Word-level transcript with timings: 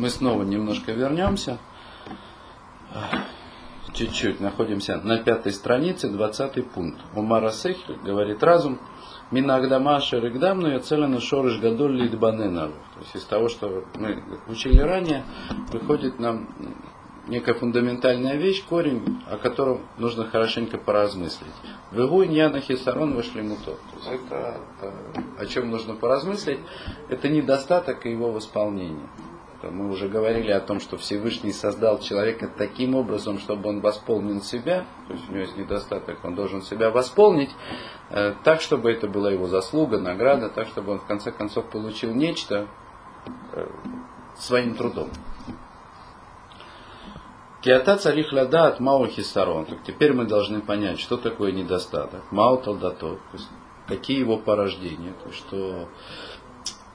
мы 0.00 0.08
снова 0.08 0.42
немножко 0.44 0.92
вернемся. 0.92 1.58
Чуть-чуть 3.92 4.40
находимся 4.40 4.96
на 4.96 5.18
пятой 5.18 5.52
странице, 5.52 6.08
двадцатый 6.08 6.62
пункт. 6.62 7.00
Умара 7.14 7.50
Сехль 7.50 7.96
говорит 8.02 8.42
разум. 8.42 8.80
Минагдама 9.30 10.00
шеригдам, 10.00 10.60
но 10.60 10.68
я 10.68 10.80
целено 10.80 11.20
шорыш 11.20 11.58
гадоль 11.60 12.00
лидбаненару. 12.00 12.72
То 12.94 13.00
есть 13.00 13.14
из 13.14 13.24
того, 13.24 13.48
что 13.48 13.84
мы 13.94 14.24
учили 14.48 14.80
ранее, 14.80 15.24
выходит 15.70 16.18
нам 16.18 16.48
некая 17.28 17.54
фундаментальная 17.54 18.36
вещь, 18.36 18.64
корень, 18.64 19.22
о 19.30 19.36
котором 19.36 19.82
нужно 19.98 20.24
хорошенько 20.24 20.78
поразмыслить. 20.78 21.52
Вегу 21.92 22.24
иньяна 22.24 22.60
хисарон 22.60 23.14
вошли 23.14 23.42
муто. 23.42 23.72
То 23.72 23.96
есть 23.96 24.24
это, 24.24 24.60
о 25.38 25.46
чем 25.46 25.70
нужно 25.70 25.94
поразмыслить, 25.94 26.60
это 27.08 27.28
недостаток 27.28 28.06
его 28.06 28.32
Мы 29.62 29.90
уже 29.90 30.08
говорили 30.08 30.50
о 30.50 30.60
том, 30.60 30.80
что 30.80 30.96
Всевышний 30.96 31.52
создал 31.52 31.98
человека 31.98 32.50
таким 32.56 32.94
образом, 32.94 33.38
чтобы 33.38 33.68
он 33.68 33.80
восполнил 33.80 34.40
себя, 34.42 34.86
то 35.06 35.12
есть 35.12 35.28
у 35.28 35.32
него 35.32 35.42
есть 35.42 35.56
недостаток, 35.56 36.24
он 36.24 36.34
должен 36.34 36.62
себя 36.62 36.90
восполнить, 36.90 37.50
э, 38.10 38.34
так, 38.42 38.62
чтобы 38.62 38.90
это 38.90 39.06
была 39.06 39.30
его 39.30 39.48
заслуга, 39.48 39.98
награда, 39.98 40.48
так, 40.48 40.66
чтобы 40.68 40.92
он 40.92 41.00
в 41.00 41.04
конце 41.04 41.30
концов 41.30 41.68
получил 41.70 42.14
нечто 42.14 42.68
э, 43.52 43.66
своим 44.38 44.74
трудом. 44.74 45.10
Киата 47.60 47.98
царих 47.98 48.32
лада 48.32 48.68
от 48.68 48.80
Мао 48.80 49.06
хисарон. 49.06 49.66
Так 49.66 49.82
теперь 49.86 50.14
мы 50.14 50.24
должны 50.24 50.62
понять, 50.62 50.98
что 50.98 51.18
такое 51.18 51.52
недостаток. 51.52 52.22
Мао 52.32 52.56
талдато, 52.56 53.18
какие 53.86 54.18
его 54.18 54.38
порождения, 54.38 55.12
то, 55.22 55.30
что 55.30 55.88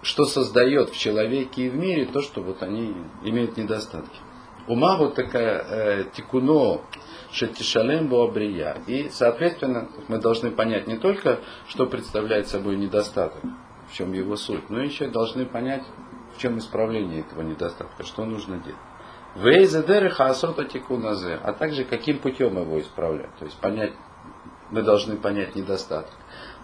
что 0.06 0.26
создает 0.26 0.92
в 0.92 0.98
человеке 0.98 1.66
и 1.66 1.70
в 1.70 1.76
мире 1.76 2.06
то, 2.06 2.22
что 2.22 2.42
вот 2.42 2.62
они 2.62 2.96
имеют 3.24 3.58
недостатки. 3.58 4.20
Ума 4.68 4.98
вот 4.98 5.16
такая 5.16 5.66
э, 5.68 6.06
тикуно 6.14 6.82
шетишалем 7.32 8.08
буабрия. 8.08 8.78
И, 8.86 9.10
соответственно, 9.12 9.90
мы 10.08 10.20
должны 10.20 10.52
понять 10.52 10.86
не 10.86 10.98
только, 10.98 11.40
что 11.68 11.88
представляет 11.88 12.48
собой 12.48 12.76
недостаток, 12.76 13.42
в 13.90 13.94
чем 13.94 14.14
его 14.14 14.36
суть, 14.36 14.70
но 14.70 14.80
еще 14.80 15.08
должны 15.08 15.46
понять, 15.46 15.84
в 16.36 16.40
чем 16.40 16.60
исправление 16.60 17.22
этого 17.22 17.42
недостатка, 17.42 18.04
что 18.04 18.26
нужно 18.26 18.58
делать. 18.58 18.80
Вейзедеры 19.36 20.12
хаасота 20.12 20.66
тикуназе, 20.66 21.40
а 21.44 21.52
также 21.52 21.84
каким 21.84 22.20
путем 22.20 22.60
его 22.60 22.80
исправлять. 22.80 23.36
То 23.40 23.46
есть 23.46 23.58
понять, 23.58 23.94
мы 24.70 24.84
должны 24.84 25.18
понять 25.18 25.56
недостаток. 25.56 26.14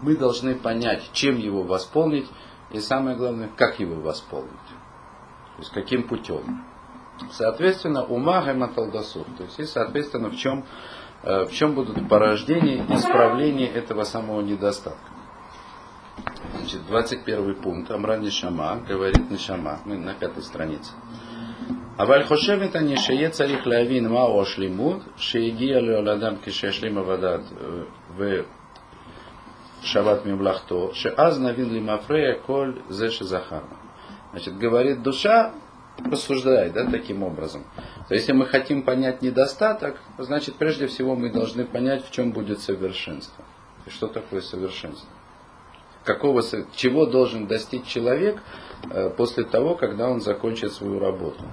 Мы 0.02 0.16
должны 0.16 0.55
понять, 0.55 1.09
чем 1.11 1.38
его 1.38 1.64
восполнить, 1.64 2.28
и 2.72 2.80
самое 2.80 3.16
главное, 3.16 3.48
как 3.56 3.78
его 3.80 4.00
восполнить. 4.00 4.50
То 5.56 5.58
есть 5.58 5.72
каким 5.72 6.08
путем. 6.08 6.64
Соответственно, 7.30 8.05
ума 8.05 8.42
гематалдасур. 8.44 9.25
То 9.39 9.44
есть 9.44 9.58
и 9.58 9.64
соответственно 9.64 10.28
в 10.28 10.36
чем, 10.36 10.64
э, 11.22 11.44
в 11.44 11.52
чем 11.52 11.75
будут 11.75 12.08
порождения 12.08 12.84
исправления 12.94 13.69
этого 13.69 14.05
самого 14.05 14.42
недостатка. 14.42 15.11
Значит, 16.58 16.86
21 16.86 17.55
пункт. 17.56 17.91
Амран 17.91 18.20
Нишама 18.20 18.80
говорит 18.86 19.30
Нишама. 19.30 19.80
Мы 19.84 19.97
на 19.97 20.14
пятой 20.14 20.42
странице. 20.42 20.92
אבל 21.98 22.25
חושבת 22.25 22.77
אני 22.77 22.97
שיהיה 22.97 23.30
צריך 23.30 23.66
להבין 23.66 24.08
מהו 24.08 24.42
השלימות 24.42 25.02
שהגיע 25.16 25.80
לעולם 25.80 26.34
כשהשלים 26.42 26.98
עבודת 26.98 27.41
шабат 29.83 30.25
мимлахто, 30.25 30.91
аз 31.17 31.37
навин 31.39 31.73
лимафрея 31.73 32.39
коль 32.39 32.81
зеши 32.89 33.23
захарна. 33.23 33.77
Значит, 34.31 34.57
говорит 34.57 35.01
душа, 35.01 35.53
рассуждает 36.05 36.73
да, 36.73 36.85
таким 36.89 37.23
образом. 37.23 37.63
То 38.07 38.13
есть, 38.13 38.27
если 38.27 38.33
мы 38.33 38.45
хотим 38.45 38.83
понять 38.83 39.21
недостаток, 39.21 39.97
значит, 40.17 40.55
прежде 40.55 40.87
всего 40.87 41.15
мы 41.15 41.29
должны 41.29 41.65
понять, 41.65 42.05
в 42.05 42.11
чем 42.11 42.31
будет 42.31 42.59
совершенство. 42.59 43.43
И 43.86 43.89
что 43.89 44.08
такое 44.08 44.41
совершенство. 44.41 45.09
Какого, 46.03 46.41
чего 46.75 47.05
должен 47.05 47.47
достичь 47.47 47.86
человек 47.86 48.41
э, 48.89 49.09
после 49.11 49.43
того, 49.43 49.75
когда 49.75 50.09
он 50.09 50.21
закончит 50.21 50.73
свою 50.73 50.99
работу. 50.99 51.43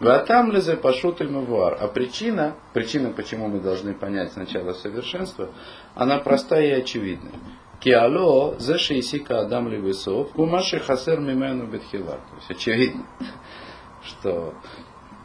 Ватам 0.00 0.50
лезе 0.50 0.76
пашут 0.76 1.20
и 1.20 1.24
А 1.24 1.88
причина, 1.88 2.56
причина, 2.72 3.10
почему 3.10 3.46
мы 3.46 3.60
должны 3.60 3.94
понять 3.94 4.32
сначала 4.32 4.72
совершенство, 4.72 5.50
она 5.94 6.18
простая 6.18 6.66
и 6.66 6.80
очевидная. 6.80 7.34
Киало 7.84 8.58
за 8.58 8.78
шейсика 8.78 9.40
адам 9.40 9.68
левесов, 9.68 10.32
кумаши 10.32 10.80
хасер 10.80 11.20
мимену 11.20 11.66
бетхила. 11.66 12.12
То 12.12 12.36
есть 12.36 12.50
очевидно, 12.50 13.04
что 14.02 14.54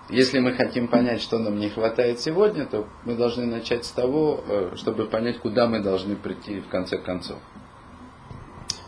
если 0.09 0.39
мы 0.39 0.53
хотим 0.53 0.89
понять, 0.89 1.21
что 1.21 1.39
нам 1.39 1.57
не 1.57 1.69
хватает 1.69 2.19
сегодня, 2.19 2.65
то 2.65 2.85
мы 3.05 3.15
должны 3.15 3.45
начать 3.45 3.85
с 3.85 3.91
того, 3.91 4.43
э, 4.45 4.71
чтобы 4.75 5.05
понять, 5.05 5.39
куда 5.39 5.67
мы 5.67 5.79
должны 5.79 6.17
прийти 6.17 6.59
в 6.59 6.67
конце 6.67 6.97
концов. 6.97 7.39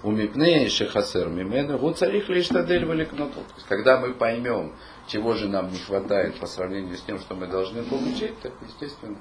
У 0.04 0.12
мипней 0.12 0.68
шехасер 0.68 1.30
мимену, 1.30 1.78
вот 1.78 1.98
царих 1.98 2.28
лишь 2.28 2.50
тадель 2.50 2.86
валикноту. 2.86 3.40
Когда 3.70 4.02
мы 4.02 4.14
поймем, 4.14 4.74
чего 5.08 5.34
же 5.36 5.48
нам 5.48 5.72
не 5.72 5.78
хватает 5.78 6.36
по 6.42 6.46
сравнению 6.46 6.98
с 6.98 7.04
тем, 7.04 7.20
что 7.20 7.36
мы 7.36 7.48
должны 7.48 7.84
получить, 7.84 8.38
так 8.42 8.52
естественно 8.68 9.16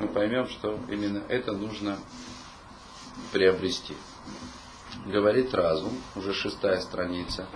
мы 0.00 0.08
поймем, 0.08 0.46
что 0.46 0.78
именно 0.88 1.22
это 1.28 1.52
нужно 1.52 1.98
приобрести. 3.32 3.96
Говорит 5.06 5.54
разум, 5.54 5.92
уже 6.14 6.32
шестая 6.32 6.80
страница. 6.80 7.46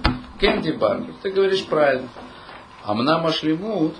Кенди 0.40 0.72
Баркер, 0.72 1.14
ты 1.22 1.30
говоришь 1.30 1.64
правильно. 1.66 2.08
Амна 2.82 3.18
машлимут, 3.18 3.94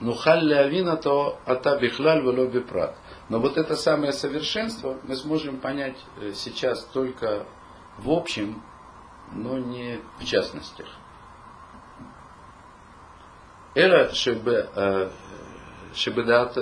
ну 0.00 0.16
авина 0.24 0.96
то 0.96 1.38
ата 1.46 1.78
бихлаль 1.78 2.22
вело 2.22 2.46
бипрат. 2.46 2.96
Но 3.28 3.38
вот 3.38 3.56
это 3.56 3.76
самое 3.76 4.12
совершенство 4.12 4.98
мы 5.04 5.16
сможем 5.16 5.58
понять 5.58 5.96
э, 6.20 6.32
сейчас 6.34 6.84
только 6.92 7.46
в 7.98 8.10
общем, 8.10 8.62
но 9.32 9.58
не 9.58 10.00
в 10.18 10.24
частностях. 10.24 10.88
Эра 13.74 14.12
шебе 14.12 14.68
э, 14.74 15.10
шебедат 15.94 16.58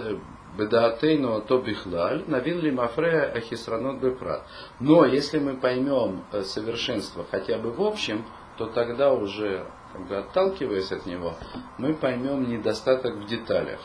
Бедатейну 0.57 1.41
то 1.43 1.59
бихлаль, 1.59 2.25
навин 2.27 2.61
ли 2.61 2.71
мафрея 2.71 3.31
ахисранот 3.33 3.99
бепрат. 4.01 4.43
Но 4.81 5.05
если 5.05 5.39
мы 5.39 5.55
поймем 5.55 6.25
э, 6.33 6.43
совершенство 6.43 7.25
хотя 7.31 7.59
бы 7.59 7.71
в 7.71 7.81
общем, 7.83 8.25
то 8.59 8.67
тогда 8.67 9.13
уже, 9.13 9.65
как 9.93 10.07
бы 10.09 10.17
отталкиваясь 10.17 10.93
от 10.93 11.07
него, 11.07 11.35
мы 11.79 11.95
поймем 11.95 12.49
недостаток 12.51 13.15
в 13.17 13.27
деталях. 13.27 13.81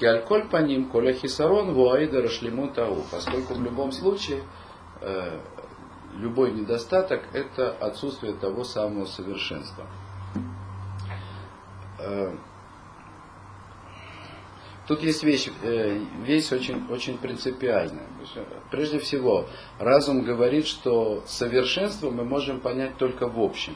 И 0.00 0.06
альколь 0.06 0.48
по 0.48 0.58
ним, 0.58 0.88
коля 0.90 1.12
хисарон, 1.12 1.72
вуаида 1.72 2.22
рашлиму 2.22 2.68
тау. 2.68 3.04
Поскольку 3.10 3.54
в 3.54 3.62
любом 3.62 3.92
случае 3.92 4.42
э, 5.00 5.38
любой 6.16 6.52
недостаток 6.52 7.22
это 7.32 7.70
отсутствие 7.72 8.32
того 8.32 8.64
самого 8.64 9.06
совершенства. 9.06 9.86
Э, 11.98 12.32
Тут 14.88 15.02
есть 15.02 15.22
вещь, 15.22 15.50
э, 15.62 16.00
вещь 16.22 16.50
очень, 16.50 16.86
очень 16.88 17.18
принципиальная. 17.18 18.06
Прежде 18.70 18.98
всего, 18.98 19.46
разум 19.78 20.22
говорит, 20.22 20.66
что 20.66 21.22
совершенство 21.26 22.10
мы 22.10 22.24
можем 22.24 22.60
понять 22.60 22.96
только 22.96 23.28
в 23.28 23.38
общем. 23.38 23.74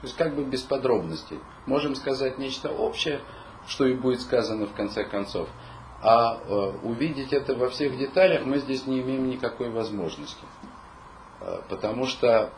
То 0.00 0.06
есть 0.06 0.16
как 0.16 0.34
бы 0.34 0.44
без 0.44 0.62
подробностей. 0.62 1.40
Можем 1.66 1.94
сказать 1.94 2.38
нечто 2.38 2.70
общее, 2.70 3.20
что 3.68 3.84
и 3.84 3.92
будет 3.92 4.22
сказано 4.22 4.66
в 4.66 4.72
конце 4.72 5.04
концов. 5.04 5.46
А 6.02 6.38
э, 6.38 6.72
увидеть 6.84 7.34
это 7.34 7.54
во 7.54 7.68
всех 7.68 7.98
деталях 7.98 8.46
мы 8.46 8.58
здесь 8.58 8.86
не 8.86 9.02
имеем 9.02 9.28
никакой 9.28 9.68
возможности. 9.68 10.44
Э, 11.42 11.60
потому 11.68 12.06
что 12.06 12.50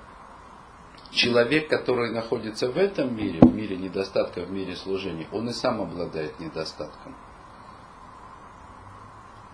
человек, 1.11 1.69
который 1.69 2.13
находится 2.13 2.71
в 2.71 2.79
этом 2.79 3.17
мире, 3.17 3.41
в 3.41 3.53
мире 3.53 3.77
недостатка, 3.77 4.43
в 4.43 4.53
мире 4.53 4.77
служения, 4.77 5.27
он 5.33 5.49
и 5.49 5.53
сам 5.53 5.81
обладает 5.81 6.39
недостатком. 6.39 7.17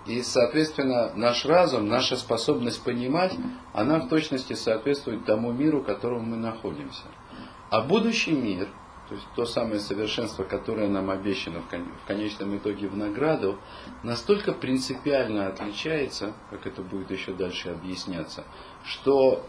И, 0.06 0.22
соответственно, 0.22 1.12
наш 1.14 1.46
разум, 1.46 1.88
наша 1.88 2.16
способность 2.16 2.82
понимать, 2.82 3.32
она 3.72 4.00
в 4.00 4.08
точности 4.08 4.52
соответствует 4.52 5.24
тому 5.24 5.52
миру, 5.52 5.80
в 5.80 5.84
котором 5.84 6.30
мы 6.30 6.36
находимся. 6.36 7.04
А 7.70 7.80
будущий 7.80 8.32
мир, 8.32 8.68
то 9.08 9.14
есть 9.14 9.26
то 9.34 9.46
самое 9.46 9.80
совершенство, 9.80 10.44
которое 10.44 10.88
нам 10.88 11.08
обещано 11.08 11.62
в 11.62 12.06
конечном 12.06 12.56
итоге 12.58 12.86
в 12.86 12.96
награду, 12.96 13.58
настолько 14.02 14.52
принципиально 14.52 15.46
отличается, 15.46 16.34
как 16.50 16.66
это 16.66 16.82
будет 16.82 17.10
еще 17.10 17.32
дальше 17.32 17.70
объясняться, 17.70 18.44
что 18.84 19.46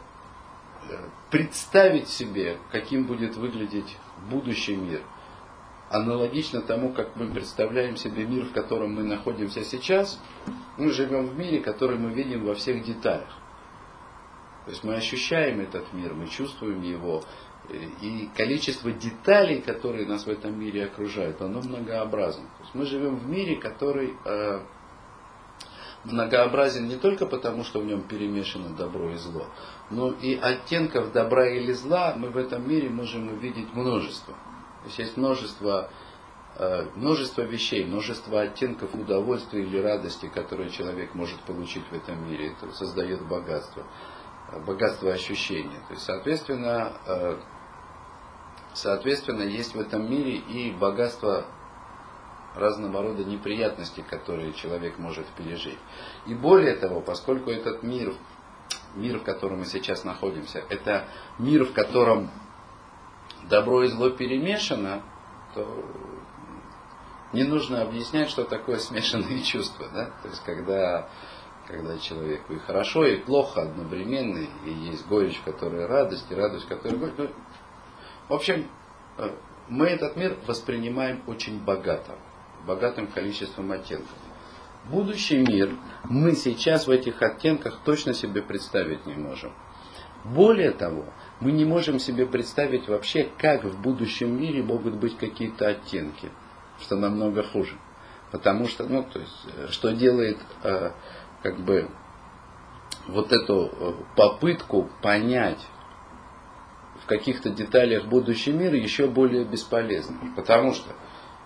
э, 0.90 0.96
представить 1.32 2.08
себе, 2.08 2.58
каким 2.72 3.06
будет 3.06 3.36
выглядеть 3.36 3.98
будущий 4.30 4.78
мир– 4.78 5.02
аналогично 5.90 6.62
тому, 6.62 6.94
как 6.94 7.16
мы 7.16 7.28
представляем 7.28 7.96
себе 7.96 8.26
мир, 8.26 8.46
в 8.46 8.54
котором 8.54 8.94
мы 8.94 9.04
находимся 9.04 9.64
сейчас, 9.64 10.20
мы 10.78 10.92
живем 10.92 11.28
в 11.28 11.38
мире, 11.38 11.60
который 11.60 11.98
мы 11.98 12.12
видим 12.12 12.46
во 12.46 12.56
всех 12.56 12.84
деталях. 12.84 13.30
То 14.66 14.72
есть 14.72 14.84
мы 14.84 14.96
ощущаем 14.96 15.60
этот 15.60 15.94
мир, 15.94 16.14
мы 16.14 16.28
чувствуем 16.28 16.82
его, 16.82 17.24
и 17.70 18.30
количество 18.36 18.92
деталей, 18.92 19.62
которые 19.62 20.08
нас 20.08 20.26
в 20.26 20.30
этом 20.30 20.60
мире 20.60 20.86
окружают, 20.86 21.42
оно 21.42 21.62
многообразно. 21.62 22.44
То 22.58 22.64
есть 22.64 22.76
мы 22.76 22.86
живем 22.86 23.18
в 23.18 23.30
мире, 23.30 23.58
который 23.58 24.16
э, 24.26 24.60
многообразен 26.04 26.88
не 26.88 26.96
только 26.96 27.26
потому, 27.26 27.64
что 27.64 27.80
в 27.80 27.86
нем 27.86 28.04
перемешано 28.04 28.70
добро 28.70 29.12
и 29.12 29.16
зло, 29.16 29.48
но 29.90 30.12
и 30.12 30.36
оттенков 30.36 31.12
добра 31.12 31.48
или 31.48 31.74
зла 31.74 32.16
мы 32.18 32.30
в 32.30 32.38
этом 32.38 32.68
мире 32.68 32.90
можем 32.90 33.30
увидеть 33.30 33.74
множество. 33.74 34.36
То 34.86 34.90
есть 34.90 35.00
есть 35.00 35.18
множество, 35.18 35.90
э, 36.58 36.88
множество 36.96 37.42
вещей, 37.42 37.84
множество 37.86 38.42
оттенков 38.42 38.94
удовольствия 38.94 39.64
или 39.64 39.80
радости, 39.80 40.28
которые 40.28 40.70
человек 40.70 41.16
может 41.16 41.40
получить 41.42 41.84
в 41.90 41.94
этом 41.94 42.30
мире. 42.30 42.54
Это 42.54 42.72
создает 42.72 43.28
богатство. 43.28 43.84
Богатство 44.66 45.12
ощущения. 45.12 45.82
То 45.88 45.94
есть, 45.94 46.06
соответственно, 46.06 46.94
э, 47.08 47.40
Соответственно, 48.76 49.44
есть 49.44 49.74
в 49.74 49.80
этом 49.80 50.12
мире 50.12 50.36
и 50.36 50.70
богатство 50.70 51.46
разного 52.56 53.02
рода 53.02 53.24
неприятностей, 53.24 54.02
которые 54.02 54.52
человек 54.52 55.00
может 55.00 55.26
пережить. 55.28 55.80
И 56.28 56.34
более 56.34 56.76
того, 56.76 57.00
поскольку 57.00 57.52
этот 57.52 57.84
мир, 57.84 58.14
мир, 58.96 59.20
в 59.20 59.24
котором 59.24 59.60
мы 59.60 59.66
сейчас 59.66 60.04
находимся, 60.04 60.62
это 60.70 61.06
мир, 61.40 61.64
в 61.64 61.72
котором 61.72 62.30
добро 63.50 63.84
и 63.84 63.88
зло 63.88 64.10
перемешано, 64.10 65.04
то 65.54 65.86
не 67.34 67.44
нужно 67.44 67.82
объяснять, 67.82 68.30
что 68.30 68.44
такое 68.44 68.78
смешанные 68.78 69.44
чувства. 69.44 69.88
Да? 69.94 70.06
То 70.22 70.30
есть, 70.30 70.44
когда, 70.44 71.10
когда 71.68 71.98
человеку 71.98 72.54
и 72.54 72.60
хорошо, 72.60 73.06
и 73.06 73.18
плохо 73.18 73.64
одновременно, 73.64 74.46
и 74.66 74.72
есть 74.72 75.06
горечь, 75.08 75.40
которая 75.44 75.88
радость, 75.88 76.26
и 76.30 76.36
радость, 76.36 76.68
которая 76.68 76.98
горечь. 76.98 77.16
Ну, 77.18 77.30
в 78.30 78.34
общем, 78.34 78.68
э, 79.18 79.30
мы 79.68 79.88
этот 79.88 80.16
мир 80.16 80.38
воспринимаем 80.48 81.24
очень 81.28 81.60
богато, 81.60 82.16
богатым 82.66 83.08
количеством 83.08 83.72
оттенков. 83.72 84.16
Будущий 84.86 85.38
мир 85.38 85.76
мы 86.04 86.34
сейчас 86.34 86.86
в 86.86 86.92
этих 86.92 87.22
оттенках 87.22 87.80
точно 87.84 88.14
себе 88.14 88.44
представить 88.44 89.06
не 89.08 89.16
можем. 89.16 89.52
Более 90.24 90.72
того, 90.72 91.06
мы 91.40 91.52
не 91.52 91.66
можем 91.66 92.00
себе 92.00 92.26
представить 92.26 92.88
вообще, 92.88 93.30
как 93.38 93.64
в 93.64 93.82
будущем 93.82 94.40
мире 94.40 94.64
могут 94.64 94.96
быть 94.96 95.18
какие-то 95.18 95.68
оттенки, 95.68 96.30
что 96.80 96.96
намного 96.96 97.44
хуже. 97.44 97.76
Потому 98.32 98.68
что, 98.68 98.86
ну, 98.86 99.04
то 99.04 99.20
есть, 99.20 99.46
э, 99.56 99.68
что 99.70 99.92
делает, 99.92 100.38
э, 100.64 100.92
как 101.44 101.60
бы, 101.60 101.90
вот 103.08 103.32
эту 103.32 104.06
попытку 104.16 104.90
понять 105.02 105.60
в 107.04 107.06
каких-то 107.06 107.52
деталях 107.52 108.06
будущий 108.06 108.52
мир 108.52 108.74
еще 108.74 109.08
более 109.08 109.46
бесполезным. 109.46 110.34
Потому 110.36 110.74
что 110.74 110.92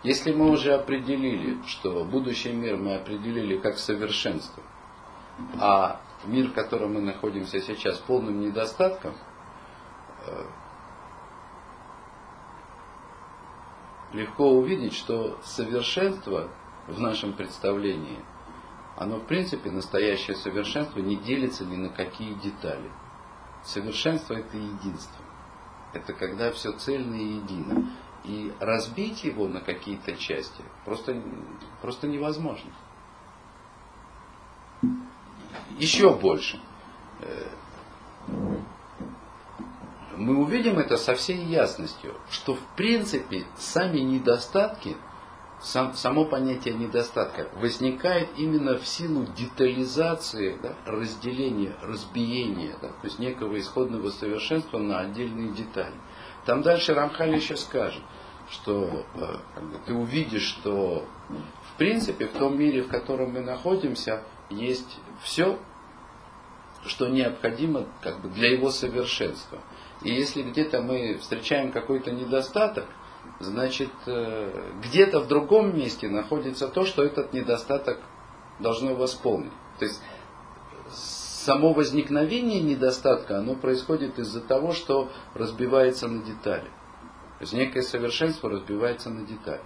если 0.03 0.31
мы 0.31 0.49
уже 0.49 0.73
определили, 0.73 1.57
что 1.67 2.05
будущий 2.05 2.53
мир 2.53 2.77
мы 2.77 2.95
определили 2.95 3.57
как 3.57 3.77
совершенство, 3.77 4.63
а 5.59 5.99
мир, 6.25 6.47
в 6.47 6.53
котором 6.53 6.93
мы 6.93 7.01
находимся 7.01 7.59
сейчас, 7.59 7.97
полным 7.97 8.39
недостатком, 8.39 9.11
э, 9.11 9.28
легко 14.13 14.51
увидеть, 14.51 14.93
что 14.93 15.39
совершенство 15.43 16.49
в 16.87 16.99
нашем 16.99 17.33
представлении, 17.33 18.19
оно 18.97 19.17
в 19.17 19.25
принципе, 19.25 19.71
настоящее 19.71 20.35
совершенство, 20.35 20.99
не 20.99 21.15
делится 21.15 21.65
ни 21.65 21.75
на 21.75 21.89
какие 21.89 22.33
детали. 22.35 22.89
Совершенство 23.63 24.33
это 24.33 24.57
единство 24.57 25.23
это 25.93 26.13
когда 26.13 26.51
все 26.51 26.71
цельно 26.73 27.15
и 27.15 27.35
едино. 27.35 27.89
И 28.25 28.53
разбить 28.59 29.23
его 29.23 29.47
на 29.47 29.61
какие-то 29.61 30.15
части 30.17 30.61
просто, 30.83 31.21
просто 31.81 32.07
невозможно. 32.07 32.69
Еще 35.77 36.13
больше. 36.13 36.59
Мы 40.19 40.37
увидим 40.37 40.77
это 40.77 40.97
со 40.97 41.15
всей 41.15 41.43
ясностью, 41.45 42.13
что 42.29 42.55
в 42.55 42.61
принципе 42.75 43.45
сами 43.57 43.99
недостатки– 43.99 44.95
сам, 45.61 45.93
само 45.93 46.25
понятие 46.25 46.73
недостатка 46.73 47.49
возникает 47.55 48.29
именно 48.37 48.77
в 48.77 48.87
силу 48.87 49.25
детализации, 49.37 50.57
да, 50.61 50.73
разделения, 50.85 51.75
разбиения, 51.81 52.75
да, 52.81 52.89
то 52.89 53.03
есть 53.03 53.19
некого 53.19 53.59
исходного 53.59 54.09
совершенства 54.09 54.77
на 54.77 54.99
отдельные 54.99 55.51
детали. 55.51 55.93
Там 56.45 56.61
дальше 56.61 56.93
Рамхаль 56.93 57.35
еще 57.35 57.57
скажет, 57.57 58.01
что 58.49 59.05
э, 59.15 59.35
ты 59.85 59.93
увидишь, 59.93 60.43
что 60.43 61.05
в 61.73 61.77
принципе 61.77 62.27
в 62.27 62.33
том 62.33 62.57
мире, 62.57 62.83
в 62.83 62.87
котором 62.87 63.33
мы 63.33 63.41
находимся, 63.41 64.23
есть 64.49 64.97
все, 65.21 65.59
что 66.85 67.07
необходимо 67.07 67.85
как 68.01 68.21
бы, 68.21 68.29
для 68.29 68.51
его 68.51 68.71
совершенства. 68.71 69.59
И 70.01 70.11
если 70.11 70.43
где-то 70.43 70.81
мы 70.81 71.17
встречаем 71.17 71.71
какой-то 71.71 72.11
недостаток, 72.11 72.85
значит, 73.39 73.91
э, 74.05 74.71
где-то 74.83 75.19
в 75.19 75.27
другом 75.27 75.75
месте 75.75 76.07
находится 76.07 76.67
то, 76.67 76.85
что 76.85 77.03
этот 77.03 77.33
недостаток 77.33 77.99
должно 78.59 78.95
восполнить. 78.95 79.51
То 79.77 79.85
есть 79.85 80.01
само 80.89 81.73
возникновение 81.73 82.61
недостатка, 82.61 83.39
оно 83.39 83.55
происходит 83.55 84.19
из-за 84.19 84.41
того, 84.41 84.73
что 84.73 85.09
разбивается 85.33 86.07
на 86.07 86.23
детали. 86.23 86.69
То 87.39 87.43
есть 87.43 87.53
некое 87.53 87.81
совершенство 87.81 88.49
разбивается 88.49 89.09
на 89.09 89.25
детали. 89.25 89.61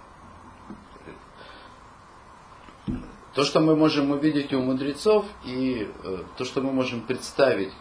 То, 3.34 3.42
что 3.42 3.58
мы 3.58 3.74
можем 3.74 4.12
увидеть 4.12 4.52
у 4.52 4.60
мудрецов, 4.60 5.26
и 5.44 5.90
э, 6.04 6.18
то, 6.38 6.44
что 6.44 6.60
мы 6.60 6.72
можем 6.72 7.00
представить 7.00 7.72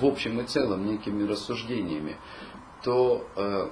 в 0.00 0.06
общем 0.06 0.40
и 0.40 0.44
целом 0.44 0.86
некими 0.86 1.26
рассуждениями, 1.26 2.16
то 2.82 3.26
э, 3.36 3.68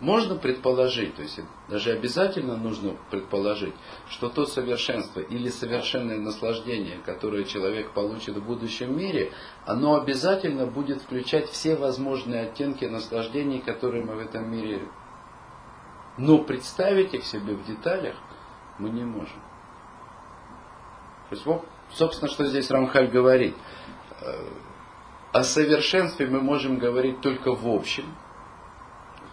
можно 0.00 0.36
предположить, 0.36 1.14
то 1.14 1.22
есть 1.22 1.40
даже 1.68 1.92
обязательно 1.92 2.56
нужно 2.56 2.96
предположить, 3.10 3.74
что 4.08 4.28
то 4.28 4.44
совершенство 4.44 5.20
или 5.20 5.48
совершенное 5.48 6.18
наслаждение, 6.18 6.98
которое 7.04 7.44
человек 7.44 7.92
получит 7.92 8.36
в 8.36 8.44
будущем 8.44 8.96
мире, 8.96 9.32
оно 9.64 9.96
обязательно 9.96 10.66
будет 10.66 11.00
включать 11.00 11.48
все 11.48 11.76
возможные 11.76 12.42
оттенки 12.42 12.84
наслаждений, 12.84 13.60
которые 13.60 14.04
мы 14.04 14.16
в 14.16 14.20
этом 14.20 14.50
мире... 14.50 14.82
Но 16.18 16.38
представить 16.38 17.12
их 17.12 17.26
себе 17.26 17.52
в 17.52 17.66
деталях 17.66 18.14
мы 18.78 18.88
не 18.88 19.04
можем. 19.04 19.38
То 21.28 21.34
есть, 21.34 21.44
вот, 21.44 21.62
собственно, 21.90 22.30
что 22.30 22.46
здесь 22.46 22.70
Рамхаль 22.70 23.08
говорит. 23.08 23.54
О 25.36 25.44
совершенстве 25.44 26.26
мы 26.28 26.40
можем 26.40 26.78
говорить 26.78 27.20
только 27.20 27.54
в 27.54 27.68
общем, 27.68 28.06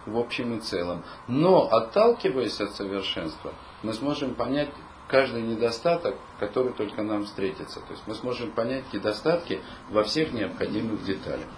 в 0.04 0.18
общем 0.18 0.58
и 0.58 0.60
целом. 0.60 1.02
Но 1.28 1.66
отталкиваясь 1.72 2.60
от 2.60 2.72
совершенства, 2.74 3.54
мы 3.82 3.94
сможем 3.94 4.34
понять 4.34 4.68
каждый 5.08 5.40
недостаток, 5.40 6.16
который 6.38 6.74
только 6.74 7.02
нам 7.02 7.24
встретится. 7.24 7.80
То 7.80 7.92
есть 7.92 8.02
мы 8.06 8.14
сможем 8.16 8.50
понять 8.50 8.92
недостатки 8.92 9.62
во 9.88 10.04
всех 10.04 10.34
необходимых 10.34 11.02
деталях. 11.04 11.48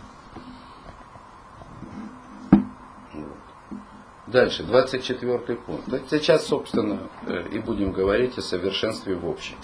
Дальше, 4.29 4.63
24 4.63 5.57
пункт. 5.57 5.89
Сейчас, 6.09 6.47
собственно, 6.47 7.01
э, 7.27 7.49
и 7.49 7.59
будем 7.59 7.91
говорить 7.91 8.39
о 8.39 8.43
совершенстве 8.43 9.17
в 9.17 9.29
общем. 9.29 9.57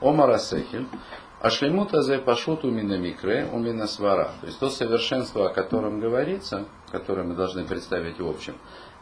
Омар 0.00 0.30
Асехель. 0.30 0.86
Ашлемут 1.40 1.94
азе 1.94 2.18
пашут 2.18 2.64
умина 2.64 2.98
микре, 2.98 3.48
умина 3.50 3.86
свара. 3.86 4.32
То 4.42 4.46
есть 4.46 4.58
то 4.58 4.68
совершенство, 4.68 5.48
о 5.48 5.54
котором 5.54 5.98
говорится, 5.98 6.66
которое 6.92 7.22
мы 7.22 7.34
должны 7.34 7.64
представить 7.64 8.20
в 8.20 8.28
общем, 8.28 8.56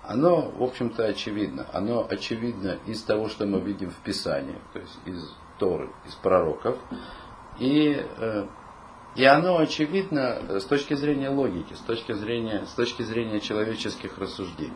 оно, 0.05 0.53
в 0.57 0.63
общем-то, 0.63 1.05
очевидно. 1.05 1.67
Оно 1.73 2.07
очевидно 2.09 2.79
из 2.87 3.03
того, 3.03 3.29
что 3.29 3.45
мы 3.45 3.61
видим 3.61 3.91
в 3.91 3.97
Писании, 4.05 4.59
то 4.73 4.79
есть 4.79 4.99
из 5.05 5.35
Торы, 5.59 5.91
из 6.07 6.15
пророков. 6.15 6.79
И, 7.59 8.01
э, 8.19 8.47
и 9.17 9.25
оно 9.25 9.59
очевидно 9.59 10.61
с 10.61 10.65
точки 10.65 10.95
зрения 10.95 11.31
логики, 11.31 11.75
с 11.75 11.81
точки 11.81 12.13
зрения, 12.13 12.65
с 12.67 12.73
точки 12.75 13.03
зрения 13.03 13.41
человеческих 13.41 14.17
рассуждений. 14.17 14.73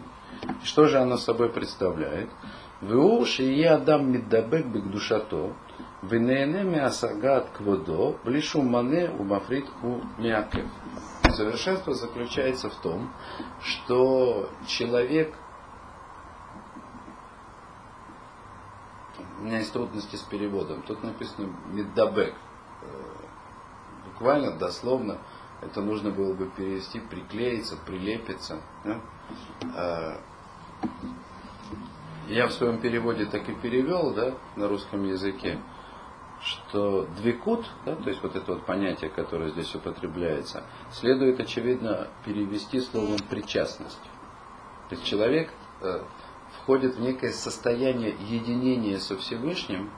Что 0.64 0.86
же 0.86 0.98
оно 0.98 1.16
собой 1.16 1.48
представляет? 1.48 2.28
Вы 2.80 3.24
и 3.38 3.54
я 3.54 3.78
дам 3.78 4.10
миддабек 4.10 4.66
бек 4.66 4.90
душато, 4.90 5.54
Венене 6.02 6.64
миасагат 6.64 7.50
кводо, 7.50 8.18
блишу 8.24 8.60
мане 8.62 9.10
у 9.10 9.22
мафрит 9.22 9.66
у 9.82 10.00
мякев. 10.20 10.66
Совершенство 11.30 11.94
заключается 11.94 12.68
в 12.70 12.74
том, 12.82 13.12
что 13.62 14.50
человек 14.66 15.32
у 19.38 19.44
меня 19.44 19.58
есть 19.58 19.72
трудности 19.72 20.16
с 20.16 20.22
переводом. 20.22 20.82
Тут 20.82 21.04
написано 21.04 21.54
меддабек. 21.68 22.34
Буквально, 24.06 24.56
дословно, 24.56 25.18
это 25.60 25.80
нужно 25.80 26.10
было 26.10 26.34
бы 26.34 26.46
перевести, 26.46 26.98
приклеиться, 26.98 27.76
прилепиться. 27.76 28.60
А, 29.76 30.20
я 32.26 32.48
в 32.48 32.52
своем 32.52 32.80
переводе 32.80 33.26
так 33.26 33.48
и 33.48 33.54
перевел, 33.54 34.12
да, 34.12 34.34
на 34.56 34.68
русском 34.68 35.04
языке, 35.04 35.58
что 36.44 37.06
двикут, 37.18 37.64
да, 37.84 37.94
то 37.94 38.08
есть 38.08 38.22
вот 38.22 38.34
это 38.34 38.54
вот 38.54 38.66
понятие, 38.66 39.10
которое 39.10 39.50
здесь 39.50 39.74
употребляется, 39.74 40.64
следует, 40.90 41.38
очевидно, 41.38 42.08
перевести 42.24 42.80
словом 42.80 43.18
причастность. 43.30 44.00
То 44.88 44.96
есть 44.96 45.04
человек 45.04 45.52
э, 45.80 46.02
входит 46.58 46.96
в 46.96 47.00
некое 47.00 47.32
состояние 47.32 48.16
единения 48.28 48.98
со 48.98 49.16
Всевышним, 49.16 49.90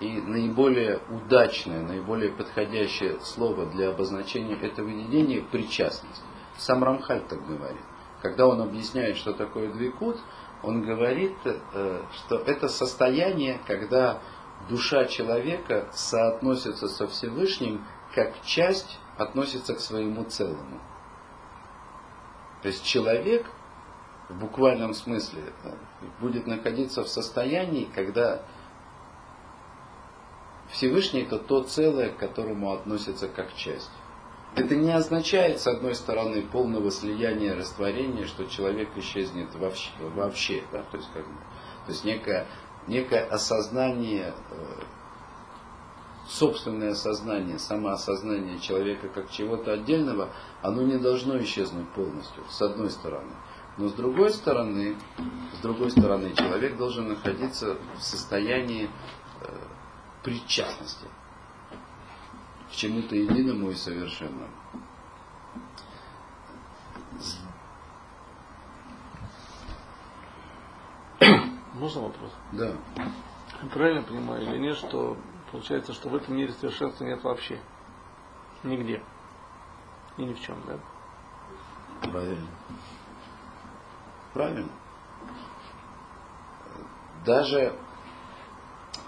и 0.00 0.18
наиболее 0.20 1.00
удачное, 1.10 1.82
наиболее 1.82 2.32
подходящее 2.32 3.20
слово 3.20 3.66
для 3.66 3.90
обозначения 3.90 4.54
этого 4.54 4.88
единения– 4.88 5.42
причастность. 5.52 6.22
Сам 6.56 6.82
Рамхаль 6.82 7.22
так 7.28 7.46
говорит. 7.46 7.82
Когда 8.22 8.46
он 8.46 8.62
объясняет, 8.62 9.16
что 9.16 9.34
такое 9.34 9.70
двикут, 9.72 10.18
он 10.62 10.82
говорит, 10.82 11.36
э, 11.44 12.02
что 12.14 12.36
это 12.36 12.68
состояние, 12.68 13.60
когда 13.66 14.20
душа 14.68 15.06
человека 15.06 15.88
соотносится 15.92 16.88
со 16.88 17.06
Всевышним, 17.06 17.84
как 18.14 18.40
часть 18.42 18.98
относится 19.16 19.74
к 19.74 19.80
своему 19.80 20.24
целому. 20.24 20.80
То 22.62 22.68
есть 22.68 22.84
человек 22.84 23.46
в 24.28 24.38
буквальном 24.38 24.94
смысле 24.94 25.42
будет 26.20 26.46
находиться 26.46 27.02
в 27.02 27.08
состоянии, 27.08 27.88
когда 27.94 28.42
Всевышний 30.70 31.22
это 31.22 31.38
то 31.38 31.62
целое, 31.62 32.10
к 32.10 32.18
которому 32.18 32.72
относится 32.72 33.28
как 33.28 33.54
часть. 33.54 33.90
Это 34.56 34.74
не 34.74 34.90
означает, 34.90 35.60
с 35.60 35.66
одной 35.66 35.94
стороны, 35.94 36.42
полного 36.42 36.90
слияния, 36.90 37.54
растворения, 37.54 38.26
что 38.26 38.46
человек 38.46 38.88
исчезнет 38.96 39.54
вообще, 39.54 39.90
вообще 39.98 40.62
да? 40.72 40.82
то 40.82 40.96
есть, 40.96 41.08
как 41.12 41.24
то 41.24 41.92
есть 41.92 42.04
некое, 42.04 42.46
некое 42.86 43.24
осознание, 43.24 44.34
э, 44.50 44.82
собственное 46.26 46.92
осознание, 46.92 47.58
самоосознание 47.58 48.58
человека 48.60 49.08
как 49.08 49.30
чего-то 49.30 49.72
отдельного, 49.72 50.30
оно 50.62 50.82
не 50.82 50.98
должно 50.98 51.38
исчезнуть 51.42 51.88
полностью, 51.90 52.44
с 52.48 52.62
одной 52.62 52.90
стороны. 52.90 53.32
Но 53.76 53.88
с 53.88 53.92
другой 53.92 54.30
стороны, 54.30 54.96
с 55.58 55.62
другой 55.62 55.90
стороны, 55.90 56.34
человек 56.34 56.76
должен 56.76 57.08
находиться 57.08 57.76
в 57.96 58.02
состоянии 58.02 58.90
э, 59.40 59.46
причастности 60.22 61.06
к 62.70 62.72
чему-то 62.72 63.16
единому 63.16 63.70
и 63.70 63.74
совершенному. 63.74 64.48
Можно 71.80 72.02
вопрос? 72.02 72.30
Да. 72.52 72.76
Правильно 73.72 74.02
понимаю 74.02 74.42
или 74.42 74.58
нет, 74.58 74.76
что 74.76 75.16
получается, 75.50 75.94
что 75.94 76.10
в 76.10 76.14
этом 76.14 76.36
мире 76.36 76.52
совершенства 76.52 77.04
нет 77.04 77.24
вообще? 77.24 77.58
Нигде. 78.62 79.02
И 80.18 80.24
ни 80.24 80.34
в 80.34 80.40
чем, 80.42 80.62
да? 80.66 80.78
Правильно. 82.02 82.48
Правильно. 84.34 84.70
Даже 87.24 87.74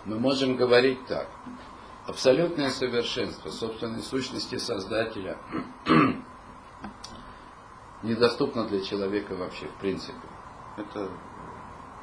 мы 0.07 0.19
можем 0.19 0.57
говорить 0.57 1.05
так. 1.07 1.29
Абсолютное 2.07 2.71
совершенство 2.71 3.50
собственной 3.50 4.00
сущности 4.00 4.57
Создателя 4.57 5.37
недоступно 8.02 8.67
для 8.67 8.81
человека 8.83 9.35
вообще, 9.35 9.67
в 9.67 9.75
принципе. 9.75 10.26
Это 10.79 11.11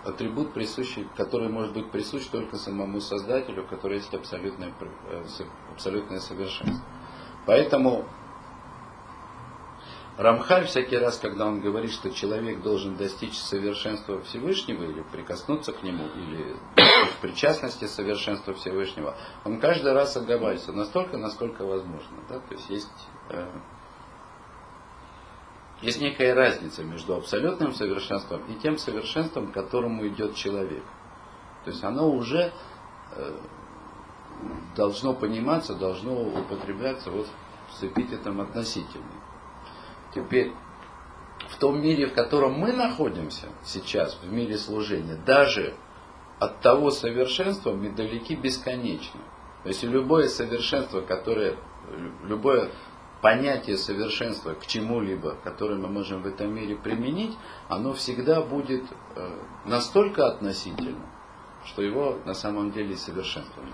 атрибут, 0.04 0.54
присущий, 0.54 1.08
который 1.18 1.50
может 1.50 1.74
быть 1.74 1.92
присущ 1.92 2.26
только 2.26 2.58
самому 2.58 3.02
Создателю, 3.02 3.66
который 3.68 3.98
есть 3.98 4.14
абсолютное, 4.14 4.74
э, 4.80 5.24
абсолютное 5.74 6.20
совершенство. 6.20 6.86
Поэтому 7.46 8.06
Рамхаль 10.20 10.66
всякий 10.66 10.98
раз, 10.98 11.18
когда 11.18 11.46
он 11.46 11.62
говорит, 11.62 11.92
что 11.92 12.12
человек 12.12 12.62
должен 12.62 12.98
достичь 12.98 13.38
совершенства 13.38 14.22
Всевышнего 14.24 14.84
или 14.84 15.02
прикоснуться 15.14 15.72
к 15.72 15.82
нему, 15.82 16.08
или 16.08 16.58
в 16.76 17.22
причастности 17.22 17.86
совершенства 17.86 18.54
Всевышнего, 18.54 19.16
он 19.46 19.62
каждый 19.62 19.94
раз 19.94 20.18
оговаривается 20.18 20.74
настолько, 20.74 21.18
насколько 21.18 21.66
возможно. 21.66 22.18
Да? 22.28 22.40
То 22.40 22.54
есть 22.54 22.70
есть, 22.70 23.08
э, 23.30 23.48
есть 25.82 26.02
некая 26.02 26.34
разница 26.34 26.84
между 26.84 27.16
абсолютным 27.16 27.74
совершенством 27.74 28.42
и 28.50 28.56
тем 28.56 28.78
совершенством, 28.78 29.52
к 29.52 29.54
которому 29.54 30.08
идет 30.08 30.36
человек. 30.36 30.84
То 31.64 31.72
есть 31.72 31.84
оно 31.84 32.10
уже 32.10 32.52
э, 33.16 33.38
должно 34.76 35.14
пониматься, 35.14 35.76
должно 35.76 36.22
употребляться 36.22 37.12
вот 37.12 37.28
с 37.72 37.84
эпитетом 37.84 38.42
относительный. 38.42 39.06
Теперь, 40.14 40.52
в 41.50 41.58
том 41.58 41.82
мире, 41.82 42.08
в 42.08 42.14
котором 42.14 42.54
мы 42.54 42.74
находимся 42.74 43.48
сейчас, 43.64 44.18
в 44.22 44.32
мире 44.32 44.58
служения, 44.58 45.16
даже 45.26 45.76
от 46.40 46.62
того 46.62 46.92
совершенства 46.92 47.74
мы 47.74 47.90
далеки 47.90 48.36
бесконечно. 48.36 49.20
То 49.64 49.70
есть 49.70 49.84
любое 49.84 50.28
совершенство, 50.28 51.02
которое, 51.02 51.58
любое 52.24 52.72
понятие 53.22 53.78
совершенства 53.78 54.54
к 54.54 54.66
чему-либо, 54.66 55.36
которое 55.44 55.76
мы 55.76 55.88
можем 55.88 56.22
в 56.24 56.28
этом 56.28 56.54
мире 56.54 56.76
применить, 56.76 57.38
оно 57.68 57.94
всегда 57.94 58.42
будет 58.42 58.84
э, 59.16 59.40
настолько 59.66 60.28
относительно, 60.28 61.06
что 61.66 61.82
его 61.82 62.20
на 62.26 62.34
самом 62.34 62.72
деле 62.72 62.96
совершенством 62.96 63.66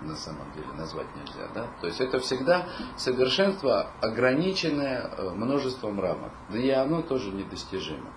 на 0.00 0.16
самом 0.16 0.50
деле 0.52 0.68
назвать 0.78 1.06
нельзя. 1.16 1.48
Да? 1.54 1.66
То 1.80 1.86
есть 1.86 2.00
это 2.00 2.18
всегда 2.20 2.66
совершенство, 2.96 3.90
ограниченное 4.00 5.02
э, 5.02 5.30
множеством 5.30 6.00
рамок. 6.00 6.32
Да 6.48 6.58
и 6.58 6.70
оно 6.70 7.02
тоже 7.02 7.30
недостижимо. 7.30 8.10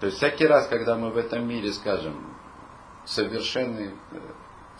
То 0.00 0.06
есть 0.06 0.18
всякий 0.18 0.46
раз, 0.46 0.68
когда 0.68 0.96
мы 0.96 1.10
в 1.10 1.16
этом 1.16 1.46
мире 1.46 1.72
скажем 1.72 2.14
совершенный 3.04 3.94
э, 4.12 4.20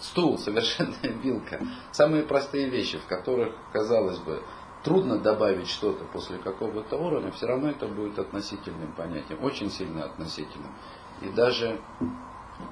стул, 0.00 0.38
совершенная 0.38 1.12
вилка, 1.22 1.60
самые 1.92 2.22
простые 2.22 2.68
вещи, 2.68 2.98
в 2.98 3.06
которых, 3.06 3.54
казалось 3.72 4.18
бы, 4.18 4.42
трудно 4.84 5.18
добавить 5.18 5.68
что-то 5.68 6.04
после 6.06 6.38
какого-то 6.38 6.96
уровня, 6.96 7.32
все 7.32 7.46
равно 7.46 7.70
это 7.70 7.86
будет 7.86 8.18
относительным 8.18 8.92
понятием, 8.92 9.42
очень 9.42 9.70
сильно 9.70 10.04
относительным. 10.04 10.72
И 11.20 11.28
даже 11.30 11.80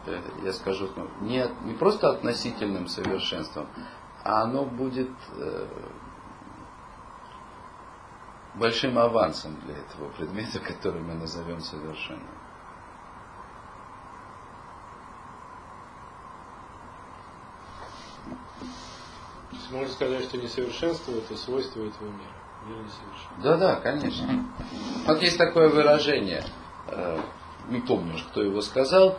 Э, 0.06 0.20
я 0.44 0.52
скажу, 0.52 0.88
ну, 0.96 1.08
не, 1.20 1.48
не 1.64 1.74
просто 1.74 2.10
относительным 2.10 2.88
совершенством, 2.88 3.68
а 4.24 4.42
оно 4.42 4.64
будет 4.64 5.10
э, 5.36 5.66
большим 8.54 8.98
авансом 8.98 9.56
для 9.64 9.76
этого 9.76 10.08
предмета, 10.10 10.58
который 10.66 11.02
мы 11.02 11.14
назовем 11.14 11.60
совершенным. 11.60 12.35
Можно 19.70 19.88
сказать, 19.92 20.24
что 20.24 20.38
несовершенство 20.38 21.12
это 21.12 21.36
свойство 21.36 21.80
этого 21.80 22.08
мира. 22.08 22.36
Мир 22.66 22.78
Да, 23.42 23.56
да, 23.56 23.76
конечно. 23.76 24.44
Вот 25.06 25.22
есть 25.22 25.38
такое 25.38 25.68
выражение, 25.68 26.44
э, 26.88 27.20
не 27.68 27.80
помню, 27.80 28.14
кто 28.30 28.42
его 28.42 28.60
сказал, 28.60 29.18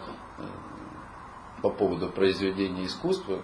по 1.61 1.69
поводу 1.69 2.09
произведения 2.09 2.85
искусства, 2.85 3.41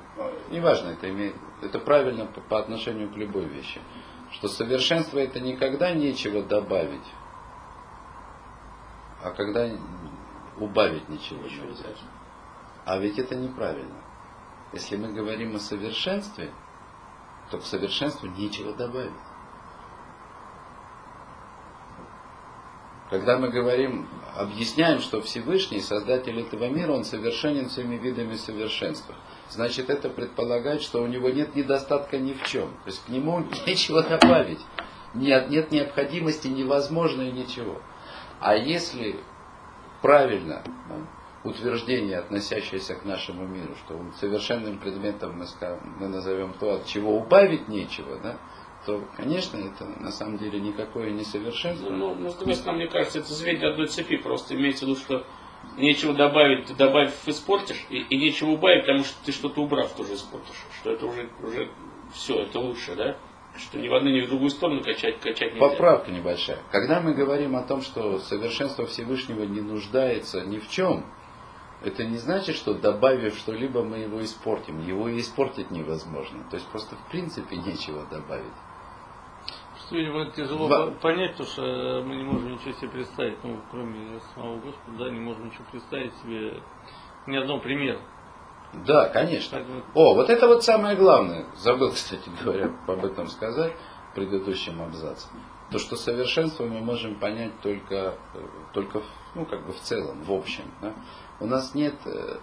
неважно, 0.50 0.90
это, 0.90 1.10
имеет, 1.10 1.36
это 1.62 1.80
правильно 1.80 2.26
по, 2.26 2.42
по 2.42 2.60
отношению 2.60 3.10
к 3.12 3.18
любой 3.18 3.46
вещи, 3.46 3.82
что 4.32 4.48
совершенство 4.48 5.20
это 5.20 5.40
никогда 5.40 5.92
нечего 5.92 6.44
добавить, 6.44 7.06
а 9.24 9.32
когда 9.32 9.70
убавить 10.58 11.10
ничего 11.10 11.42
нельзя. 11.44 11.86
А 12.86 12.98
ведь 12.98 13.18
это 13.18 13.36
неправильно. 13.36 13.96
Если 14.74 14.98
мы 14.98 15.14
говорим 15.14 15.56
о 15.56 15.60
совершенстве, 15.60 16.52
то 17.52 17.58
к 17.58 17.66
совершенству 17.66 18.28
нечего 18.28 18.74
добавить. 18.74 19.12
Когда 23.10 23.38
мы 23.38 23.50
говорим, 23.50 24.08
объясняем, 24.36 25.00
что 25.00 25.22
Всевышний, 25.22 25.82
Создатель 25.82 26.40
этого 26.40 26.68
мира, 26.68 26.94
Он 26.94 27.04
совершенен 27.04 27.70
всеми 27.70 27.96
видами 27.96 28.36
совершенства. 28.36 29.14
Значит, 29.50 29.92
это 29.92 30.10
предполагает, 30.10 30.82
что 30.82 31.04
у 31.04 31.08
него 31.08 31.30
нет 31.30 31.56
недостатка 31.56 32.18
ни 32.18 32.34
в 32.34 32.44
чем. 32.44 32.70
То 32.70 32.88
есть 32.88 33.06
к 33.06 33.10
нему 33.10 33.46
нечего 33.68 34.02
добавить. 34.02 34.62
Нет, 35.14 35.50
нет 35.50 35.72
необходимости, 35.72 36.48
невозможно 36.48 37.22
и 37.22 37.32
ничего. 37.32 37.80
А 38.40 38.56
если 38.56 39.18
правильно 40.02 40.64
утверждение, 41.44 42.20
относящееся 42.20 42.96
к 42.96 43.06
нашему 43.06 43.46
миру, 43.46 43.76
что 43.86 44.00
совершенным 44.20 44.80
предметом 44.80 45.38
мы, 45.38 45.46
скажем, 45.46 45.96
мы 46.00 46.08
назовем 46.08 46.54
то, 46.54 46.76
от 46.76 46.86
чего 46.86 47.18
убавить 47.18 47.68
нечего, 47.68 48.20
да, 48.22 48.38
то, 48.86 49.04
конечно, 49.16 49.58
это 49.58 49.86
на 49.86 50.12
самом 50.12 50.38
деле 50.38 50.60
никакое 50.60 51.12
не 51.12 51.24
совершенство. 51.24 51.90
Ну, 51.90 52.16
но, 52.16 52.30
с 52.30 52.36
другой 52.36 52.56
стороны, 52.56 52.80
мне 52.80 52.88
кажется, 52.88 53.20
это 53.20 53.34
звенья 53.34 53.72
одной 53.72 53.88
цепи. 53.88 54.18
Просто 54.18 54.56
имеется 54.56 54.86
в 54.86 54.90
виду, 54.90 55.00
что 55.00 55.26
нечего 55.78 56.14
добавить, 56.14 56.66
ты 56.66 56.76
добавив, 56.76 57.14
испортишь, 57.26 57.86
и, 57.90 57.98
и 57.98 58.18
нечего 58.18 58.52
убавить, 58.52 58.82
потому 58.82 59.04
что 59.06 59.26
ты 59.26 59.32
что-то 59.32 59.62
убрав, 59.62 59.94
тоже 59.94 60.16
испортишь. 60.16 60.66
Что 60.82 60.92
это 60.92 61.06
уже, 61.06 61.30
уже 61.42 61.72
все, 62.14 62.42
это 62.42 62.60
лучше, 62.60 62.96
да? 62.96 63.18
Что 63.58 63.80
ни 63.80 63.88
в 63.88 63.94
одну, 63.94 64.10
ни 64.10 64.22
в 64.22 64.28
другую 64.28 64.50
сторону 64.50 64.82
качать, 64.84 65.20
качать 65.20 65.54
нельзя. 65.54 65.70
Поправка 65.70 66.12
небольшая. 66.12 66.58
Когда 66.72 67.02
мы 67.02 67.14
говорим 67.14 67.56
о 67.56 67.62
том, 67.64 67.82
что 67.82 68.18
совершенство 68.20 68.86
Всевышнего 68.86 69.44
не 69.44 69.62
нуждается 69.62 70.42
ни 70.42 70.58
в 70.58 70.70
чем, 70.70 71.06
это 71.84 72.04
не 72.06 72.18
значит, 72.18 72.56
что 72.56 72.74
добавив 72.74 73.36
что-либо, 73.38 73.84
мы 73.84 73.98
его 73.98 74.24
испортим. 74.24 74.80
Его 74.80 75.10
и 75.10 75.20
испортить 75.20 75.72
невозможно. 75.72 76.44
То 76.50 76.56
есть 76.58 76.68
просто 76.70 76.96
в 76.96 77.12
принципе 77.12 77.58
нечего 77.58 78.06
добавить. 78.12 78.54
Что, 79.86 79.96
видимо, 79.98 80.32
тяжело 80.32 80.68
Во- 80.68 80.92
понять, 80.92 81.32
потому 81.32 81.50
что 81.50 82.04
мы 82.06 82.16
не 82.16 82.24
можем 82.24 82.54
ничего 82.54 82.72
себе 82.74 82.90
представить, 82.90 83.44
ну, 83.44 83.60
кроме 83.70 84.20
самого 84.34 84.60
Господа, 84.60 84.98
да, 84.98 85.10
не 85.10 85.20
можем 85.20 85.48
ничего 85.48 85.66
представить 85.72 86.14
себе 86.24 86.62
ни 87.28 87.36
одного 87.36 87.60
примера. 87.60 88.00
Да, 88.86 89.10
конечно. 89.10 89.58
Поэтому- 89.58 89.84
О, 89.94 90.16
вот 90.16 90.30
это 90.30 90.48
вот 90.48 90.64
самое 90.64 90.96
главное. 90.96 91.46
Забыл, 91.58 91.92
кстати 91.94 92.30
говоря, 92.44 92.72
об 92.88 93.04
этом 93.06 93.28
сказать 93.28 93.74
в 94.12 94.16
предыдущем 94.16 94.82
абзаце. 94.82 95.28
То, 95.72 95.80
что 95.80 95.96
совершенство 95.96 96.66
мы 96.66 96.80
можем 96.82 97.16
понять 97.16 97.60
только, 97.62 98.16
э, 98.36 98.48
только 98.74 99.00
в- 99.02 99.06
ну, 99.36 99.46
как 99.46 99.66
бы 99.66 99.74
в 99.74 99.80
целом, 99.80 100.24
в 100.24 100.32
общем. 100.32 100.66
да. 100.82 100.94
У 101.40 101.46
нас 101.46 101.74
нет, 101.76 101.96
э, 102.06 102.38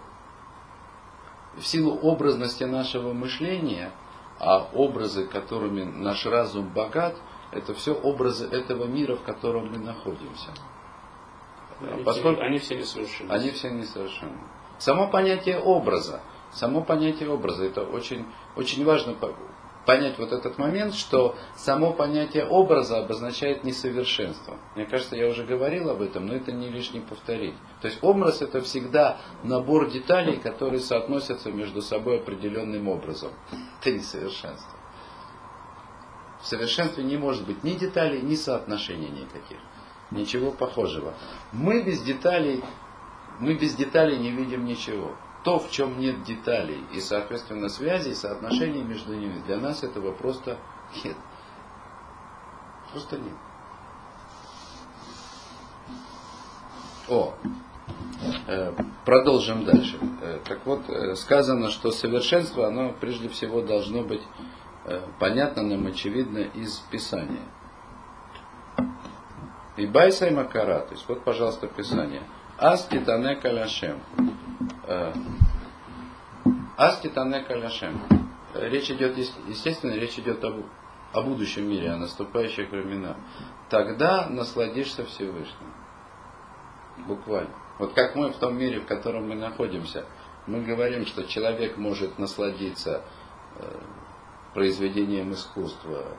в 1.57 1.65
силу 1.65 1.95
образности 1.97 2.63
нашего 2.63 3.13
мышления, 3.13 3.91
а 4.39 4.67
образы, 4.73 5.25
которыми 5.27 5.83
наш 5.83 6.25
разум 6.25 6.67
богат, 6.69 7.15
это 7.51 7.73
все 7.73 7.93
образы 7.93 8.47
этого 8.47 8.85
мира, 8.85 9.15
в 9.15 9.23
котором 9.23 9.71
мы 9.71 9.77
находимся. 9.77 10.49
Они, 11.81 12.03
Поскольку- 12.03 12.39
все, 12.41 12.45
они 12.47 12.57
все 12.59 12.77
несовершенны. 12.77 13.31
они 13.31 13.49
все 13.51 13.69
несовершенны. 13.71 14.37
Само 14.77 15.07
понятие 15.09 15.59
образа, 15.59 16.21
само 16.51 16.81
понятие 16.81 17.29
образа, 17.29 17.65
это 17.65 17.83
очень, 17.83 18.25
очень 18.55 18.83
важно 18.85 19.13
понять 19.85 20.17
вот 20.19 20.31
этот 20.31 20.57
момент, 20.57 20.93
что 20.93 21.35
само 21.55 21.93
понятие 21.93 22.45
образа 22.45 22.99
обозначает 22.99 23.63
несовершенство. 23.63 24.57
Мне 24.75 24.85
кажется, 24.85 25.15
я 25.15 25.27
уже 25.27 25.43
говорил 25.43 25.89
об 25.89 26.01
этом, 26.01 26.27
но 26.27 26.35
это 26.35 26.51
не 26.51 26.69
лишне 26.69 27.01
повторить. 27.01 27.55
То 27.81 27.87
есть 27.87 27.99
образ 28.01 28.41
это 28.41 28.61
всегда 28.61 29.17
набор 29.43 29.89
деталей, 29.89 30.37
которые 30.37 30.79
соотносятся 30.79 31.51
между 31.51 31.81
собой 31.81 32.17
определенным 32.17 32.87
образом. 32.87 33.31
Это 33.81 33.91
несовершенство. 33.91 34.77
В 36.41 36.47
совершенстве 36.47 37.03
не 37.03 37.17
может 37.17 37.45
быть 37.45 37.63
ни 37.63 37.73
деталей, 37.73 38.21
ни 38.21 38.35
соотношений 38.35 39.09
никаких. 39.09 39.57
Ничего 40.09 40.51
похожего. 40.51 41.13
Мы 41.51 41.83
без 41.83 42.01
деталей 42.01 42.63
мы 43.41 43.55
без 43.55 43.73
деталей 43.73 44.19
не 44.19 44.29
видим 44.29 44.65
ничего. 44.65 45.15
То, 45.43 45.57
в 45.57 45.71
чем 45.71 45.99
нет 45.99 46.23
деталей 46.23 46.83
и, 46.93 46.99
соответственно, 46.99 47.67
связей, 47.69 48.13
соотношений 48.13 48.83
между 48.83 49.15
ними, 49.15 49.41
для 49.47 49.57
нас 49.57 49.83
этого 49.83 50.11
просто 50.11 50.57
нет. 51.03 51.17
Просто 52.91 53.17
нет. 53.17 53.33
О, 57.09 57.33
э, 58.47 58.73
продолжим 59.05 59.65
дальше. 59.65 59.97
Э, 60.21 60.39
так 60.47 60.65
вот, 60.65 60.87
э, 60.89 61.15
сказано, 61.15 61.69
что 61.71 61.91
совершенство, 61.91 62.67
оно 62.67 62.93
прежде 62.93 63.27
всего 63.29 63.61
должно 63.61 64.03
быть 64.03 64.21
понятно 65.19 65.61
нам, 65.61 65.85
очевидно, 65.85 66.39
из 66.39 66.79
Писания. 66.89 67.43
И 69.77 69.85
байса 69.85 70.27
и 70.27 70.31
макара, 70.31 70.79
то 70.79 70.93
есть 70.93 71.07
вот, 71.07 71.23
пожалуйста, 71.23 71.67
Писание. 71.67 72.23
Ас 72.61 72.87
китане 72.87 73.37
каляшем. 73.37 73.99
Э, 74.85 75.13
Ас 76.77 76.99
китане 76.99 77.41
каляшем. 77.41 77.99
Речь 78.53 78.91
идет, 78.91 79.17
ес- 79.17 79.35
естественно, 79.47 79.93
речь 79.93 80.19
идет 80.19 80.43
об, 80.43 80.63
о 81.11 81.21
будущем 81.23 81.67
мире, 81.67 81.89
о 81.89 81.97
наступающих 81.97 82.69
временах. 82.69 83.17
Тогда 83.71 84.27
насладишься 84.29 85.05
Всевышним. 85.05 85.73
Буквально. 87.07 87.49
Вот 87.79 87.93
как 87.93 88.15
мы 88.15 88.29
в 88.29 88.37
том 88.37 88.55
мире, 88.59 88.79
в 88.79 88.85
котором 88.85 89.27
мы 89.29 89.33
находимся, 89.33 90.05
мы 90.45 90.61
говорим, 90.61 91.07
что 91.07 91.23
человек 91.23 91.77
может 91.77 92.19
насладиться 92.19 93.01
э, 93.55 93.79
произведением 94.53 95.33
искусства, 95.33 96.15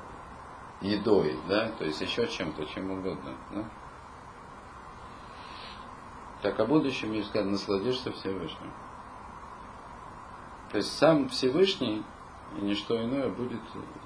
едой, 0.80 1.38
да, 1.48 1.68
то 1.78 1.84
есть 1.84 2.00
еще 2.00 2.26
чем-то, 2.26 2.64
чем 2.66 2.90
угодно. 2.90 3.36
Да? 3.54 3.64
Так 6.42 6.58
о 6.58 6.66
будущем 6.66 7.12
мире 7.12 7.24
сказано, 7.24 7.52
насладишься 7.52 8.10
Всевышним. 8.10 8.72
То 10.72 10.78
есть 10.78 10.92
сам 10.98 11.28
Всевышний 11.28 12.02
и 12.58 12.60
ничто 12.60 13.00
иное 13.00 13.28
будет 13.28 13.60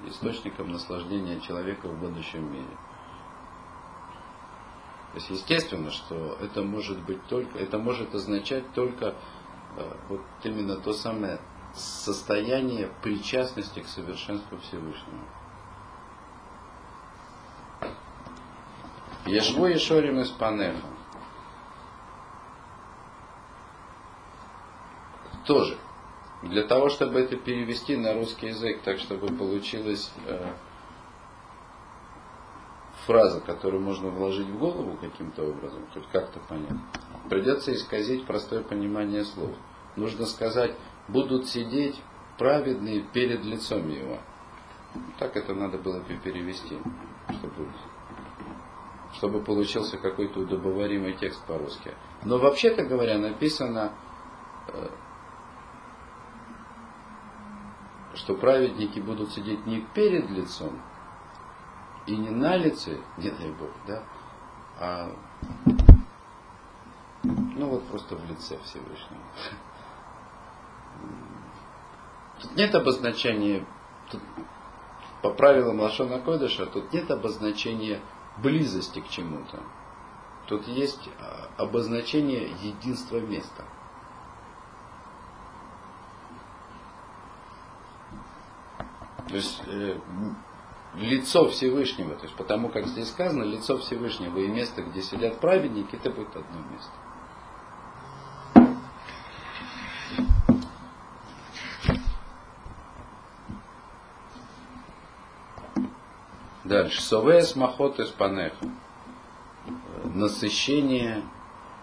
источником 0.05 0.71
наслаждения 0.71 1.39
человека 1.39 1.87
в 1.87 1.99
будущем 1.99 2.51
мире. 2.51 2.77
То 5.13 5.15
есть 5.15 5.29
естественно, 5.31 5.89
что 5.89 6.37
это 6.39 6.61
может 6.61 6.99
быть 6.99 7.25
только, 7.25 7.57
это 7.57 7.79
может 7.79 8.13
означать 8.13 8.71
только 8.73 9.15
э, 9.75 9.93
вот 10.09 10.21
именно 10.43 10.75
то 10.75 10.93
самое 10.93 11.39
состояние 11.73 12.91
причастности 13.01 13.79
к 13.79 13.87
совершенству 13.87 14.59
Всевышнего. 14.59 15.25
Ешву 19.25 19.65
Ешорим 19.65 20.19
из 20.19 20.29
Панеха. 20.29 20.96
Тоже. 25.47 25.77
Для 26.43 26.63
того, 26.63 26.89
чтобы 26.89 27.21
это 27.21 27.37
перевести 27.37 27.95
на 27.95 28.13
русский 28.13 28.47
язык, 28.47 28.81
так 28.83 28.99
чтобы 28.99 29.27
получилась 29.27 30.11
э, 30.27 30.53
фраза, 33.05 33.39
которую 33.39 33.81
можно 33.81 34.09
вложить 34.09 34.47
в 34.47 34.59
голову 34.59 34.97
каким-то 35.01 35.43
образом, 35.43 35.87
хоть 35.93 36.07
как-то 36.11 36.39
понять, 36.41 36.77
придется 37.29 37.73
исказить 37.73 38.25
простое 38.25 38.61
понимание 38.61 39.23
слов. 39.23 39.51
Нужно 39.95 40.25
сказать, 40.25 40.75
будут 41.07 41.47
сидеть 41.47 41.99
праведные 42.37 43.01
перед 43.01 43.43
лицом 43.43 43.89
его. 43.89 44.19
Так 45.17 45.37
это 45.37 45.55
надо 45.55 45.77
было 45.77 46.01
бы 46.01 46.17
перевести, 46.23 46.77
чтобы, 47.29 47.69
чтобы 49.13 49.41
получился 49.41 49.97
какой-то 49.97 50.41
удобоваримый 50.41 51.13
текст 51.13 51.43
по-русски. 51.45 51.93
Но 52.23 52.37
вообще-то 52.37 52.83
говоря, 52.83 53.17
написано, 53.17 53.93
э, 54.67 54.89
что 58.17 58.33
праведники 58.33 58.99
будут 58.99 59.31
сидеть 59.31 59.65
не 59.65 59.81
перед 59.93 60.29
лицом 60.29 60.81
и 62.07 62.15
не 62.15 62.29
на 62.29 62.55
лице, 62.55 62.97
не 63.17 63.29
дай 63.29 63.51
Бог, 63.51 63.71
да, 63.85 64.03
а 64.79 65.11
ну 67.23 67.69
вот 67.69 67.87
просто 67.87 68.15
в 68.15 68.29
лице 68.29 68.57
Всевышнего. 68.63 69.21
Тут 72.41 72.55
нет 72.55 72.73
обозначения, 72.75 73.65
тут, 74.11 74.21
по 75.21 75.31
правилам 75.31 75.79
Лашона 75.79 76.19
Койдаша, 76.19 76.65
тут 76.65 76.93
нет 76.93 77.09
обозначения 77.09 78.01
близости 78.37 78.99
к 78.99 79.09
чему-то. 79.09 79.59
Тут 80.47 80.67
есть 80.67 81.09
а, 81.19 81.49
обозначение 81.57 82.51
единства 82.61 83.19
места. 83.19 83.65
То 89.27 89.35
есть 89.35 89.61
э, 89.67 89.99
лицо 90.95 91.49
Всевышнего, 91.49 92.15
то 92.15 92.23
есть 92.23 92.35
потому 92.35 92.69
как 92.69 92.87
здесь 92.87 93.09
сказано, 93.09 93.43
лицо 93.43 93.77
Всевышнего 93.77 94.37
и 94.39 94.47
место, 94.47 94.81
где 94.83 95.01
сидят 95.01 95.39
праведники, 95.39 95.95
это 95.95 96.09
будет 96.09 96.35
одно 96.35 96.59
место. 96.71 96.91
Дальше. 106.63 107.01
Совес 107.01 107.55
махот 107.55 107.97
из 107.99 108.09
панеха. 108.09 108.65
Насыщение, 110.03 111.23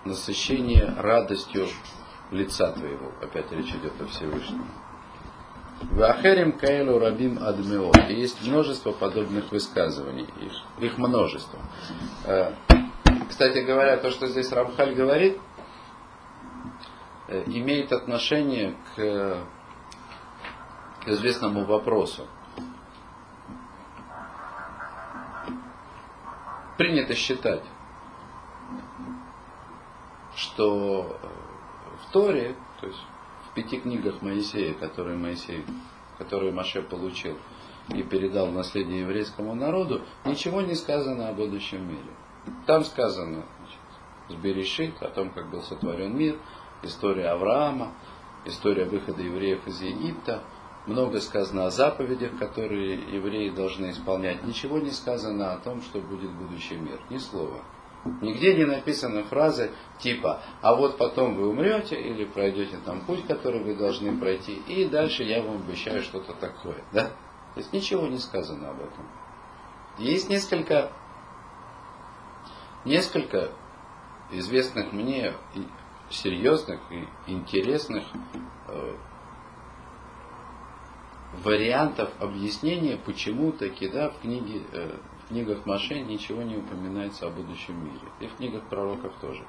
насыщение 0.04 0.94
радостью 0.98 1.68
лица 2.30 2.70
твоего. 2.72 3.12
Опять 3.22 3.50
речь 3.52 3.74
идет 3.74 3.98
о 4.00 4.06
Всевышнем. 4.06 4.66
Вахерим 5.82 6.52
Каэлу 6.52 6.98
Рабим 6.98 7.38
Адмео. 7.42 7.92
И 8.08 8.14
есть 8.14 8.46
множество 8.46 8.92
подобных 8.92 9.50
высказываний. 9.52 10.28
Их, 10.40 10.52
их 10.82 10.98
множество. 10.98 11.58
Э, 12.24 12.52
Кстати 13.28 13.58
говоря, 13.58 13.96
то, 13.96 14.10
что 14.10 14.26
здесь 14.26 14.50
Рамхаль 14.52 14.94
говорит, 14.94 15.38
э, 17.28 17.42
имеет 17.46 17.92
отношение 17.92 18.76
к, 18.94 19.38
к 21.04 21.08
известному 21.08 21.64
вопросу. 21.64 22.26
принято 26.76 27.14
считать, 27.14 27.62
что 30.36 31.18
в 32.02 32.12
Торе, 32.12 32.56
то 32.80 32.86
есть 32.86 33.00
пяти 33.54 33.78
книгах 33.78 34.22
Моисея, 34.22 34.74
которые 34.74 35.16
Моисей, 35.16 35.64
которые 36.18 36.52
Маше 36.52 36.82
получил 36.82 37.36
и 37.94 38.02
передал 38.02 38.48
наследие 38.50 39.00
еврейскому 39.00 39.54
народу, 39.54 40.02
ничего 40.24 40.62
не 40.62 40.74
сказано 40.74 41.28
о 41.28 41.32
будущем 41.32 41.86
мире. 41.86 42.10
Там 42.66 42.84
сказано 42.84 43.44
с 44.28 44.34
Берешит, 44.34 45.02
о 45.02 45.08
том, 45.08 45.30
как 45.30 45.50
был 45.50 45.62
сотворен 45.62 46.16
мир, 46.16 46.36
история 46.82 47.28
Авраама, 47.28 47.94
история 48.44 48.84
выхода 48.84 49.22
евреев 49.22 49.66
из 49.66 49.80
Египта, 49.80 50.42
много 50.86 51.20
сказано 51.20 51.66
о 51.66 51.70
заповедях, 51.70 52.38
которые 52.38 52.94
евреи 52.94 53.50
должны 53.50 53.90
исполнять. 53.90 54.44
Ничего 54.44 54.78
не 54.78 54.90
сказано 54.90 55.52
о 55.54 55.58
том, 55.58 55.80
что 55.82 56.00
будет 56.00 56.30
будущий 56.32 56.76
мир. 56.76 57.00
Ни 57.08 57.18
слова. 57.18 57.62
Нигде 58.20 58.54
не 58.54 58.64
написаны 58.64 59.22
фразы 59.24 59.70
типа, 59.98 60.42
а 60.60 60.74
вот 60.74 60.98
потом 60.98 61.36
вы 61.36 61.48
умрете 61.48 61.96
или 61.96 62.24
пройдете 62.24 62.76
там 62.84 63.00
путь, 63.00 63.26
который 63.26 63.62
вы 63.62 63.74
должны 63.74 64.16
пройти, 64.18 64.54
и 64.68 64.84
дальше 64.84 65.22
я 65.22 65.42
вам 65.42 65.62
обещаю 65.62 66.02
что-то 66.02 66.34
такое. 66.34 66.84
Да? 66.92 67.04
То 67.54 67.60
есть 67.60 67.72
ничего 67.72 68.06
не 68.06 68.18
сказано 68.18 68.70
об 68.70 68.80
этом. 68.80 69.08
Есть 69.98 70.28
несколько, 70.28 70.90
несколько 72.84 73.50
известных 74.32 74.92
мне 74.92 75.32
серьезных 76.10 76.80
и 76.90 77.06
интересных 77.32 78.04
э, 78.68 78.96
вариантов 81.42 82.10
объяснения, 82.20 82.96
почему 82.96 83.52
таки 83.52 83.88
да, 83.88 84.10
в, 84.10 84.20
книге, 84.20 84.62
э, 84.72 84.96
в 85.24 85.28
книгах 85.28 85.64
Маше 85.66 86.00
ничего 86.00 86.42
не 86.42 86.56
упоминается 86.56 87.26
о 87.26 87.30
будущем 87.30 87.82
мире. 87.84 88.08
И 88.20 88.26
в 88.26 88.36
книгах 88.36 88.64
пророков 88.64 89.12
тоже. 89.20 89.44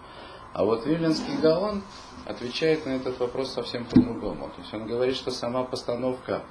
А 0.53 0.63
вот 0.63 0.85
Виленский 0.85 1.37
Гаон 1.41 1.83
отвечает 2.25 2.85
на 2.85 2.91
этот 2.91 3.19
вопрос 3.19 3.51
совсем 3.51 3.85
по-другому. 3.85 4.49
То 4.55 4.61
есть 4.61 4.73
он 4.73 4.87
говорит, 4.87 5.15
что 5.15 5.31
сама 5.31 5.63
постановка 5.63 6.43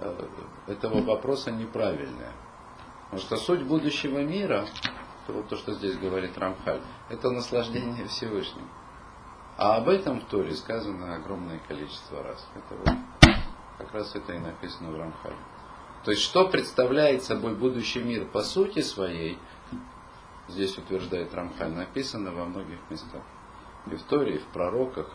э, 0.00 0.26
этого 0.66 1.02
вопроса 1.02 1.50
неправильная. 1.50 2.32
Потому 3.04 3.20
что 3.20 3.36
суть 3.36 3.62
будущего 3.64 4.20
мира, 4.20 4.66
то, 5.26 5.56
что 5.56 5.74
здесь 5.74 5.98
говорит 5.98 6.38
Рамхаль, 6.38 6.80
это 7.10 7.30
наслаждение 7.30 8.06
Всевышним. 8.06 8.68
А 9.58 9.76
об 9.76 9.90
этом 9.90 10.20
в 10.20 10.24
Торе 10.24 10.54
сказано 10.54 11.16
огромное 11.16 11.58
количество 11.68 12.22
раз. 12.22 12.48
Это 12.54 12.74
вот 12.76 12.96
как 13.76 13.92
раз 13.92 14.14
это 14.14 14.32
и 14.32 14.38
написано 14.38 14.90
в 14.90 14.98
Рамхале. 14.98 15.36
То 16.04 16.12
есть, 16.12 16.22
что 16.22 16.48
представляет 16.48 17.22
собой 17.22 17.54
будущий 17.54 18.00
мир 18.00 18.24
по 18.24 18.42
сути 18.42 18.80
своей, 18.80 19.38
здесь 20.48 20.76
утверждает 20.78 21.34
Рамхаль, 21.34 21.72
написано 21.72 22.32
во 22.32 22.46
многих 22.46 22.78
местах. 22.88 23.22
И 23.90 23.96
в 23.96 24.02
Торе, 24.04 24.36
и 24.36 24.38
в 24.38 24.46
пророках. 24.46 25.08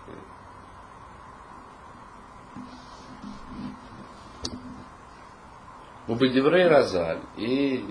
У 6.08 6.14
Бедеврей 6.14 6.68
Розаль 6.68 7.22
и, 7.36 7.84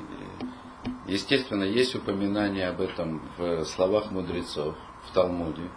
естественно, 1.06 1.64
есть 1.64 1.96
упоминание 1.96 2.68
об 2.68 2.80
этом 2.80 3.22
в 3.36 3.64
словах 3.64 4.12
мудрецов, 4.12 4.76
в 5.04 5.12
Талмуде. 5.12 5.68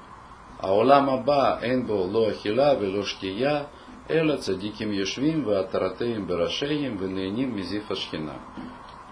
А 0.59 0.75
улам 0.75 1.09
аба 1.09 1.59
энбо 1.63 1.93
ло 1.93 2.29
ахила 2.29 2.75
вело 2.75 3.03
штия 3.03 3.67
Эла 4.09 4.37
цадиким 4.37 4.91
ешвим, 4.91 5.43
ва 5.43 5.59
атаратеем 5.59 6.25
барашеем, 6.25 6.97
венеяним 6.97 7.55
мизифа 7.55 7.95
шхина. 7.95 8.35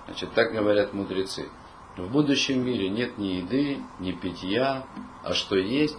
Значит, 0.05 0.31
так 0.33 0.53
говорят 0.53 0.93
мудрецы. 0.93 1.49
В 1.97 2.09
будущем 2.09 2.65
мире 2.65 2.89
нет 2.89 3.17
ни 3.17 3.27
еды, 3.27 3.79
ни 3.99 4.13
питья, 4.13 4.85
а 5.23 5.33
что 5.33 5.57
есть? 5.57 5.97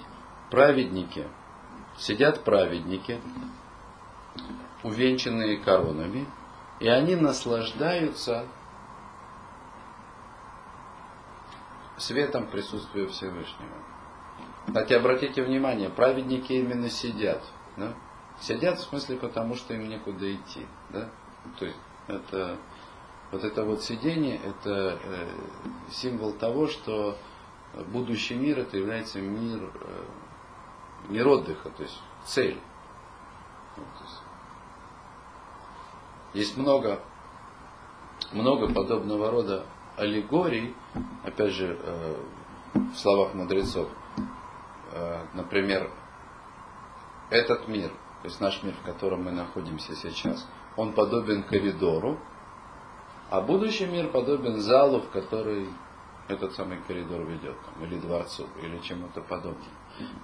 Праведники. 0.51 1.25
Сидят 1.99 2.45
праведники, 2.45 3.21
увенчанные 4.83 5.59
коронами, 5.59 6.27
и 6.81 6.89
они 6.89 7.17
наслаждаются 7.17 8.47
светом 11.99 12.47
присутствия 12.47 13.07
Всевышнего. 13.09 13.77
Кстати, 14.67 14.93
обратите 14.93 15.43
внимание, 15.43 15.89
праведники 15.89 16.53
именно 16.53 16.91
сидят. 16.91 17.43
Да? 17.77 17.95
Сидят 18.41 18.79
в 18.79 18.83
смысле 18.83 19.17
потому, 19.17 19.55
что 19.55 19.75
им 19.75 19.89
некуда 19.89 20.35
идти. 20.35 20.67
Да? 20.91 21.09
То 21.59 21.65
есть 21.65 21.79
это, 22.07 22.59
вот 23.33 23.45
это 23.45 23.65
вот 23.65 23.83
сидение, 23.83 24.37
это 24.37 24.99
э, 25.03 25.29
символ 25.91 26.33
того, 26.33 26.67
что 26.69 27.17
будущий 27.89 28.35
мир 28.35 28.59
это 28.59 28.77
является 28.77 29.21
мир, 29.21 29.71
э, 29.75 30.05
мир 31.09 31.27
отдыха, 31.29 31.71
то 31.71 31.83
есть 31.83 31.99
цель. 32.25 32.61
Вот, 33.77 33.87
то 33.99 34.05
есть, 34.05 34.23
есть 36.35 36.57
много, 36.59 37.01
много 38.33 38.73
подобного 38.73 39.31
рода 39.31 39.65
аллегорий, 39.97 40.75
опять 41.25 41.53
же, 41.53 41.79
э, 41.81 42.17
в 42.75 42.97
словах 42.97 43.33
мудрецов. 43.33 43.89
Э, 44.93 45.25
например, 45.33 45.91
этот 47.31 47.67
мир– 47.67 47.91
то 48.23 48.29
есть 48.29 48.41
наш 48.41 48.63
мир, 48.63 48.75
в 48.75 48.85
котором 48.85 49.25
мы 49.25 49.31
находимся 49.31 49.95
сейчас, 49.95 50.47
он 50.77 50.93
подобен 50.93 51.43
коридору, 51.43 52.19
а 53.31 53.41
будущий 53.41 53.87
мир 53.87 54.09
подобен 54.09 54.61
залу, 54.61 55.01
в 55.01 55.11
который 55.11 55.69
этот 56.29 56.55
самый 56.55 56.79
коридор 56.87 57.25
ведет, 57.25 57.57
там, 57.65 57.85
или 57.85 57.99
дворцу, 57.99 58.47
или 58.63 58.79
чему-то 58.79 59.21
подобному. 59.21 59.65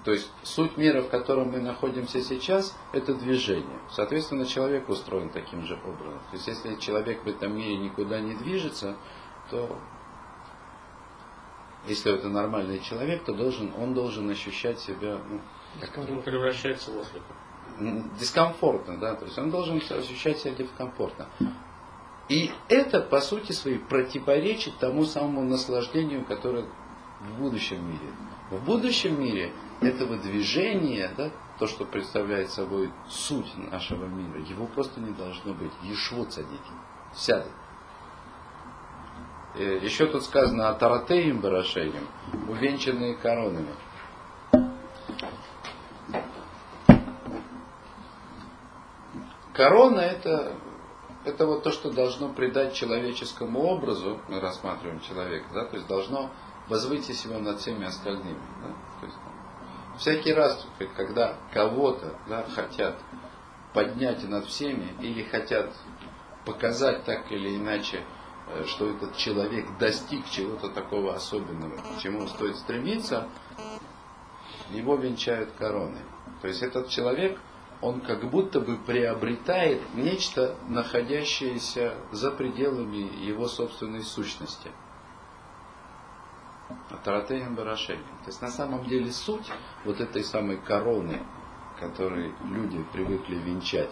То 0.03 0.11
есть 0.11 0.29
суть 0.43 0.77
мира, 0.77 1.01
в 1.01 1.09
котором 1.09 1.51
мы 1.51 1.59
находимся 1.59 2.21
сейчас, 2.21 2.77
это 2.91 3.13
движение. 3.13 3.79
Соответственно, 3.89 4.45
человек 4.45 4.89
устроен 4.89 5.29
таким 5.29 5.63
же 5.63 5.75
образом. 5.75 6.19
То 6.29 6.35
есть 6.35 6.47
если 6.47 6.75
человек 6.75 7.23
в 7.23 7.27
этом 7.27 7.55
мире 7.55 7.77
никуда 7.77 8.19
не 8.19 8.35
движется, 8.35 8.95
то 9.49 9.77
если 11.87 12.13
это 12.13 12.29
нормальный 12.29 12.79
человек, 12.79 13.23
то 13.23 13.33
должен, 13.33 13.73
он 13.77 13.93
должен 13.93 14.29
ощущать 14.29 14.79
себя 14.79 15.19
ну, 15.29 15.41
как 15.79 15.97
он 15.97 16.21
превращается 16.21 16.91
в 16.91 16.97
ослика 16.97 17.25
дискомфортно, 18.19 18.97
да, 18.97 19.15
то 19.15 19.25
есть 19.25 19.37
он 19.37 19.49
должен 19.49 19.77
ощущать 19.77 20.39
себя 20.39 20.53
дискомфортно. 20.53 21.27
И 22.29 22.51
это, 22.69 23.01
по 23.01 23.19
сути 23.19 23.51
своей, 23.51 23.79
противоречит 23.79 24.77
тому 24.77 25.05
самому 25.05 25.43
наслаждению, 25.43 26.25
которое 26.25 26.65
в 27.19 27.39
будущем 27.39 27.85
мире. 27.87 28.13
В 28.49 28.63
будущем 28.63 29.19
мире 29.19 29.51
этого 29.81 30.17
движения, 30.17 31.11
да, 31.17 31.31
то, 31.59 31.67
что 31.67 31.85
представляет 31.85 32.49
собой 32.49 32.91
суть 33.07 33.51
нашего 33.71 34.05
мира, 34.05 34.39
его 34.41 34.67
просто 34.67 34.99
не 34.99 35.11
должно 35.11 35.53
быть. 35.53 35.71
Ешвот 35.83 36.33
садики, 36.33 36.71
сядут. 37.13 37.51
Э, 39.55 39.79
Еще 39.81 40.07
тут 40.07 40.23
сказано 40.23 40.69
о 40.69 40.73
таратеем 40.73 41.39
барашеем, 41.39 42.07
увенчанные 42.47 43.15
коронами. 43.15 43.73
Корона 49.53 49.99
это, 49.99 50.55
это 51.25 51.45
вот 51.45 51.63
то, 51.63 51.71
что 51.71 51.91
должно 51.91 52.29
придать 52.29 52.73
человеческому 52.73 53.61
образу, 53.61 54.19
мы 54.27 54.39
рассматриваем 54.39 54.99
человека, 55.01 55.45
да, 55.53 55.65
то 55.65 55.75
есть 55.75 55.87
должно 55.87 56.31
возвысить 56.67 57.23
его 57.23 57.39
над 57.39 57.59
всеми 57.59 57.85
остальными. 57.85 58.41
Да, 58.61 58.73
то 58.99 59.05
есть, 59.05 59.17
всякий 59.99 60.33
раз, 60.33 60.65
когда 60.95 61.35
кого-то 61.53 62.17
да, 62.27 62.43
хотят 62.55 62.95
поднять 63.73 64.27
над 64.27 64.45
всеми 64.45 64.95
или 65.01 65.23
хотят 65.23 65.71
показать 66.45 67.03
так 67.03 67.31
или 67.31 67.55
иначе, 67.55 68.03
э, 68.47 68.63
что 68.65 68.89
этот 68.89 69.15
человек 69.17 69.65
достиг 69.77 70.27
чего-то 70.31 70.69
такого 70.69 71.13
особенного, 71.13 71.77
к 71.77 72.01
чему 72.01 72.27
стоит 72.27 72.55
стремиться, 72.57 73.29
его 74.71 74.95
венчают 74.95 75.51
короной. 75.51 76.01
То 76.41 76.47
есть 76.47 76.63
этот 76.63 76.89
человек– 76.89 77.39
он 77.83 77.99
как 77.99 78.29
будто 78.29 78.61
бы 78.61 78.77
приобретает 78.77 79.81
нечто, 79.93 80.55
находящееся 80.69 81.95
за 82.11 82.31
пределами 82.31 83.25
его 83.25 83.47
собственной 83.47 84.03
сущности. 84.03 84.71
Таратеем 87.03 87.55
Барашелем. 87.55 88.05
То 88.23 88.27
есть 88.27 88.41
на 88.41 88.47
самом 88.47 88.85
деле 88.85 89.11
суть 89.11 89.51
вот 89.83 89.99
этой 89.99 90.23
самой 90.23 90.57
короны, 90.57 91.21
которой 91.77 92.33
люди 92.45 92.81
привыкли 92.93 93.35
венчать, 93.35 93.91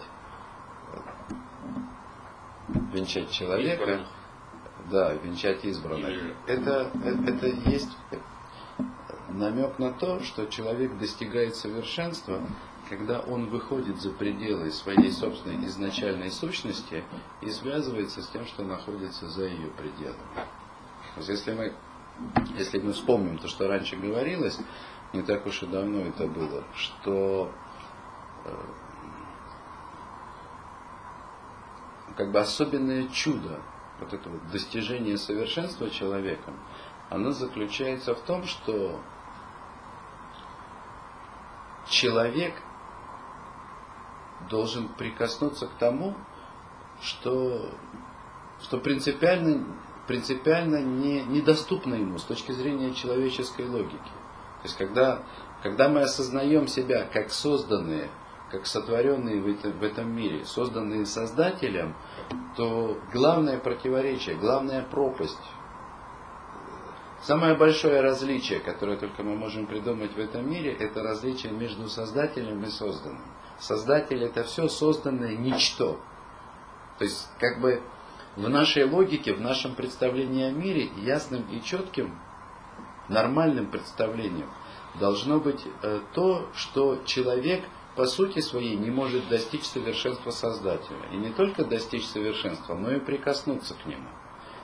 венчать 2.94 3.30
человека, 3.30 4.06
да, 4.90 5.12
венчать 5.12 5.64
избранных, 5.66 6.34
это, 6.46 6.90
это 7.26 7.46
есть 7.68 7.94
намек 9.28 9.78
на 9.78 9.92
то, 9.92 10.20
что 10.20 10.46
человек 10.46 10.96
достигает 10.96 11.56
совершенства 11.56 12.40
когда 12.92 13.20
он 13.20 13.46
выходит 13.46 14.02
за 14.02 14.10
пределы 14.10 14.70
своей 14.70 15.10
собственной 15.12 15.64
изначальной 15.64 16.30
сущности 16.30 17.02
и 17.40 17.48
связывается 17.48 18.20
с 18.20 18.28
тем, 18.28 18.44
что 18.44 18.64
находится 18.64 19.30
за 19.30 19.44
ее 19.44 19.68
пределами. 19.68 20.18
То 21.14 21.32
если 21.32 21.54
мы 21.54 21.72
если 22.58 22.80
мы 22.80 22.92
вспомним 22.92 23.38
то, 23.38 23.48
что 23.48 23.66
раньше 23.66 23.96
говорилось, 23.96 24.58
не 25.14 25.22
так 25.22 25.46
уж 25.46 25.62
и 25.62 25.66
давно 25.66 26.00
это 26.00 26.26
было, 26.26 26.64
что 26.74 27.50
э, 28.44 28.54
как 32.18 32.30
бы 32.30 32.40
особенное 32.40 33.08
чудо, 33.08 33.62
вот 34.00 34.12
это 34.12 34.28
вот 34.28 34.50
достижение 34.50 35.16
совершенства 35.16 35.88
человеком, 35.88 36.58
оно 37.08 37.30
заключается 37.30 38.14
в 38.14 38.20
том, 38.20 38.44
что 38.44 39.00
человек 41.88 42.52
должен 44.48 44.88
прикоснуться 44.88 45.66
к 45.66 45.74
тому, 45.78 46.14
что, 47.00 47.70
что 48.62 48.78
принципиально, 48.78 49.66
принципиально 50.06 50.82
не, 50.82 51.22
недоступно 51.22 51.94
ему 51.94 52.18
с 52.18 52.24
точки 52.24 52.52
зрения 52.52 52.94
человеческой 52.94 53.68
логики. 53.68 53.96
То 54.62 54.68
есть, 54.68 54.76
когда, 54.76 55.22
когда 55.62 55.88
мы 55.88 56.02
осознаем 56.02 56.68
себя 56.68 57.04
как 57.04 57.30
созданные, 57.30 58.10
как 58.52 58.66
сотворенные 58.66 59.40
в 59.40 59.48
этом, 59.48 59.72
в 59.72 59.82
этом 59.82 60.14
мире, 60.14 60.44
созданные 60.44 61.06
Создателем, 61.06 61.96
то 62.56 62.98
главное 63.12 63.58
противоречие, 63.58 64.36
главная 64.36 64.82
пропасть, 64.82 65.40
самое 67.22 67.56
большое 67.56 68.02
различие, 68.02 68.60
которое 68.60 68.98
только 68.98 69.22
мы 69.22 69.34
можем 69.34 69.66
придумать 69.66 70.14
в 70.14 70.18
этом 70.18 70.48
мире, 70.48 70.72
это 70.72 71.02
различие 71.02 71.52
между 71.52 71.88
Создателем 71.88 72.62
и 72.62 72.68
созданным. 72.68 73.31
Создатель 73.62 74.24
это 74.24 74.42
все 74.42 74.66
созданное 74.66 75.36
ничто. 75.36 76.00
То 76.98 77.04
есть, 77.04 77.28
как 77.38 77.60
бы 77.60 77.80
в 78.34 78.48
нашей 78.48 78.84
логике, 78.90 79.34
в 79.34 79.40
нашем 79.40 79.76
представлении 79.76 80.44
о 80.44 80.50
мире, 80.50 80.90
ясным 80.96 81.42
и 81.48 81.62
четким, 81.62 82.18
нормальным 83.08 83.70
представлением, 83.70 84.50
должно 84.98 85.38
быть 85.38 85.64
э, 85.82 86.00
то, 86.12 86.48
что 86.54 87.02
человек 87.04 87.62
по 87.94 88.06
сути 88.06 88.40
своей 88.40 88.76
не 88.76 88.90
может 88.90 89.28
достичь 89.28 89.64
совершенства 89.64 90.32
Создателя. 90.32 91.08
И 91.12 91.16
не 91.16 91.30
только 91.30 91.64
достичь 91.64 92.06
совершенства, 92.06 92.74
но 92.74 92.90
и 92.90 92.98
прикоснуться 92.98 93.74
к 93.74 93.86
нему. 93.86 94.08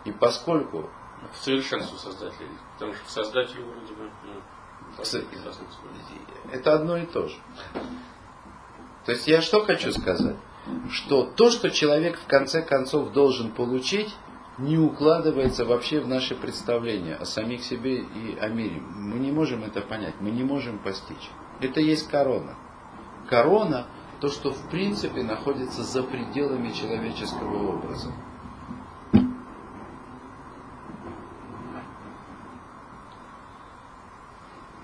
И 0.06 0.10
поскольку... 0.10 0.90
К 1.32 1.36
совершенству 1.36 1.98
Создателя. 1.98 2.48
Потому 2.74 2.94
что 2.94 3.04
к 3.04 3.08
Создателю 3.08 3.64
вроде 3.66 3.94
бы... 3.94 4.10
Ну, 4.24 4.42
это 6.50 6.74
одно 6.74 6.96
и 6.96 7.06
то 7.06 7.28
же. 7.28 7.36
То 9.08 9.12
есть 9.12 9.26
я 9.26 9.40
что 9.40 9.64
хочу 9.64 9.90
сказать? 9.90 10.36
Что 10.90 11.22
то, 11.24 11.50
что 11.50 11.70
человек 11.70 12.18
в 12.18 12.26
конце 12.26 12.60
концов 12.60 13.14
должен 13.14 13.52
получить, 13.52 14.14
не 14.58 14.76
укладывается 14.76 15.64
вообще 15.64 16.00
в 16.00 16.06
наши 16.06 16.34
представления 16.34 17.14
о 17.14 17.24
самих 17.24 17.64
себе 17.64 18.02
и 18.02 18.36
о 18.38 18.48
мире. 18.48 18.82
Мы 18.82 19.18
не 19.18 19.32
можем 19.32 19.64
это 19.64 19.80
понять, 19.80 20.16
мы 20.20 20.28
не 20.30 20.44
можем 20.44 20.78
постичь. 20.78 21.30
Это 21.62 21.80
есть 21.80 22.06
корона. 22.08 22.54
Корона– 23.30 23.86
то, 24.20 24.28
что 24.28 24.52
в 24.52 24.68
принципе 24.68 25.22
находится 25.22 25.84
за 25.84 26.02
пределами 26.02 26.70
человеческого 26.72 27.78
образа. 27.78 28.12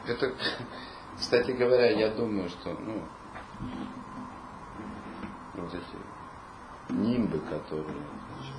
Это, 0.06 0.32
кстати 1.18 1.50
говоря, 1.50 1.90
я 1.90 2.08
думаю, 2.08 2.48
что 2.48 2.72
ну, 2.72 3.02
вот 5.56 5.74
эти 5.74 6.92
нимбы, 6.92 7.38
которые 7.40 7.84
значит, 7.84 8.54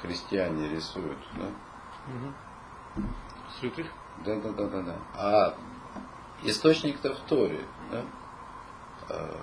христиане 0.00 0.68
рисуют, 0.68 1.18
да? 1.34 1.46
Угу. 1.46 3.04
Святых? 3.58 3.86
Да, 4.24 4.40
да, 4.40 4.50
да, 4.52 4.68
да, 4.68 4.82
да. 4.82 4.96
А 5.14 5.54
источник-то 6.42 7.14
в 7.14 7.18
Торе, 7.20 7.64
да? 7.90 8.02
А, 9.08 9.40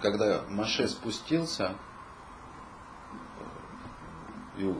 когда 0.00 0.42
Маше 0.48 0.88
спустился, 0.88 1.74
и 4.56 4.74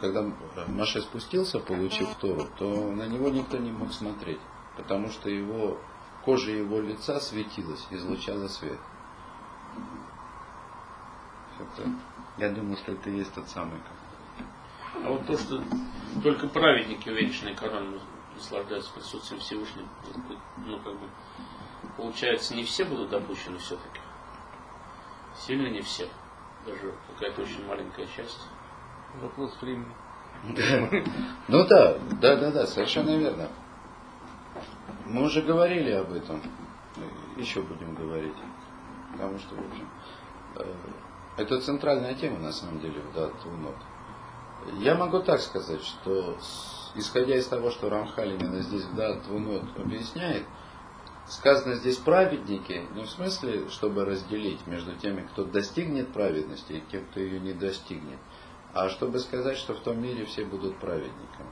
когда 0.00 0.24
Маше 0.68 1.00
спустился, 1.00 1.58
получив 1.58 2.14
Тору, 2.16 2.46
то 2.58 2.90
на 2.90 3.06
него 3.06 3.28
никто 3.28 3.56
не 3.58 3.70
мог 3.70 3.92
смотреть, 3.92 4.40
потому 4.76 5.10
что 5.10 5.28
его 5.28 5.78
кожа 6.24 6.50
его 6.50 6.80
лица 6.80 7.20
светилась, 7.20 7.86
излучала 7.90 8.48
свет. 8.48 8.78
Это, 11.58 11.88
я 12.38 12.50
думаю, 12.50 12.76
что 12.76 12.92
это 12.92 13.10
и 13.10 13.18
есть 13.18 13.32
тот 13.34 13.48
самый. 13.48 13.80
А 15.04 15.08
вот 15.08 15.26
то, 15.26 15.36
что 15.38 15.62
только 16.22 16.48
праведники, 16.48 17.08
увенчанные 17.08 17.54
короной, 17.54 18.00
наслаждаются 18.34 18.92
присутствием 18.92 19.40
Всевышнего, 19.40 19.88
ну, 20.66 20.78
как 20.78 20.94
бы, 20.94 21.08
получается, 21.96 22.54
не 22.54 22.64
все 22.64 22.84
будут 22.84 23.10
допущены 23.10 23.58
все-таки. 23.58 24.00
Сильно 25.36 25.68
не 25.68 25.80
все. 25.80 26.08
Даже 26.66 26.94
какая-то 27.12 27.42
очень 27.42 27.66
маленькая 27.66 28.06
часть. 28.06 28.46
Вопрос 29.20 29.56
времени. 29.60 29.92
Ну 31.48 31.64
да, 31.66 31.98
да, 32.20 32.36
да, 32.36 32.50
да, 32.50 32.66
совершенно 32.66 33.16
верно. 33.16 33.48
Мы 35.06 35.24
уже 35.24 35.42
говорили 35.42 35.90
об 35.90 36.12
этом. 36.12 36.42
Еще 37.36 37.62
будем 37.62 37.94
говорить. 37.94 38.36
Потому 39.12 39.38
что, 39.38 39.54
в 39.54 39.58
общем, 39.58 39.88
э, 40.56 40.74
это 41.36 41.60
центральная 41.60 42.14
тема, 42.14 42.38
на 42.38 42.52
самом 42.52 42.80
деле, 42.80 43.00
в 43.00 43.14
Дат 43.14 43.32
Нот. 43.44 43.76
Я 44.78 44.94
могу 44.94 45.20
так 45.20 45.40
сказать, 45.40 45.82
что 45.82 46.36
исходя 46.94 47.36
из 47.36 47.46
того, 47.46 47.70
что 47.70 47.88
Рамхаль 47.90 48.38
здесь 48.62 48.84
в 48.84 48.94
Дат 48.94 49.28
Нот 49.28 49.64
объясняет, 49.76 50.44
сказано 51.26 51.74
здесь 51.76 51.96
праведники, 51.96 52.82
не 52.94 53.04
в 53.04 53.10
смысле, 53.10 53.68
чтобы 53.70 54.04
разделить 54.04 54.66
между 54.66 54.94
теми, 54.96 55.22
кто 55.22 55.44
достигнет 55.44 56.12
праведности 56.12 56.72
и 56.72 56.84
тем, 56.90 57.04
кто 57.06 57.20
ее 57.20 57.40
не 57.40 57.52
достигнет, 57.52 58.18
а 58.74 58.88
чтобы 58.88 59.18
сказать, 59.18 59.56
что 59.56 59.74
в 59.74 59.80
том 59.80 60.00
мире 60.02 60.24
все 60.26 60.44
будут 60.44 60.76
праведниками. 60.78 61.50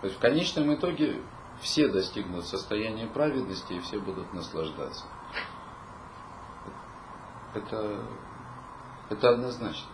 То 0.00 0.06
есть 0.06 0.18
в 0.18 0.20
конечном 0.20 0.74
итоге 0.74 1.20
все 1.60 1.88
достигнут 1.88 2.44
состояния 2.44 3.06
праведности 3.06 3.72
и 3.72 3.80
все 3.80 3.98
будут 3.98 4.32
наслаждаться. 4.32 5.04
Это, 7.54 8.04
это 9.10 9.30
однозначно. 9.30 9.90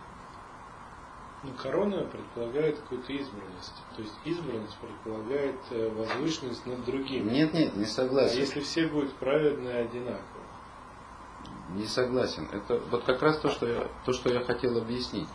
Ну, 1.43 1.51
корона 1.61 2.03
предполагает 2.05 2.79
какую-то 2.79 3.13
избранность. 3.13 3.75
То 3.95 4.01
есть 4.01 4.13
избранность 4.25 4.77
предполагает 4.77 5.59
э, 5.69 5.89
возвышенность 5.89 6.65
над 6.65 6.83
другими. 6.85 7.29
Нет, 7.29 7.53
нет, 7.53 7.75
не 7.75 7.85
согласен. 7.85 8.37
А 8.37 8.39
если 8.39 8.61
все 8.61 8.87
будут 8.87 9.13
праведные 9.15 9.85
одинаково? 9.85 10.43
Не 11.75 11.85
согласен. 11.85 12.47
Это 12.51 12.79
вот 12.89 13.03
как 13.03 13.21
раз 13.21 13.39
то, 13.39 13.49
что 13.49 13.67
я, 13.67 13.87
то, 14.05 14.13
что 14.13 14.33
я 14.33 14.43
хотел 14.43 14.77
объяснить. 14.77 15.27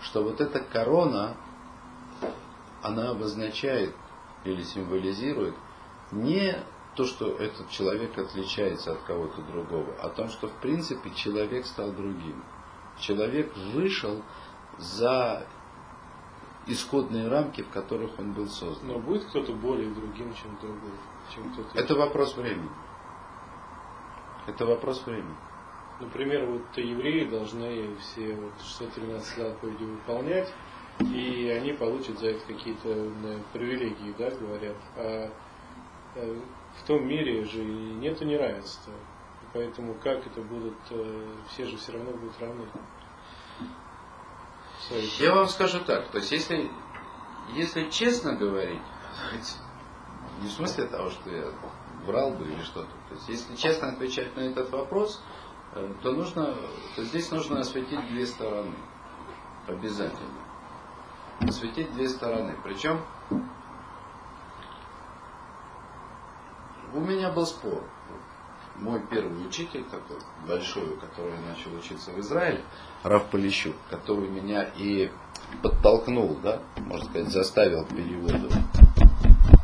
Что 0.00 0.22
вот 0.22 0.40
эта 0.40 0.60
корона, 0.60 1.36
она 2.82 3.10
обозначает 3.10 3.94
или 4.44 4.62
символизирует 4.62 5.54
не 6.12 6.56
то, 6.94 7.04
что 7.04 7.36
этот 7.36 7.70
человек 7.70 8.18
отличается 8.18 8.92
от 8.92 9.02
кого-то 9.02 9.42
другого, 9.42 9.94
а 10.00 10.08
том, 10.08 10.28
что 10.28 10.48
в 10.48 10.54
принципе 10.54 11.10
человек 11.10 11.66
стал 11.66 11.92
другим. 11.92 12.42
Человек 12.98 13.56
вышел 13.72 14.22
за 14.78 15.46
исходные 16.66 17.28
рамки, 17.28 17.62
в 17.62 17.70
которых 17.70 18.18
он 18.18 18.32
был 18.32 18.48
создан. 18.48 18.88
Но 18.88 18.98
будет 18.98 19.24
кто-то 19.26 19.52
более 19.52 19.90
другим, 19.90 20.34
чем 20.34 20.58
другой? 20.60 20.90
Чем 21.34 21.52
кто-то 21.52 21.78
Это 21.78 21.94
вопрос 21.94 22.36
времени. 22.36 22.70
Это 24.46 24.66
вопрос 24.66 25.04
времени. 25.06 25.36
Например, 26.00 26.46
вот 26.46 26.76
евреи 26.76 27.28
должны 27.28 27.96
все 27.96 28.34
вот 28.34 28.52
613 28.60 29.36
заповедей 29.36 29.86
выполнять, 29.86 30.52
и 31.00 31.48
они 31.50 31.72
получат 31.72 32.18
за 32.18 32.30
это 32.30 32.46
какие-то 32.46 33.12
привилегии, 33.52 34.14
да, 34.18 34.30
говорят. 34.30 34.76
А 34.96 35.30
э, 36.16 36.40
в 36.76 36.86
том 36.86 37.06
мире 37.06 37.44
же 37.44 37.64
нету 37.64 38.24
неравенства. 38.24 38.92
Поэтому 39.52 39.94
как 39.94 40.26
это 40.26 40.40
будут, 40.42 40.76
э, 40.90 41.34
все 41.50 41.66
же 41.66 41.76
все 41.76 41.92
равно 41.92 42.12
будут 42.12 42.38
равны. 42.40 42.66
Я 45.18 45.34
вам 45.34 45.48
скажу 45.48 45.80
так, 45.80 46.08
то 46.08 46.18
есть 46.18 46.32
если, 46.32 46.70
если 47.54 47.90
честно 47.90 48.34
говорить, 48.34 48.80
не 50.40 50.48
в 50.48 50.52
смысле 50.52 50.86
того, 50.86 51.10
что 51.10 51.30
я 51.30 51.44
врал 52.06 52.30
бы 52.32 52.46
или 52.46 52.62
что-то, 52.62 52.90
то 53.08 53.14
есть 53.14 53.28
если 53.28 53.54
честно 53.56 53.88
отвечать 53.88 54.34
на 54.36 54.40
этот 54.40 54.70
вопрос, 54.70 55.22
э, 55.74 55.94
то 56.02 56.12
нужно, 56.12 56.56
то 56.96 57.04
здесь 57.04 57.30
нужно 57.30 57.60
осветить 57.60 58.06
две 58.08 58.26
стороны. 58.26 58.74
Обязательно 59.66 60.37
осветить 61.40 61.92
две 61.94 62.08
стороны. 62.08 62.56
Причем 62.64 63.00
у 66.92 67.00
меня 67.00 67.30
был 67.30 67.46
спор. 67.46 67.82
Мой 68.76 69.00
первый 69.10 69.44
учитель, 69.44 69.84
такой 69.84 70.18
большой, 70.46 70.88
у 70.88 70.96
которого 70.96 71.34
я 71.34 71.40
начал 71.40 71.74
учиться 71.74 72.12
в 72.12 72.20
Израиле, 72.20 72.62
Раф 73.02 73.24
Полищук, 73.26 73.74
который 73.90 74.28
меня 74.28 74.70
и 74.76 75.10
подтолкнул, 75.62 76.36
да, 76.36 76.60
можно 76.76 77.06
сказать, 77.06 77.28
заставил 77.28 77.84
к 77.84 77.88
переводу 77.88 78.48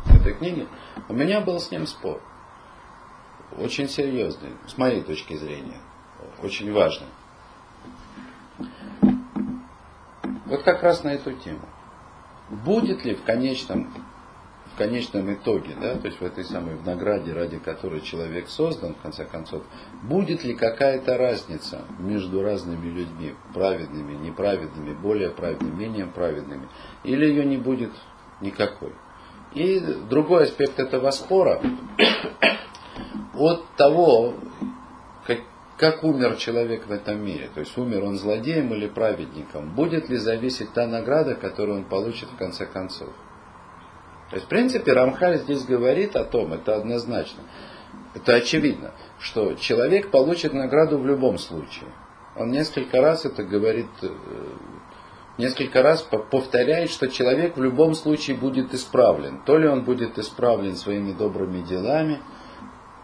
этой 0.09 0.35
книги, 0.35 0.67
у 1.09 1.15
меня 1.15 1.41
был 1.41 1.61
с 1.61 1.71
ним 1.71 1.87
спор. 1.87 2.21
Очень 3.57 3.89
серьезный, 3.89 4.51
с 4.67 4.77
моей 4.77 5.03
точки 5.03 5.37
зрения. 5.37 5.81
Очень 6.43 6.73
важный. 6.73 7.07
Вот 10.55 10.63
как 10.63 10.85
раз 10.85 11.03
на 11.03 11.09
эту 11.09 11.33
тему. 11.33 11.69
Будет 12.49 13.05
ли 13.05 13.17
в 13.17 13.25
конечном, 13.25 13.93
в 14.73 14.79
конечном 14.79 15.35
итоге, 15.35 15.75
да, 15.81 15.97
то 15.97 16.07
есть 16.07 16.21
в 16.21 16.25
этой 16.25 16.45
самой 16.45 16.77
в 16.77 16.87
награде, 16.87 17.33
ради 17.33 17.59
которой 17.59 18.01
человек 18.03 18.49
создан, 18.49 18.95
в 18.95 19.03
конце 19.03 19.25
концов, 19.25 19.65
будет 20.05 20.45
ли 20.45 20.55
какая-то 20.55 21.19
разница 21.19 21.83
между 21.99 22.41
разными 22.41 22.89
людьми, 22.89 23.35
праведными, 23.53 24.15
неправедными, 24.15 24.95
более 24.95 25.31
праведными, 25.31 25.75
менее 25.75 26.07
праведными, 26.07 26.69
или 27.03 27.27
ее 27.27 27.45
не 27.45 27.57
будет 27.57 27.91
никакой. 28.41 28.93
И 29.55 29.81
другой 30.09 30.45
аспект 30.45 30.79
этого 30.79 31.11
спора 31.11 31.61
от 33.35 33.67
того, 33.75 34.35
как, 35.77 36.05
умер 36.05 36.37
человек 36.37 36.87
в 36.87 36.93
этом 36.93 37.25
мире. 37.25 37.51
То 37.53 37.61
есть 37.61 37.77
умер 37.77 38.05
он 38.05 38.17
злодеем 38.17 38.73
или 38.73 38.87
праведником. 38.87 39.75
Будет 39.75 40.09
ли 40.09 40.17
зависеть 40.17 40.73
та 40.73 40.87
награда, 40.87 41.35
которую 41.35 41.79
он 41.79 41.85
получит 41.85 42.29
в 42.31 42.37
конце 42.37 42.67
концов. 42.67 43.11
То 44.31 44.37
есть, 44.37 44.47
в 44.47 44.49
принципе, 44.49 44.93
Рамхаль 44.93 45.39
здесь 45.39 45.65
говорит 45.65 46.17
о 46.17 46.25
том, 46.25 46.53
это 46.53 46.77
однозначно, 46.77 47.43
это 48.15 48.35
очевидно, 48.35 48.93
что 49.19 49.55
человек 49.55 50.11
получит 50.11 50.53
награду 50.55 50.99
в 50.99 51.07
любом 51.07 51.39
случае. 51.39 51.91
Он 52.37 52.51
несколько 52.51 53.01
раз 53.01 53.25
это 53.25 53.45
говорит, 53.45 53.87
э, 54.03 54.09
несколько 55.39 55.83
раз 55.83 56.03
повторяет, 56.03 56.91
что 56.91 57.09
человек 57.09 57.57
в 57.57 57.63
любом 57.63 57.95
случае 57.95 58.37
будет 58.37 58.75
исправлен. 58.75 59.43
То 59.45 59.59
ли 59.59 59.69
он 59.69 59.85
будет 59.85 60.19
исправлен 60.19 60.75
своими 60.75 61.13
добрыми 61.13 61.63
делами, 61.63 62.21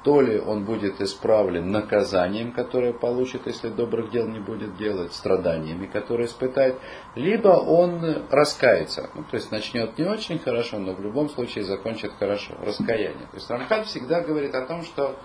то 0.03 0.23
ли 0.23 0.39
он 0.39 0.65
будет 0.65 1.01
исправлен 1.01 1.71
наказанием, 1.71 2.53
которое 2.53 2.93
получит, 2.93 3.47
если 3.47 3.69
добрых 3.69 4.11
дел 4.11 4.27
не 4.27 4.39
будет 4.39 4.77
делать, 4.77 5.13
страданиями, 5.13 5.87
которые 5.87 6.27
испытает, 6.27 6.77
либо 7.15 7.49
он 7.49 8.25
раскается. 8.31 9.11
Ну, 9.15 9.25
то 9.25 9.37
есть 9.37 9.51
начнет 9.51 9.99
не 9.99 10.07
очень 10.07 10.39
хорошо, 10.39 10.79
но 10.79 10.93
в 10.95 11.01
любом 11.01 11.29
случае 11.29 11.65
закончит 11.65 12.13
хорошо. 12.19 12.55
Раскаяние. 12.65 13.27
То 13.31 13.37
есть 13.37 13.51
Рамхаль 13.51 13.85
всегда 13.85 14.23
говорит 14.23 14.55
о 14.55 14.65
том, 14.67 14.85
что 14.85 15.17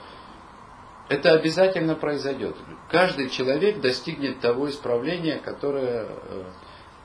это 1.08 1.34
обязательно 1.34 1.96
произойдет. 1.96 2.56
Каждый 2.90 3.30
человек 3.30 3.80
достигнет 3.80 4.42
того 4.42 4.70
исправления, 4.70 5.38
которое, 5.38 6.08
э, 6.08 6.44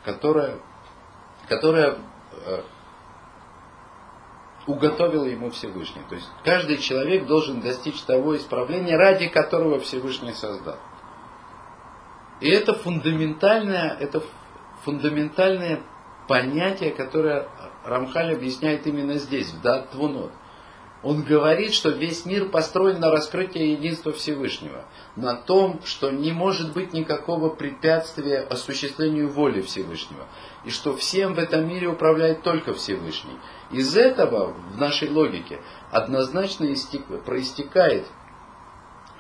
которое, 0.05 0.57
которое 1.49 1.99
э, 2.47 2.63
уготовил 4.71 5.25
ему 5.25 5.51
Всевышний. 5.51 6.03
То 6.09 6.15
есть 6.15 6.29
каждый 6.45 6.79
человек 6.79 7.27
должен 7.27 7.61
достичь 7.61 8.01
того 8.03 8.37
исправления, 8.37 8.97
ради 8.97 9.29
которого 9.29 9.81
Всевышний 9.81 10.33
создал. 10.33 10.77
И 12.41 12.49
это 12.49 12.75
фундаментальное, 12.75 13.97
это 14.01 14.23
фундаментальное 14.85 15.81
понятие, 16.27 16.91
которое 16.93 17.49
Рамхаль 17.85 18.35
объясняет 18.35 18.87
именно 18.87 19.15
здесь, 19.15 19.53
в 19.53 19.61
Дат 19.61 19.91
Твунот. 19.91 20.33
Он 21.03 21.23
говорит, 21.23 21.73
что 21.73 21.89
весь 21.89 22.27
мир 22.27 22.51
построен 22.51 23.01
на 23.01 23.11
раскрытии 23.11 23.69
единства 23.69 24.13
Всевышнего, 24.13 24.85
на 25.17 25.35
том, 25.35 25.81
что 25.83 26.11
не 26.11 26.33
может 26.33 26.75
быть 26.75 26.93
никакого 26.93 27.49
препятствия 27.49 28.41
осуществлению 28.41 29.31
воли 29.31 29.63
Всевышнего, 29.63 30.27
и 30.67 30.71
что 30.71 30.95
всем 30.95 31.35
в 31.35 31.39
этом 31.39 31.67
мире 31.67 31.89
управляет 31.89 32.43
только 32.43 32.75
Всевышний. 32.75 33.39
Из 33.71 33.97
этого 33.97 34.53
в 34.53 34.77
нашей 34.79 35.09
логике 35.09 35.61
однозначно 35.91 36.67
проистекает, 37.25 38.07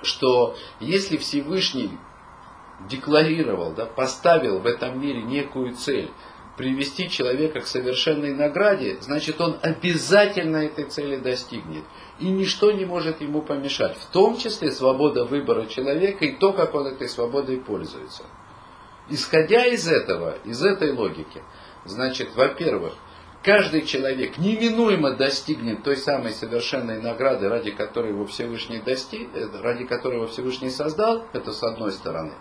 что 0.03 0.57
если 0.81 1.17
Всевышний 1.17 1.99
декларировал, 2.89 3.73
да, 3.73 3.87
поставил 3.87 4.59
в 4.59 4.67
этом 4.67 5.01
мире 5.01 5.23
некую 5.23 5.75
цель, 5.75 6.11
привести 6.61 7.09
человека 7.09 7.61
к 7.61 7.67
совершенной 7.67 8.35
награде, 8.35 8.99
значит 9.01 9.41
он 9.41 9.57
обязательно 9.63 10.59
этой 10.59 10.85
цели 10.85 11.17
достигнет. 11.17 11.85
И 12.19 12.29
ничто 12.29 12.71
не 12.71 12.85
может 12.85 13.23
ему 13.23 13.41
помешать. 13.41 13.97
В 13.97 14.13
том 14.13 14.37
числе 14.37 14.71
свобода 14.71 15.25
выбора 15.25 15.65
человека 15.65 16.27
и 16.27 16.37
то, 16.37 16.53
как 16.53 16.75
он 16.75 16.89
этой 16.89 17.09
свободой 17.09 17.57
пользуется. 17.57 18.25
Исходя 19.09 19.65
из 19.65 19.89
этого, 19.89 20.37
из 20.45 20.63
этой 20.63 20.93
логики, 20.93 21.43
значит, 21.87 22.29
во-первых, 22.35 22.93
каждый 23.43 23.87
человек 23.87 24.37
неминуемо 24.37 25.13
достигнет 25.13 25.83
той 25.83 25.97
самой 25.97 26.33
совершенной 26.33 27.01
награды, 27.01 27.49
ради 27.49 27.71
которой 27.71 28.11
его 28.11 28.27
Всевышний 28.27 28.81
достиг, 28.81 29.31
э, 29.35 29.49
ради 29.63 29.87
которой 29.87 30.17
его 30.17 30.27
Всевышний 30.27 30.69
создал, 30.69 31.25
это 31.33 31.53
с 31.53 31.63
одной 31.63 31.93
стороны. 31.93 32.35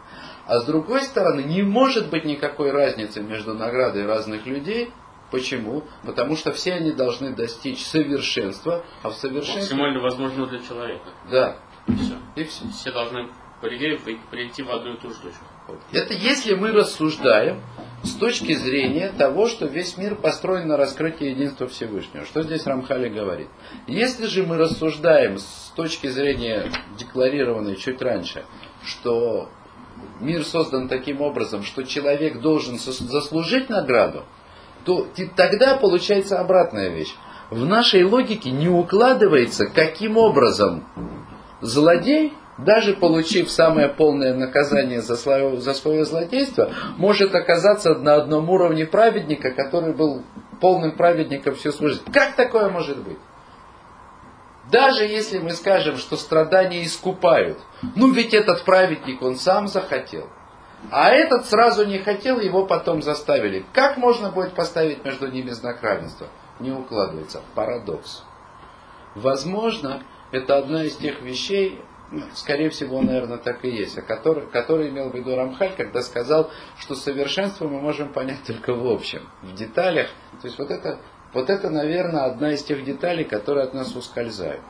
А 0.49 0.61
с 0.61 0.65
другой 0.65 1.03
стороны, 1.03 1.41
не 1.41 1.61
может 1.61 2.09
быть 2.09 2.25
никакой 2.25 2.71
разницы 2.71 3.21
между 3.21 3.53
наградой 3.53 4.07
разных 4.07 4.47
людей. 4.47 4.91
Почему? 5.29 5.83
Потому 6.03 6.35
что 6.35 6.51
все 6.53 6.73
они 6.73 6.91
должны 6.91 7.35
достичь 7.35 7.85
совершенства, 7.85 8.83
а 9.03 9.11
в 9.11 9.13
совершенстве... 9.13 9.61
Максимально 9.61 9.99
возможно 9.99 10.47
для 10.47 10.57
человека. 10.57 11.05
Да. 11.29 11.55
И 11.85 11.93
все. 11.93 12.15
И 12.35 12.43
все. 12.45 12.67
Все 12.69 12.91
должны 12.91 13.29
по 13.61 13.67
идее 13.75 13.99
прийти 14.31 14.63
в 14.63 14.71
одну 14.71 14.95
и 14.95 14.97
ту 14.97 15.09
же 15.09 15.17
точку. 15.17 15.45
Это 15.91 16.15
если 16.15 16.55
мы 16.55 16.71
рассуждаем 16.71 17.61
с 18.01 18.15
точки 18.15 18.53
зрения 18.53 19.13
того, 19.15 19.47
что 19.47 19.67
весь 19.67 19.97
мир 19.97 20.15
построен 20.15 20.67
на 20.67 20.77
раскрытии 20.77 21.27
единства 21.27 21.67
Всевышнего. 21.67 22.25
Что 22.25 22.41
здесь 22.41 22.65
Рамхали 22.65 23.09
говорит? 23.09 23.49
Если 23.85 24.25
же 24.25 24.47
мы 24.47 24.57
рассуждаем 24.57 25.37
с 25.37 25.71
точки 25.75 26.07
зрения 26.07 26.71
декларированной 26.97 27.75
чуть 27.75 28.01
раньше, 28.01 28.45
что 28.83 29.51
мир 30.19 30.43
создан 30.43 30.87
таким 30.87 31.21
образом, 31.21 31.63
что 31.63 31.83
человек 31.83 32.39
должен 32.41 32.77
заслужить 32.77 33.69
награду, 33.69 34.23
то 34.85 35.07
тогда 35.35 35.75
получается 35.77 36.39
обратная 36.39 36.89
вещь. 36.89 37.13
В 37.49 37.65
нашей 37.65 38.03
логике 38.03 38.51
не 38.51 38.69
укладывается, 38.69 39.65
каким 39.67 40.17
образом 40.17 40.85
злодей 41.61 42.33
даже 42.57 42.93
получив 42.93 43.49
самое 43.49 43.87
полное 43.87 44.33
наказание 44.33 45.01
за 45.01 45.15
свое, 45.15 45.59
за 45.59 45.73
свое 45.73 46.05
злодейство, 46.05 46.71
может 46.97 47.33
оказаться 47.33 47.95
на 47.95 48.15
одном 48.15 48.49
уровне 48.49 48.85
праведника, 48.85 49.51
который 49.51 49.93
был 49.93 50.23
полным 50.59 50.91
праведником 50.91 51.55
всю 51.55 51.71
свою 51.71 51.93
жизнь. 51.93 52.03
Как 52.11 52.35
такое 52.35 52.69
может 52.69 52.97
быть? 52.97 53.17
Даже 54.71 55.03
если 55.03 55.39
мы 55.39 55.51
скажем, 55.51 55.97
что 55.97 56.15
страдания 56.17 56.83
искупают, 56.83 57.59
ну 57.95 58.11
ведь 58.11 58.33
этот 58.33 58.63
праведник, 58.63 59.21
он 59.21 59.35
сам 59.35 59.67
захотел. 59.67 60.29
А 60.91 61.09
этот 61.09 61.45
сразу 61.45 61.85
не 61.85 61.99
хотел, 61.99 62.39
его 62.39 62.65
потом 62.65 63.01
заставили. 63.01 63.65
Как 63.73 63.97
можно 63.97 64.29
будет 64.29 64.53
поставить 64.53 65.03
между 65.03 65.27
ними 65.27 65.49
знак 65.49 65.83
равенства? 65.83 66.27
Не 66.59 66.71
укладывается. 66.71 67.41
Парадокс. 67.55 68.23
Возможно, 69.15 70.03
это 70.31 70.57
одна 70.57 70.83
из 70.83 70.95
тех 70.95 71.21
вещей, 71.21 71.81
скорее 72.33 72.69
всего, 72.69 73.01
наверное, 73.01 73.37
так 73.37 73.65
и 73.65 73.69
есть, 73.69 73.97
а 73.97 74.01
который, 74.01 74.47
который 74.47 74.89
имел 74.89 75.09
в 75.09 75.15
виду 75.15 75.35
Рамхаль, 75.35 75.73
когда 75.75 76.01
сказал, 76.01 76.49
что 76.77 76.95
совершенство 76.95 77.67
мы 77.67 77.81
можем 77.81 78.13
понять 78.13 78.43
только 78.45 78.73
в 78.73 78.87
общем, 78.87 79.27
в 79.41 79.53
деталях. 79.53 80.09
То 80.41 80.47
есть 80.47 80.57
вот 80.57 80.71
это, 80.71 80.99
вот 81.33 81.49
это, 81.49 81.69
наверное, 81.69 82.25
одна 82.25 82.53
из 82.53 82.63
тех 82.63 82.83
деталей, 82.83 83.23
которые 83.23 83.65
от 83.65 83.73
нас 83.73 83.95
ускользают. 83.95 84.61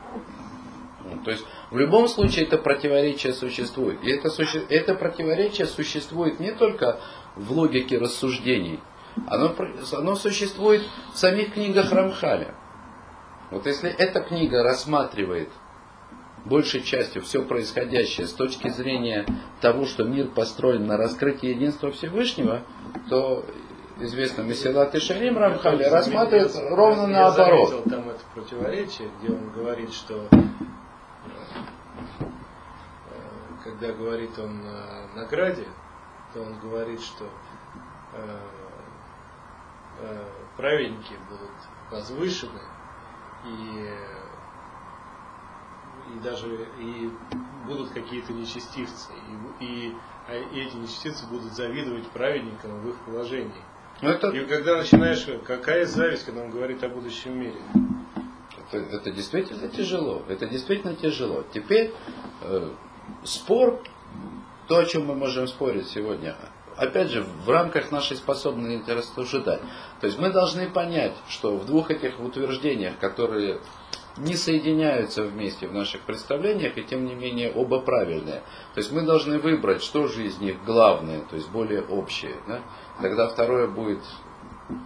Ну, 1.04 1.22
то 1.24 1.30
есть 1.30 1.44
в 1.70 1.78
любом 1.78 2.08
случае 2.08 2.44
это 2.44 2.58
противоречие 2.58 3.32
существует. 3.32 4.02
И 4.04 4.10
это, 4.10 4.28
это 4.68 4.94
противоречие 4.94 5.66
существует 5.66 6.38
не 6.38 6.52
только 6.52 7.00
в 7.36 7.52
логике 7.52 7.98
рассуждений, 7.98 8.80
оно, 9.26 9.54
оно 9.92 10.14
существует 10.14 10.82
в 11.12 11.18
самих 11.18 11.54
книгах 11.54 11.92
Рамхаля. 11.92 12.54
Вот 13.50 13.66
если 13.66 13.90
эта 13.90 14.20
книга 14.20 14.62
рассматривает 14.62 15.48
большей 16.44 16.82
частью 16.82 17.22
все 17.22 17.42
происходящее 17.42 18.26
с 18.26 18.32
точки 18.32 18.68
зрения 18.68 19.26
того, 19.60 19.86
что 19.86 20.04
мир 20.04 20.28
построен 20.28 20.86
на 20.86 20.96
раскрытии 20.96 21.48
единства 21.48 21.90
Всевышнего, 21.90 22.62
то 23.08 23.44
известно 24.00 24.42
Месилат 24.42 24.94
и 24.94 25.00
Шарим 25.00 25.38
Рамхали 25.38 25.84
рассматривает 25.84 26.54
ровно 26.70 27.02
я 27.02 27.08
наоборот. 27.08 27.84
Я 27.84 27.90
там 27.90 28.08
это 28.08 28.20
противоречие, 28.34 29.10
где 29.18 29.32
он 29.32 29.50
говорит, 29.50 29.92
что 29.92 30.26
э, 30.30 30.36
когда 33.64 33.92
говорит 33.92 34.38
он 34.38 34.62
о 34.66 35.16
награде, 35.16 35.66
то 36.32 36.42
он 36.42 36.58
говорит, 36.60 37.00
что 37.00 37.24
э, 38.14 38.38
э, 40.00 40.24
праведники 40.56 41.14
будут 41.28 41.50
возвышены 41.90 42.60
и 43.44 43.94
и 46.14 46.18
даже 46.20 46.66
и 46.78 47.10
будут 47.66 47.90
какие-то 47.90 48.32
нечестивцы, 48.32 49.12
и, 49.60 49.64
и, 49.64 49.96
а 50.26 50.32
эти 50.32 50.74
нечестивцы 50.76 51.26
будут 51.26 51.52
завидовать 51.52 52.08
праведникам 52.10 52.80
в 52.80 52.88
их 52.88 52.96
положении. 53.00 53.62
Ну, 54.02 54.08
это, 54.08 54.28
И 54.28 54.44
когда 54.46 54.78
начинаешь, 54.78 55.26
какая 55.46 55.84
зависть, 55.84 56.24
когда 56.24 56.42
он 56.42 56.50
говорит 56.50 56.82
о 56.82 56.88
будущем 56.88 57.38
мире? 57.38 57.60
это, 58.72 58.96
это 58.96 59.10
действительно 59.10 59.68
тяжело. 59.68 60.22
Это 60.28 60.46
действительно 60.46 60.94
тяжело. 60.94 61.44
Теперь 61.52 61.92
э, 62.42 62.70
спор, 63.24 63.82
то, 64.68 64.78
о 64.78 64.84
чем 64.84 65.06
мы 65.06 65.14
можем 65.14 65.46
спорить 65.48 65.88
сегодня, 65.88 66.36
опять 66.76 67.10
же, 67.10 67.22
в 67.22 67.50
рамках 67.50 67.90
нашей 67.90 68.16
способности 68.16 68.90
рассуждать. 68.90 69.60
То 70.00 70.06
есть 70.06 70.18
мы 70.18 70.30
должны 70.30 70.68
понять, 70.68 71.14
что 71.28 71.56
в 71.56 71.66
двух 71.66 71.90
этих 71.90 72.20
утверждениях, 72.20 72.98
которые 72.98 73.60
не 74.16 74.34
соединяются 74.34 75.22
вместе 75.22 75.66
в 75.66 75.72
наших 75.72 76.02
представлениях, 76.02 76.76
и 76.76 76.82
тем 76.82 77.04
не 77.04 77.14
менее 77.14 77.52
оба 77.52 77.80
правильные. 77.80 78.42
То 78.74 78.80
есть 78.80 78.92
мы 78.92 79.02
должны 79.02 79.38
выбрать, 79.38 79.82
что 79.82 80.08
же 80.08 80.24
из 80.24 80.38
них 80.38 80.56
главное, 80.64 81.20
то 81.20 81.36
есть 81.36 81.48
более 81.50 81.82
общее. 81.82 82.36
Да? 82.46 82.60
Тогда 83.00 83.28
второе 83.28 83.66
будет 83.66 84.00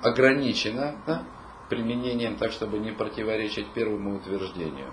ограничено 0.02 0.96
да? 1.06 1.22
применением 1.68 2.36
так, 2.36 2.52
чтобы 2.52 2.78
не 2.78 2.92
противоречить 2.92 3.72
первому 3.72 4.16
утверждению. 4.16 4.92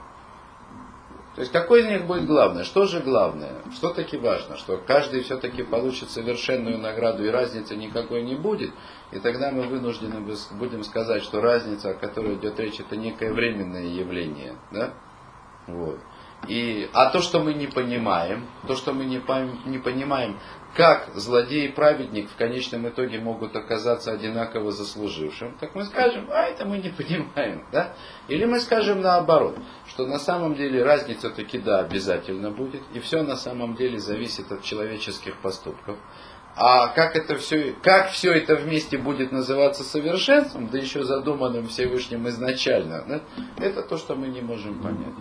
То 1.36 1.42
есть 1.42 1.54
какой 1.54 1.82
из 1.82 1.88
них 1.88 2.06
будет 2.08 2.26
главное? 2.26 2.66
Что 2.66 2.86
же 2.88 3.00
главное? 3.00 3.54
Что 3.74 3.90
таки 3.90 4.18
важно? 4.18 4.58
Что 4.58 4.78
каждый 4.78 5.24
все-таки 5.24 5.64
получит 5.64 6.10
совершенную 6.10 6.78
награду 6.78 7.24
и 7.24 7.30
разницы 7.30 7.78
никакой 7.78 8.24
не 8.24 8.36
будет. 8.36 8.72
И 9.12 9.20
тогда 9.20 9.50
мы 9.52 9.64
вынуждены 9.64 10.20
будем 10.52 10.84
сказать, 10.84 11.24
что 11.24 11.40
разница, 11.40 11.92
о 11.92 11.94
которой 11.94 12.36
идет 12.36 12.60
речь, 12.60 12.82
это 12.82 12.98
некое 12.98 13.32
временное 13.32 13.86
явление. 13.86 14.56
Да? 14.72 14.94
Вот. 15.68 16.00
И, 16.48 16.90
а 16.94 17.12
то, 17.12 17.22
что 17.22 17.40
мы 17.40 17.54
не 17.54 17.68
понимаем, 17.68 18.48
то, 18.68 18.76
что 18.76 18.94
мы 18.94 19.06
не, 19.06 19.22
не 19.70 19.78
понимаем, 19.78 20.38
как 20.76 21.10
злодей 21.16 21.68
и 21.68 21.72
праведник 21.72 22.30
в 22.30 22.36
конечном 22.36 22.88
итоге 22.88 23.20
могут 23.20 23.56
оказаться 23.56 24.12
одинаково 24.12 24.72
заслужившим, 24.72 25.58
так 25.60 25.76
мы 25.76 25.84
скажем, 25.84 26.28
а 26.32 26.44
это 26.44 26.66
мы 26.66 26.78
не 26.78 26.90
понимаем. 26.90 27.66
Да? 27.72 27.94
Или 28.28 28.46
мы 28.46 28.60
скажем 28.60 29.02
наоборот, 29.02 29.58
что 29.88 30.06
на 30.06 30.20
самом 30.20 30.56
деле 30.56 30.84
разница 30.84 31.30
таки 31.30 31.58
да, 31.58 31.80
обязательно 31.80 32.52
будет, 32.52 32.82
и 32.94 33.00
все 33.00 33.24
на 33.24 33.36
самом 33.36 33.76
деле 33.76 33.98
зависит 34.00 34.52
от 34.52 34.64
человеческих 34.64 35.38
поступков. 35.38 35.98
А 36.56 36.90
как 36.90 37.16
это 37.16 37.38
все, 37.38 37.74
как 37.82 38.10
все 38.10 38.34
это 38.34 38.56
вместе 38.56 38.98
будет 38.98 39.32
называться 39.32 39.84
совершенством, 39.84 40.68
да 40.68 40.78
еще 40.78 41.04
задуманным 41.04 41.68
Всевышним 41.68 42.28
изначально, 42.28 43.06
да, 43.08 43.22
это 43.58 43.84
то, 43.84 43.98
что 43.98 44.16
мы 44.16 44.28
не 44.28 44.42
можем 44.42 44.82
понять. 44.82 45.16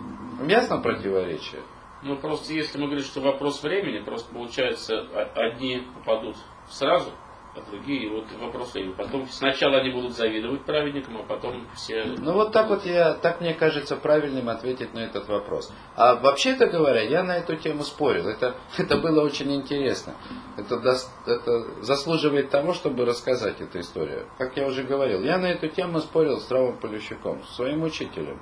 Ясно 0.49 0.79
противоречие? 0.79 1.61
Ну, 2.03 2.17
просто 2.17 2.53
если 2.53 2.79
мы 2.79 2.85
говорим, 2.85 3.03
что 3.03 3.21
вопрос 3.21 3.61
времени, 3.61 4.03
просто 4.03 4.33
получается, 4.33 5.07
одни 5.35 5.83
попадут 5.95 6.35
сразу, 6.67 7.11
а 7.53 7.59
другие, 7.69 8.09
вот 8.09 8.25
вопрос 8.39 8.73
времени. 8.73 8.93
Потом 8.93 9.27
сначала 9.27 9.79
они 9.79 9.91
будут 9.91 10.15
завидовать 10.15 10.63
праведникам, 10.63 11.17
а 11.17 11.23
потом 11.23 11.67
все... 11.75 12.05
Ну 12.05 12.33
вот 12.33 12.53
так 12.53 12.69
вот 12.69 12.85
я, 12.85 13.13
так 13.13 13.41
мне 13.41 13.53
кажется 13.53 13.97
правильным 13.97 14.47
ответить 14.47 14.93
на 14.93 14.99
этот 14.99 15.27
вопрос. 15.27 15.71
А 15.95 16.15
вообще-то 16.15 16.67
говоря, 16.67 17.01
я 17.01 17.23
на 17.23 17.37
эту 17.37 17.57
тему 17.57 17.83
спорил. 17.83 18.29
Это, 18.29 18.55
это 18.77 18.97
было 18.97 19.21
очень 19.21 19.53
интересно. 19.53 20.15
Это, 20.57 20.79
даст, 20.79 21.11
это 21.27 21.83
заслуживает 21.83 22.49
того, 22.49 22.73
чтобы 22.73 23.05
рассказать 23.05 23.59
эту 23.59 23.79
историю. 23.81 24.27
Как 24.37 24.55
я 24.55 24.65
уже 24.65 24.83
говорил, 24.83 25.21
я 25.21 25.37
на 25.37 25.47
эту 25.47 25.67
тему 25.67 25.99
спорил 25.99 26.39
с 26.39 26.49
Равом 26.49 26.79
Полющуком, 26.79 27.43
своим 27.43 27.83
учителем. 27.83 28.39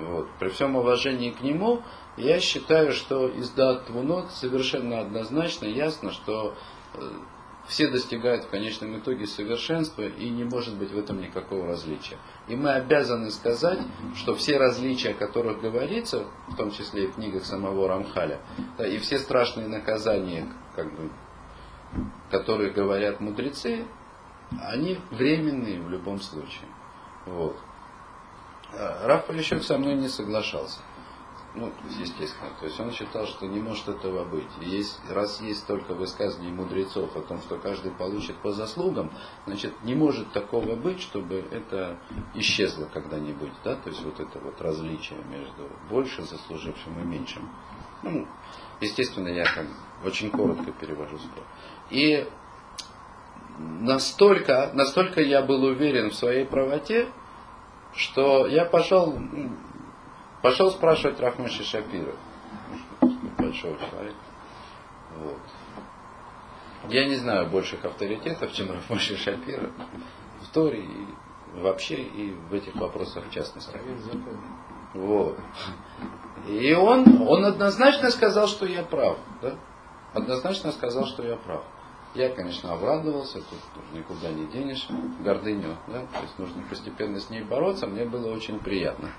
Вот. 0.00 0.28
При 0.38 0.48
всем 0.48 0.76
уважении 0.76 1.30
к 1.30 1.40
нему, 1.40 1.82
я 2.16 2.40
считаю, 2.40 2.92
что 2.92 3.28
из 3.28 3.50
дат 3.50 3.86
Твунот 3.86 4.30
совершенно 4.30 5.00
однозначно 5.00 5.66
ясно, 5.66 6.12
что 6.12 6.54
э, 6.94 7.10
все 7.66 7.88
достигают 7.88 8.44
в 8.44 8.48
конечном 8.48 8.98
итоге 8.98 9.26
совершенства, 9.26 10.02
и 10.02 10.28
не 10.28 10.44
может 10.44 10.76
быть 10.76 10.90
в 10.90 10.98
этом 10.98 11.20
никакого 11.20 11.66
различия. 11.66 12.16
И 12.48 12.56
мы 12.56 12.72
обязаны 12.72 13.30
сказать, 13.30 13.80
что 14.14 14.34
все 14.34 14.56
различия, 14.58 15.10
о 15.10 15.14
которых 15.14 15.60
говорится, 15.60 16.26
в 16.48 16.56
том 16.56 16.70
числе 16.70 17.04
и 17.04 17.06
в 17.08 17.14
книгах 17.14 17.44
самого 17.44 17.88
Рамхаля, 17.88 18.40
да, 18.78 18.86
и 18.86 18.98
все 18.98 19.18
страшные 19.18 19.68
наказания, 19.68 20.46
как 20.74 20.94
бы, 20.94 21.10
которые 22.30 22.70
говорят 22.70 23.20
мудрецы, 23.20 23.84
они 24.62 24.98
временные 25.10 25.80
в 25.80 25.90
любом 25.90 26.20
случае. 26.20 26.68
Вот. 27.26 27.56
А 28.78 29.06
Раф 29.06 29.26
Полищук 29.26 29.62
со 29.62 29.78
мной 29.78 29.94
не 29.94 30.08
соглашался. 30.08 30.80
Ну, 31.54 31.72
естественно. 31.98 32.50
То 32.60 32.66
есть 32.66 32.78
он 32.78 32.92
считал, 32.92 33.26
что 33.26 33.46
не 33.46 33.60
может 33.60 33.88
этого 33.88 34.24
быть. 34.26 34.50
Есть, 34.60 35.00
раз 35.08 35.40
есть 35.40 35.66
только 35.66 35.94
высказывание 35.94 36.52
мудрецов 36.52 37.16
о 37.16 37.22
том, 37.22 37.40
что 37.40 37.56
каждый 37.56 37.92
получит 37.92 38.36
по 38.36 38.52
заслугам, 38.52 39.10
значит, 39.46 39.72
не 39.82 39.94
может 39.94 40.30
такого 40.32 40.76
быть, 40.76 41.00
чтобы 41.00 41.44
это 41.50 41.96
исчезло 42.34 42.84
когда-нибудь. 42.92 43.52
Да? 43.64 43.74
То 43.76 43.88
есть 43.88 44.02
вот 44.04 44.20
это 44.20 44.38
вот 44.38 44.60
различие 44.60 45.18
между 45.30 45.70
больше 45.88 46.22
заслужившим 46.24 47.00
и 47.00 47.06
меньшим. 47.06 47.48
Ну, 48.02 48.28
естественно, 48.82 49.28
я 49.28 49.44
как 49.44 49.66
очень 50.04 50.30
коротко 50.30 50.72
перевожу 50.72 51.16
спор. 51.16 51.44
И 51.88 52.28
настолько, 53.58 54.70
настолько 54.74 55.22
я 55.22 55.40
был 55.40 55.64
уверен 55.64 56.10
в 56.10 56.14
своей 56.14 56.44
правоте, 56.44 57.08
что 57.96 58.46
я 58.46 58.64
пошел 58.64 59.18
Пошел 60.46 60.70
спрашивать 60.70 61.18
Рахмаши 61.18 61.64
Шапира. 61.64 62.14
Большого 63.36 63.76
человека. 63.78 64.16
Вот. 65.18 65.40
Я 66.88 67.06
не 67.08 67.16
знаю 67.16 67.48
больших 67.48 67.84
авторитетов, 67.84 68.52
чем 68.52 68.70
Рахмаши 68.70 69.16
Шапира. 69.16 69.72
В 70.42 70.48
Торе 70.52 70.84
и 70.84 71.60
вообще, 71.60 71.96
и 71.96 72.30
в 72.32 72.54
этих 72.54 72.76
вопросах 72.76 73.24
в 73.26 73.30
частности. 73.32 73.76
Вот. 74.94 75.36
И 76.46 76.72
он, 76.74 77.22
он 77.22 77.44
однозначно 77.44 78.10
сказал, 78.10 78.46
что 78.46 78.66
я 78.66 78.84
прав. 78.84 79.18
Да? 79.42 79.56
Однозначно 80.14 80.70
сказал, 80.70 81.06
что 81.06 81.24
я 81.24 81.36
прав. 81.36 81.64
Я, 82.16 82.30
конечно, 82.30 82.72
обрадовался, 82.72 83.40
тут 83.40 83.60
никуда 83.92 84.30
не 84.30 84.46
денешь 84.46 84.88
гордыню, 85.22 85.76
да? 85.86 86.06
то 86.06 86.22
есть 86.22 86.38
нужно 86.38 86.62
постепенно 86.62 87.20
с 87.20 87.28
ней 87.28 87.42
бороться, 87.42 87.86
мне 87.86 88.06
было 88.06 88.32
очень 88.32 88.58
приятно. 88.58 89.10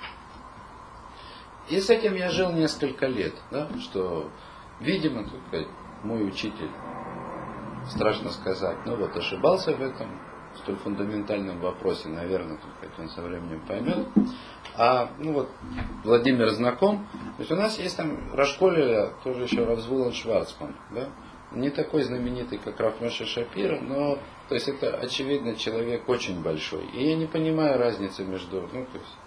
И 1.69 1.79
с 1.79 1.91
этим 1.91 2.15
я 2.15 2.31
жил 2.31 2.51
несколько 2.53 3.05
лет, 3.05 3.35
да, 3.51 3.67
что, 3.81 4.31
видимо, 4.79 5.27
сказать, 5.27 5.67
мой 6.01 6.27
учитель, 6.27 6.71
страшно 7.91 8.31
сказать, 8.31 8.77
ну 8.87 8.95
вот 8.95 9.15
ошибался 9.15 9.75
в 9.75 9.81
этом 9.83 10.19
столь 10.55 10.77
фундаментальном 10.77 11.59
вопросе, 11.59 12.09
наверное, 12.09 12.57
сказать, 12.57 12.97
он 12.97 13.09
со 13.09 13.21
временем 13.21 13.61
поймет. 13.67 14.07
А, 14.75 15.11
ну 15.19 15.33
вот, 15.33 15.51
Владимир 16.03 16.49
знаком, 16.49 17.05
то 17.11 17.39
есть 17.39 17.51
у 17.51 17.55
нас 17.55 17.77
есть 17.77 17.95
там 17.95 18.33
Рашколеля, 18.33 19.11
тоже 19.23 19.43
еще 19.43 19.65
Равзвулан 19.65 20.13
Шварцман, 20.13 20.75
да, 20.89 21.09
не 21.51 21.69
такой 21.69 22.03
знаменитый, 22.03 22.57
как 22.57 22.79
Рафмаша 22.79 23.25
Шапира, 23.25 23.79
но, 23.79 24.17
то 24.49 24.55
есть 24.55 24.67
это, 24.67 24.95
очевидно, 24.95 25.55
человек 25.55 26.07
очень 26.09 26.41
большой. 26.41 26.85
И 26.93 27.09
я 27.09 27.15
не 27.15 27.25
понимаю 27.25 27.79
разницы 27.79 28.23
между, 28.25 28.61
ну, 28.73 28.85
то 28.85 28.97
есть, 28.97 29.17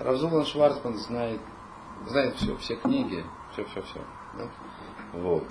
Равзулан 0.00 0.46
Шварцман 0.46 0.96
знает, 0.96 1.40
знает 2.06 2.36
все, 2.36 2.56
все 2.56 2.76
книги, 2.76 3.24
все, 3.52 3.64
все, 3.66 3.82
все. 3.82 4.00
Да? 4.38 4.48
Вот. 5.12 5.44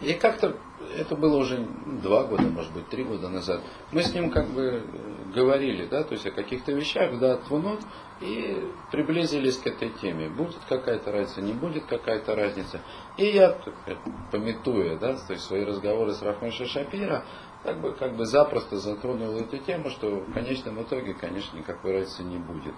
И 0.00 0.14
как-то 0.14 0.56
это 0.98 1.14
было 1.14 1.36
уже 1.36 1.64
два 2.02 2.24
года, 2.24 2.42
может 2.42 2.72
быть, 2.72 2.88
три 2.88 3.04
года 3.04 3.28
назад. 3.28 3.62
Мы 3.92 4.02
с 4.02 4.12
ним 4.12 4.30
как 4.30 4.48
бы 4.48 4.84
говорили, 5.32 5.86
да, 5.86 6.02
то 6.02 6.14
есть 6.14 6.26
о 6.26 6.32
каких-то 6.32 6.72
вещах, 6.72 7.18
да, 7.20 7.36
твунут, 7.36 7.80
и 8.22 8.72
приблизились 8.90 9.58
к 9.58 9.66
этой 9.66 9.90
теме. 9.90 10.28
Будет 10.28 10.60
какая-то 10.68 11.10
разница, 11.10 11.42
не 11.42 11.52
будет 11.52 11.86
какая-то 11.86 12.36
разница. 12.36 12.80
И 13.16 13.26
я, 13.26 13.58
пометуя, 14.30 14.96
да, 14.96 15.14
то 15.14 15.32
есть 15.32 15.44
свои 15.44 15.64
разговоры 15.64 16.12
с 16.12 16.22
Рахмаша 16.22 16.66
Шапира, 16.66 17.24
как 17.64 17.80
бы, 17.80 17.92
как 17.92 18.16
бы 18.16 18.24
запросто 18.24 18.76
затронул 18.76 19.36
эту 19.36 19.58
тему, 19.58 19.90
что 19.90 20.20
в 20.20 20.32
конечном 20.32 20.82
итоге, 20.82 21.14
конечно, 21.14 21.56
никакой 21.56 21.92
разницы 21.92 22.22
не 22.22 22.38
будет. 22.38 22.74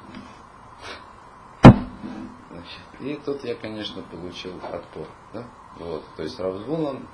И 3.01 3.21
тут 3.25 3.45
я, 3.45 3.55
конечно, 3.55 4.03
получил 4.03 4.55
отпор. 4.73 5.07
Да? 5.35 5.45
Вот, 5.79 6.05
то 6.17 6.23
есть 6.23 6.41
Равзвулан 6.41 7.07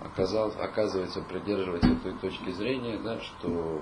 оказал, 0.00 0.52
оказывается 0.58 1.22
придерживается 1.22 1.94
той 2.02 2.14
точки 2.14 2.50
зрения, 2.50 2.98
да, 2.98 3.20
что 3.20 3.80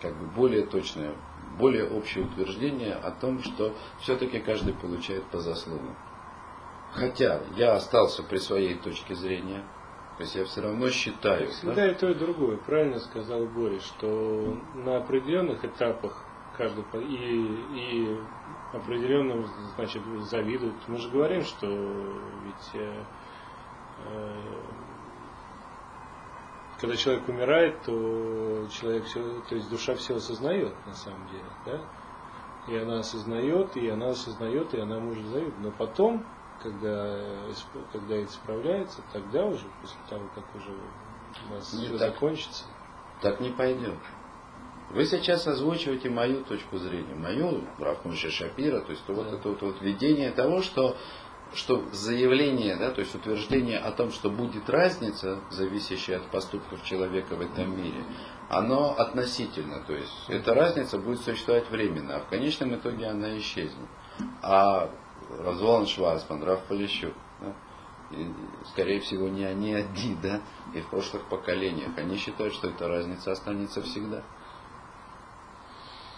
как 0.00 0.16
бы 0.16 0.26
более 0.26 0.66
точное, 0.66 1.14
более 1.58 1.88
общее 1.88 2.24
утверждение 2.24 2.94
о 2.94 3.10
том, 3.10 3.42
что 3.42 3.74
все-таки 4.00 4.38
каждый 4.40 4.74
получает 4.74 5.24
по 5.24 5.38
заслугам. 5.38 5.96
Хотя 6.92 7.42
я 7.56 7.74
остался 7.74 8.22
при 8.22 8.38
своей 8.38 8.74
точке 8.74 9.14
зрения, 9.14 9.62
то 10.16 10.22
есть 10.22 10.34
я 10.34 10.44
все 10.44 10.62
равно 10.62 10.90
считаю. 10.90 11.48
Всегда 11.48 11.74
да? 11.74 11.90
и 11.90 11.94
то, 11.94 12.08
и 12.10 12.14
другое. 12.14 12.56
Правильно 12.56 12.98
сказал 12.98 13.44
Борис, 13.46 13.84
что 13.84 14.56
на 14.74 14.96
определенных 14.96 15.64
этапах 15.64 16.24
каждый 16.56 16.84
и, 17.04 17.64
и 17.74 18.18
определенно 18.72 19.46
значит, 19.76 20.02
завидуют. 20.22 20.76
Мы 20.88 20.98
же 20.98 21.08
говорим, 21.10 21.44
что 21.44 21.66
ведь 21.68 22.70
э, 22.74 23.04
э, 24.06 24.40
когда 26.80 26.96
человек 26.96 27.28
умирает, 27.28 27.82
то 27.82 28.66
человек 28.70 29.04
все, 29.04 29.40
то 29.48 29.54
есть 29.54 29.68
душа 29.70 29.94
все 29.96 30.16
осознает 30.16 30.74
на 30.86 30.94
самом 30.94 31.26
деле, 31.28 31.44
да? 31.66 31.80
И 32.72 32.76
она 32.76 33.00
осознает, 33.00 33.76
и 33.76 33.88
она 33.88 34.10
осознает, 34.10 34.74
и 34.74 34.80
она 34.80 35.00
может 35.00 35.24
завидеть. 35.26 35.58
Но 35.60 35.70
потом, 35.72 36.24
когда, 36.62 37.18
когда 37.92 38.16
это 38.16 38.30
справляется, 38.30 39.02
тогда 39.12 39.46
уже, 39.46 39.64
после 39.80 39.98
того, 40.08 40.28
как 40.34 40.44
уже 40.54 40.72
у 41.48 41.54
нас 41.54 41.72
Не 41.72 41.86
все 41.86 41.98
так. 41.98 42.12
закончится, 42.14 42.64
Так 43.22 43.40
не 43.40 43.50
пойдет. 43.50 43.98
Вы 44.90 45.04
сейчас 45.04 45.46
озвучиваете 45.46 46.08
мою 46.08 46.44
точку 46.44 46.78
зрения, 46.78 47.14
мою, 47.14 47.64
Рафмуша 47.78 48.30
Шапира, 48.30 48.80
то 48.80 48.90
есть 48.92 49.02
вот 49.08 49.26
это 49.32 49.48
вот, 49.50 49.60
вот 49.62 49.82
видение 49.82 50.30
того, 50.30 50.62
что, 50.62 50.96
что 51.54 51.84
заявление, 51.92 52.76
да, 52.76 52.90
то 52.90 53.00
есть 53.00 53.14
утверждение 53.14 53.78
о 53.78 53.90
том, 53.92 54.10
что 54.10 54.30
будет 54.30 54.68
разница, 54.68 55.40
зависящая 55.50 56.18
от 56.18 56.30
поступков 56.30 56.84
человека 56.84 57.36
в 57.36 57.40
этом 57.40 57.76
мире, 57.76 58.04
оно 58.48 58.94
относительно, 58.96 59.80
то 59.80 59.94
есть 59.94 60.12
эта 60.28 60.54
разница 60.54 60.98
будет 60.98 61.20
существовать 61.20 61.70
временно, 61.70 62.16
а 62.16 62.20
в 62.20 62.28
конечном 62.28 62.74
итоге 62.74 63.06
она 63.06 63.36
исчезнет. 63.38 63.88
А 64.42 64.90
Разволан 65.30 65.86
Шварцман, 65.86 66.42
Раф 66.42 66.64
Полищук, 66.64 67.14
да, 67.40 67.54
и, 68.10 68.26
скорее 68.70 69.00
всего, 69.00 69.28
не 69.28 69.44
они 69.44 69.74
одни, 69.74 70.16
да, 70.22 70.40
и 70.74 70.80
в 70.80 70.88
прошлых 70.88 71.28
поколениях. 71.28 71.90
Они 71.96 72.16
считают, 72.16 72.54
что 72.54 72.68
эта 72.68 72.88
разница 72.88 73.32
останется 73.32 73.82
всегда. 73.82 74.22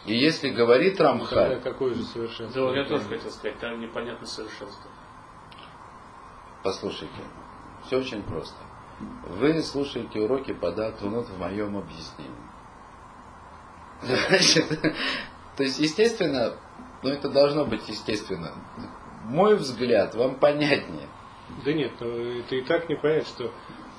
И 0.06 0.14
если 0.14 0.50
говорит 0.50 0.96
тогда 0.96 1.12
Рамхаль, 1.12 1.60
какое 1.60 1.94
же 1.94 2.02
совершенство? 2.04 2.70
Да, 2.70 2.78
я 2.78 2.84
тоже 2.86 3.04
хотел 3.04 3.30
сказать, 3.30 3.58
там 3.58 3.80
непонятно 3.80 4.26
совершенство. 4.26 4.89
Послушайте, 6.62 7.22
все 7.86 7.98
очень 7.98 8.22
просто. 8.22 8.56
Вы 9.26 9.62
слушаете 9.62 10.20
уроки 10.20 10.52
по 10.52 10.72
датвунут 10.72 11.28
в 11.28 11.38
моем 11.38 11.76
объяснении. 11.76 12.34
Значит, 14.02 14.80
то 15.56 15.62
есть, 15.62 15.78
естественно, 15.78 16.54
ну 17.02 17.10
это 17.10 17.28
должно 17.28 17.64
быть 17.64 17.88
естественно. 17.88 18.52
Мой 19.24 19.56
взгляд 19.56 20.14
вам 20.14 20.36
понятнее. 20.36 21.08
Да 21.64 21.72
нет, 21.72 21.92
ну, 22.00 22.08
это 22.08 22.56
и 22.56 22.62
так 22.62 22.88
не 22.88 22.96
понять, 22.96 23.26
что 23.26 23.52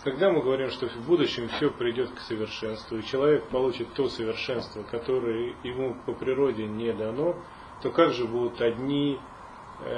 когда 0.04 0.32
мы 0.32 0.42
говорим, 0.42 0.70
что 0.72 0.88
в 0.88 1.06
будущем 1.06 1.48
все 1.50 1.70
придет 1.70 2.12
к 2.12 2.20
совершенству, 2.22 2.98
и 2.98 3.04
человек 3.04 3.48
получит 3.50 3.94
то 3.94 4.10
совершенство, 4.10 4.84
которое 4.84 5.56
ему 5.64 5.96
по 6.06 6.14
природе 6.14 6.66
не 6.66 6.92
дано, 6.94 7.36
то 7.84 7.92
как 7.92 8.14
же 8.14 8.26
будут 8.26 8.62
одни 8.62 9.20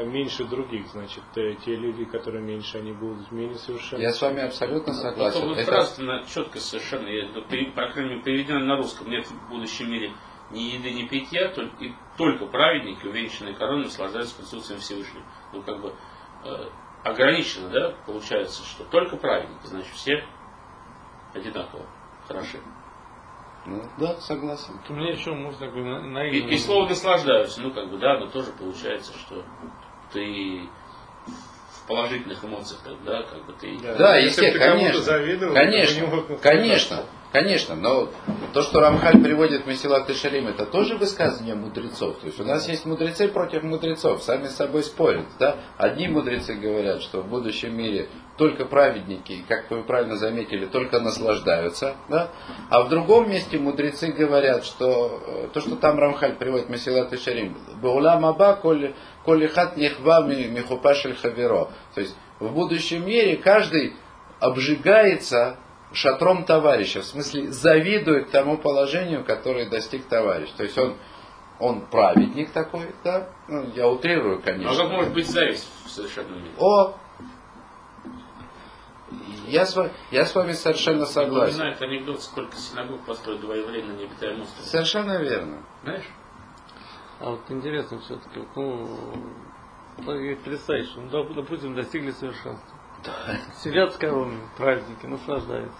меньше 0.05 0.45
других? 0.45 0.87
Значит, 0.87 1.23
э, 1.35 1.55
те 1.65 1.75
люди, 1.75 2.05
которые 2.05 2.43
меньше, 2.43 2.77
они 2.77 2.93
будут 2.93 3.31
менее 3.31 3.57
совершенны. 3.57 4.01
Я 4.01 4.11
с 4.13 4.21
вами 4.21 4.41
абсолютно 4.41 4.93
согласен. 4.93 5.41
Вот, 5.41 5.49
вот 5.49 5.57
Это- 5.57 6.01
она 6.01 6.23
четко 6.23 6.59
совершенно, 6.59 7.07
я, 7.07 7.29
ну, 7.29 7.41
по 7.41 7.91
крайней 7.91 8.11
мере, 8.11 8.21
переведена 8.21 8.59
на 8.59 8.77
русском. 8.77 9.09
Нет 9.09 9.25
в 9.27 9.49
будущем 9.49 9.91
мире 9.91 10.13
ни 10.51 10.59
еды, 10.59 10.91
ни 10.91 11.07
питья, 11.07 11.49
только, 11.49 11.83
и 11.83 11.93
только 12.17 12.45
праведники, 12.45 13.05
увенчанные 13.05 13.55
короной, 13.55 13.85
наслаждаются 13.85 14.35
присутствием 14.37 14.79
Всевышнего. 14.79 15.23
Ну, 15.51 15.61
как 15.63 15.81
бы 15.81 15.93
э, 16.45 16.69
ограничено, 17.03 17.69
да, 17.69 17.95
получается, 18.05 18.63
что 18.65 18.83
только 18.85 19.17
праведники, 19.17 19.65
значит, 19.65 19.93
все 19.93 20.23
одинаково 21.33 21.85
хороши. 22.27 22.59
Ну, 23.65 23.81
да, 23.97 24.19
согласен. 24.19 24.73
У 24.89 24.93
меня 24.93 25.11
еще 25.11 25.31
можно 25.33 25.67
как 25.67 25.73
бы 25.75 25.83
на- 25.83 26.23
И, 26.27 26.39
и 26.39 26.57
слово 26.57 26.89
наслаждаются, 26.89 27.61
ну, 27.61 27.71
как 27.71 27.89
бы, 27.89 27.97
да, 27.97 28.19
но 28.19 28.27
тоже 28.27 28.51
получается, 28.51 29.13
что 29.17 29.43
ты 30.11 30.67
в 31.25 31.87
положительных 31.87 32.43
эмоциях, 32.43 32.81
тогда, 32.83 33.23
как 33.23 33.45
бы 33.45 33.53
ты... 33.53 33.77
Да, 33.79 34.17
Если 34.17 34.41
бы 34.41 34.47
естественно, 34.47 34.51
ты 34.53 34.59
кому-то 34.59 34.83
конечно. 34.85 35.01
завидовал, 35.03 35.53
Конечно, 35.53 36.37
конечно, 36.41 37.05
конечно. 37.33 37.75
Но 37.75 38.09
то, 38.53 38.61
что 38.61 38.79
Рамхаль 38.79 39.21
приводит 39.21 39.63
в 39.63 39.67
Месилат 39.67 40.09
и 40.09 40.13
Шарим, 40.13 40.47
это 40.47 40.65
тоже 40.65 40.95
высказывание 40.95 41.55
мудрецов. 41.55 42.19
То 42.19 42.27
есть 42.27 42.39
у 42.39 42.45
нас 42.45 42.69
есть 42.69 42.85
мудрецы 42.85 43.27
против 43.27 43.63
мудрецов, 43.63 44.23
сами 44.23 44.47
с 44.47 44.55
собой 44.55 44.83
спорят. 44.83 45.25
Да? 45.39 45.57
Одни 45.77 46.07
мудрецы 46.07 46.53
говорят, 46.53 47.01
что 47.01 47.21
в 47.21 47.27
будущем 47.27 47.75
мире 47.75 48.07
только 48.37 48.65
праведники, 48.65 49.43
как 49.47 49.69
вы 49.69 49.83
правильно 49.83 50.15
заметили, 50.15 50.65
только 50.65 50.99
наслаждаются. 50.99 51.95
Да? 52.07 52.29
А 52.69 52.83
в 52.83 52.89
другом 52.89 53.29
месте 53.29 53.57
мудрецы 53.57 54.11
говорят, 54.11 54.63
что 54.63 55.21
э, 55.25 55.47
то, 55.53 55.59
что 55.59 55.75
там 55.75 55.99
Рамхаль 55.99 56.35
приводит 56.35 56.67
в 56.67 56.69
Месилат 56.69 57.11
и 57.11 57.17
Шарим, 57.17 57.57
«Баулам 57.81 58.25
аба 58.25 58.55
коль 58.55 58.93
коль 59.25 59.47
хат 59.47 59.77
нехва 59.77 60.21
ми- 60.21 60.47
михупашель 60.47 61.15
хаверо». 61.15 61.69
То 61.95 62.01
есть 62.01 62.15
в 62.39 62.53
будущем 62.53 63.05
мире 63.05 63.37
каждый 63.37 63.93
обжигается 64.39 65.57
шатром 65.93 66.45
товарища, 66.45 67.01
в 67.01 67.05
смысле 67.05 67.51
завидует 67.51 68.31
тому 68.31 68.57
положению, 68.57 69.23
которое 69.23 69.69
достиг 69.69 70.05
товарищ. 70.07 70.49
То 70.57 70.63
есть 70.63 70.77
он, 70.77 70.95
он 71.59 71.81
праведник 71.87 72.51
такой, 72.51 72.93
да, 73.03 73.29
ну, 73.47 73.69
я 73.75 73.87
утрирую, 73.87 74.39
А 74.39 74.41
конечно. 74.41 74.75
как 74.83 74.91
может 74.91 75.13
быть 75.13 75.27
зависть 75.27 75.67
в 75.85 75.89
совершенном 75.89 76.39
мире? 76.39 76.51
О, 76.59 76.95
я 79.47 79.65
с, 79.65 79.75
вами, 79.75 79.91
я 80.11 80.25
с 80.25 80.33
вами 80.33 80.53
совершенно 80.53 81.01
Не 81.01 81.05
согласен. 81.05 81.55
знаю, 81.55 81.75
анекдот, 81.79 82.21
сколько 82.23 82.55
синагог 82.55 83.01
построили 83.05 83.41
два 83.41 83.55
еврея 83.55 83.85
на 83.85 83.91
необитаемом 83.91 84.41
острове. 84.43 84.67
Совершенно 84.67 85.17
верно. 85.19 85.63
Знаешь? 85.83 86.05
А 87.19 87.29
вот 87.29 87.41
интересно 87.49 87.99
все-таки, 87.99 88.39
ну, 88.55 88.87
что, 90.01 90.11
ну, 90.95 91.07
доп- 91.09 91.33
допустим, 91.35 91.75
достигли 91.75 92.11
совершенства. 92.11 92.72
Сидят 93.55 93.93
с 93.93 93.97
коровами, 93.97 94.39
праздники, 94.57 95.05
наслаждаются. 95.05 95.77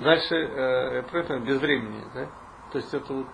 Дальше, 0.00 0.34
э, 0.36 1.02
при 1.10 1.20
этом 1.20 1.44
безвременение, 1.44 2.06
да? 2.14 2.26
То 2.72 2.78
есть 2.78 2.92
это 2.94 3.12
вот, 3.12 3.26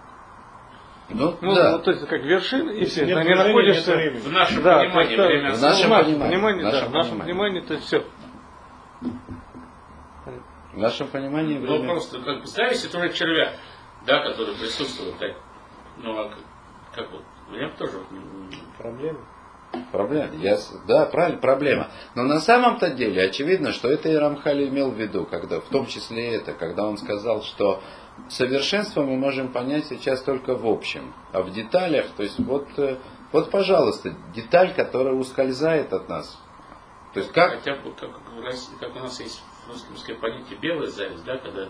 Ну, 1.11 1.36
ну, 1.41 1.55
да. 1.55 1.72
вот, 1.72 1.84
то 1.84 1.91
есть 1.93 2.07
как 2.07 2.20
вершина, 2.22 2.70
и 2.70 2.84
все, 2.84 3.07
там 3.14 3.24
не 3.24 3.34
находишься. 3.34 3.95
времени. 3.95 4.20
В 4.20 4.32
нашем 4.32 4.62
Да, 4.62 4.78
понимании 4.78 5.16
то 5.16 5.22
есть, 5.22 5.32
время 5.32 5.51
да, 5.51 5.57
В 5.57 5.61
нашем 5.62 5.86
в 5.86 5.91
нашем 5.91 6.05
понимании, 6.07 6.34
понимании, 6.36 6.61
в 6.61 6.64
да, 6.64 6.72
нашем 6.72 6.89
в 6.89 6.93
нашем 6.95 7.18
понимании. 7.20 7.61
то 7.61 7.74
есть 7.74 7.86
все. 7.86 8.05
В 10.72 10.78
нашем 10.78 11.09
понимании 11.09 11.59
Ну, 11.59 11.66
время... 11.78 11.89
просто, 11.93 12.18
как 12.20 12.43
бы, 12.43 12.45
это 12.57 12.99
уже 12.99 13.12
червяк, 13.12 13.53
да, 14.07 14.22
который 14.28 14.55
присутствует. 14.55 15.18
Так. 15.18 15.32
Ну, 15.99 16.16
а 16.18 16.28
как, 16.28 16.39
как 16.95 17.11
вот, 17.12 17.24
у 17.49 17.53
меня 17.53 17.70
тоже 17.70 18.01
Проблема. 18.78 19.18
Проблема. 19.93 20.35
Я, 20.37 20.59
да, 20.87 21.07
правильно, 21.07 21.41
проблема. 21.41 21.89
Но 22.14 22.23
на 22.23 22.41
самом-то 22.41 22.91
деле 22.91 23.23
очевидно, 23.23 23.73
что 23.73 23.89
это 23.89 24.09
и 24.09 24.14
Рамхаль 24.14 24.69
имел 24.69 24.91
в 24.91 24.95
виду, 24.95 25.27
когда, 25.27 25.61
в 25.61 25.69
том 25.69 25.87
числе 25.87 26.35
это, 26.35 26.53
когда 26.53 26.87
он 26.87 26.97
сказал, 26.97 27.43
что 27.43 27.83
совершенство 28.29 29.03
мы 29.03 29.16
можем 29.16 29.49
понять 29.53 29.87
сейчас 29.87 30.23
только 30.23 30.55
в 30.55 30.66
общем, 30.66 31.14
а 31.33 31.43
в 31.43 31.53
деталях, 31.53 32.07
то 32.16 32.23
есть 32.23 32.39
вот, 32.39 32.66
э, 32.79 32.99
вот, 33.33 33.51
пожалуйста, 33.51 34.14
деталь, 34.35 34.75
которая 34.75 35.14
ускользает 35.14 35.93
от 35.93 36.09
нас. 36.09 36.39
То 37.14 37.21
есть 37.21 37.33
как, 37.33 37.53
Хотя 37.53 37.77
бы, 37.77 37.93
как, 37.93 38.11
в 38.11 38.79
как 38.79 38.97
у 38.97 38.99
нас 38.99 39.21
есть 39.21 39.43
в 39.66 39.71
русском 39.71 40.16
понятие 40.16 40.59
белая 40.59 40.89
зависть, 40.89 41.25
да, 41.25 41.37
когда 41.39 41.64
э, 41.64 41.69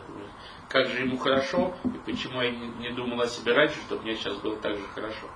как 0.69 0.87
же 0.87 1.01
ему 1.01 1.17
хорошо, 1.17 1.75
и 1.85 1.99
почему 2.11 2.41
я 2.43 2.51
не, 2.51 2.69
не 2.79 2.91
думал 2.91 3.21
о 3.21 3.27
себе 3.27 3.53
раньше, 3.53 3.77
чтобы 3.87 4.03
мне 4.03 4.15
сейчас 4.15 4.37
было 4.37 4.57
так 4.57 4.77
же 4.77 4.83
хорошо. 4.95 5.27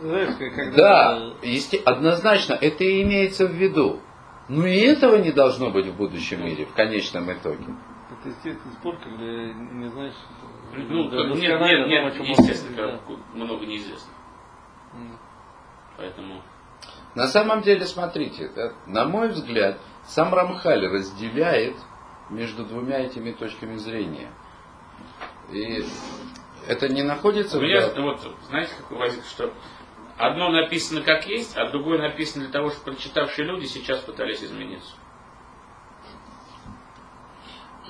Знаешь, 0.00 0.34
когда... 0.38 0.76
да, 0.76 1.32
есте- 1.42 1.82
однозначно, 1.84 2.54
это 2.54 2.84
и 2.84 3.02
имеется 3.02 3.46
в 3.46 3.52
виду. 3.52 4.00
Но 4.48 4.66
и 4.66 4.78
этого 4.78 5.16
не 5.16 5.32
должно 5.32 5.70
быть 5.70 5.86
в 5.86 5.96
будущем 5.96 6.44
мире, 6.44 6.66
в 6.66 6.72
конечном 6.74 7.32
итоге. 7.32 7.64
Это 8.10 8.28
естественный 8.28 8.74
спор, 8.74 8.96
когда 8.98 9.24
не 9.24 9.88
знаешь... 9.88 10.14
Ну, 10.74 11.10
да, 11.10 11.16
как- 11.24 11.36
нет, 11.36 11.60
нет, 11.60 11.60
том, 11.60 11.62
о 11.62 11.86
нет, 11.88 12.14
чем 12.14 12.22
естественно, 12.26 12.98
как 12.98 13.34
много 13.34 13.66
неизвестно. 13.66 14.12
да. 14.92 14.98
М. 14.98 15.18
Поэтому 15.96 16.42
На 17.14 17.26
самом 17.26 17.62
деле, 17.62 17.84
смотрите, 17.86 18.50
да, 18.54 18.72
на 18.86 19.06
мой 19.06 19.28
взгляд, 19.28 19.78
сам 20.04 20.32
Рамхаль 20.34 20.86
разделяет 20.86 21.74
между 22.30 22.64
двумя 22.64 22.98
этими 23.00 23.32
точками 23.32 23.76
зрения. 23.76 24.28
И 25.50 25.84
это 26.68 26.88
не 26.88 27.02
находится 27.02 27.56
у 27.56 27.60
в 27.60 27.62
меня, 27.64 27.88
да- 27.88 28.02
вот, 28.02 28.20
знаете, 28.48 28.72
как 28.78 28.98
возник, 28.98 29.24
что 29.24 29.52
одно 30.18 30.50
написано 30.50 31.02
как 31.02 31.26
есть, 31.26 31.56
а 31.56 31.68
другое 31.70 31.98
написано 31.98 32.44
для 32.44 32.52
того, 32.52 32.70
чтобы 32.70 32.92
прочитавшие 32.96 33.46
люди 33.46 33.66
сейчас 33.66 34.00
пытались 34.00 34.42
измениться. 34.42 34.94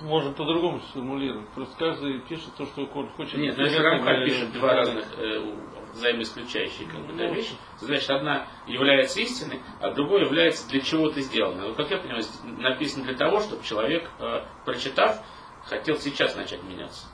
Можно 0.02 0.32
по-другому 0.32 0.80
сформулировать. 0.80 1.48
Просто 1.50 1.74
каждый 1.78 2.20
пишет 2.20 2.54
то, 2.56 2.66
что 2.66 2.82
он 2.84 3.08
хочет. 3.10 3.38
Нет, 3.38 3.56
ну 3.56 3.64
если 3.64 3.78
Рамхаль 3.78 4.26
пишет 4.26 4.52
два 4.52 4.74
разных 4.74 5.06
э, 5.16 5.54
взаимоисключающие 5.94 6.86
как 6.86 7.06
бы, 7.06 7.14
да, 7.14 7.28
Ну, 7.28 7.34
вещи, 7.34 7.52
значит, 7.80 8.10
одна 8.10 8.46
является 8.66 9.20
истиной, 9.22 9.62
а 9.80 9.92
другое 9.92 10.24
является 10.24 10.68
для 10.68 10.80
чего-то 10.80 11.22
сделанной. 11.22 11.68
Вот 11.68 11.76
как 11.78 11.90
я 11.90 11.96
понимаю, 11.96 12.22
написано 12.58 13.04
для 13.04 13.14
того, 13.14 13.40
чтобы 13.40 13.64
человек, 13.64 14.10
э, 14.18 14.42
прочитав, 14.66 15.22
хотел 15.64 15.96
сейчас 15.96 16.36
начать 16.36 16.62
меняться. 16.62 17.06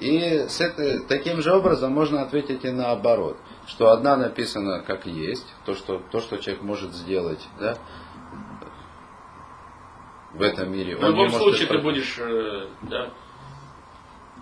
И 0.00 0.46
с 0.48 0.60
это- 0.60 1.06
таким 1.06 1.40
же 1.40 1.52
образом 1.52 1.92
можно 1.92 2.22
ответить 2.22 2.64
и 2.64 2.70
наоборот, 2.72 3.36
что 3.66 3.90
одна 3.92 4.16
написана 4.16 4.82
как 4.82 5.06
есть, 5.06 5.46
то, 5.64 5.74
что, 5.74 6.02
то, 6.10 6.20
что 6.20 6.36
человек 6.38 6.62
может 6.62 6.92
сделать 6.92 7.46
да, 7.58 7.76
в 10.32 10.42
этом 10.42 10.72
мире. 10.72 10.96
В 10.96 11.02
любом 11.02 11.30
случае 11.30 11.68
ты 11.68 11.78
будешь 11.78 12.16
э, 12.18 12.68
да, 12.82 13.10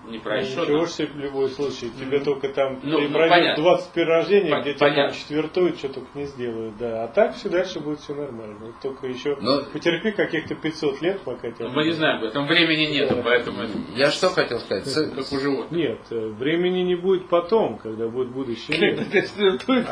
не 0.08 0.18
пройшов. 0.18 0.68
Ничего 0.68 0.86
себе 0.86 1.08
в 1.08 1.16
любом 1.18 1.48
случае. 1.48 1.90
Тебе 1.90 2.20
только 2.20 2.48
там 2.48 2.80
Ну, 2.82 2.98
ты 2.98 3.08
ну, 3.08 3.14
пройдешь 3.14 3.30
понятно. 3.36 3.62
21 3.62 4.08
рождения, 4.08 4.50
Пон- 4.50 4.60
где 4.62 4.74
тебя 4.74 4.88
понятно. 4.88 5.12
там 5.12 5.20
четвертуют, 5.20 5.78
что 5.78 5.88
только 5.90 6.08
не 6.14 6.24
сделают, 6.26 6.76
да. 6.78 7.04
А 7.04 7.08
так 7.08 7.34
все 7.36 7.48
дальше 7.48 7.80
будет 7.80 8.00
все 8.00 8.14
нормально. 8.14 8.56
Вот 8.60 8.74
Только 8.82 9.06
еще 9.06 9.36
Но- 9.40 9.62
потерпи 9.72 10.10
каких-то 10.12 10.54
500 10.54 11.02
лет, 11.02 11.20
пока 11.20 11.50
тебя... 11.50 11.68
Мы 11.68 11.84
не 11.84 11.92
знаем 11.92 12.18
об 12.18 12.24
этом. 12.24 12.46
Времени 12.46 12.92
нету, 12.92 13.16
поэтому 13.24 13.62
это 13.62 13.72
Я 13.94 14.10
что 14.10 14.28
хотел 14.28 14.58
сказать? 14.60 14.86
С- 14.86 15.10
как 15.10 15.32
у 15.32 15.38
животных. 15.38 15.70
Нет, 15.70 15.98
э, 16.10 16.28
времени 16.28 16.80
не 16.82 16.96
будет 16.96 17.28
потом, 17.28 17.78
когда 17.78 18.08
будет. 18.08 18.32
Когда 18.66 19.04
четвертует, 19.20 19.86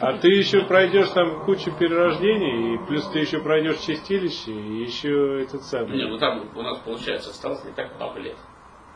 А 0.00 0.12
ты 0.18 0.28
еще 0.28 0.62
пройдешь 0.66 1.08
там 1.10 1.44
кучу 1.44 1.70
перерождений, 1.78 2.74
и 2.74 2.86
плюс 2.86 3.06
ты 3.08 3.20
еще 3.20 3.40
пройдешь 3.40 3.78
чистилище, 3.78 4.52
и 4.52 4.82
еще 4.82 5.42
этот 5.42 5.62
самый. 5.62 5.96
Не, 5.96 6.06
ну 6.08 6.18
там 6.18 6.50
у 6.54 6.62
нас 6.62 6.78
получается 6.78 7.30
осталось 7.30 7.64
не 7.64 7.72
так 7.72 7.94
много 7.96 8.18
лет 8.20 8.36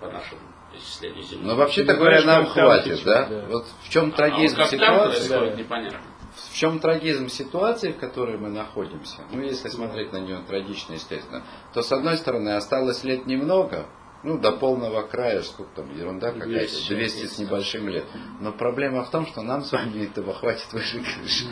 по 0.00 0.06
нашему 0.06 0.40
исчислению 0.78 1.22
Земли. 1.22 1.46
Но 1.46 1.56
вообще-то 1.56 1.94
говоря, 1.94 2.22
нам 2.24 2.46
хватит, 2.46 2.94
течет, 2.94 3.04
да? 3.04 3.26
да. 3.26 3.46
Вот 3.48 3.66
в 3.82 3.88
чем 3.88 4.04
А 4.04 4.06
вот 4.06 4.16
трагизм 4.16 4.56
как 4.56 4.70
там 4.70 4.78
ситуации? 4.80 5.28
происходит, 5.28 5.54
да. 5.54 5.60
непонятно. 5.62 6.00
В 6.50 6.54
чем 6.54 6.78
трагизм 6.78 7.28
ситуации, 7.28 7.92
в 7.92 7.98
которой 7.98 8.38
мы 8.38 8.48
находимся, 8.48 9.22
ну 9.32 9.42
если 9.42 9.68
смотреть 9.68 10.12
на 10.12 10.18
нее 10.18 10.38
трагично, 10.46 10.94
естественно, 10.94 11.42
то 11.74 11.82
с 11.82 11.90
одной 11.92 12.16
стороны 12.16 12.50
осталось 12.50 13.02
лет 13.04 13.26
немного, 13.26 13.86
ну 14.22 14.38
до 14.38 14.52
полного 14.52 15.02
края, 15.02 15.42
сколько 15.42 15.72
там, 15.76 15.96
ерунда 15.96 16.32
какая-то, 16.32 16.72
200. 16.72 16.92
200 16.92 17.26
с 17.26 17.38
небольшим 17.38 17.88
лет. 17.88 18.04
Но 18.40 18.52
проблема 18.52 19.04
в 19.04 19.10
том, 19.10 19.26
что 19.26 19.42
нам 19.42 19.64
с 19.64 19.72
вами 19.72 20.04
этого 20.04 20.32
хватит 20.34 20.72
выше 20.72 21.00
крыши. 21.02 21.46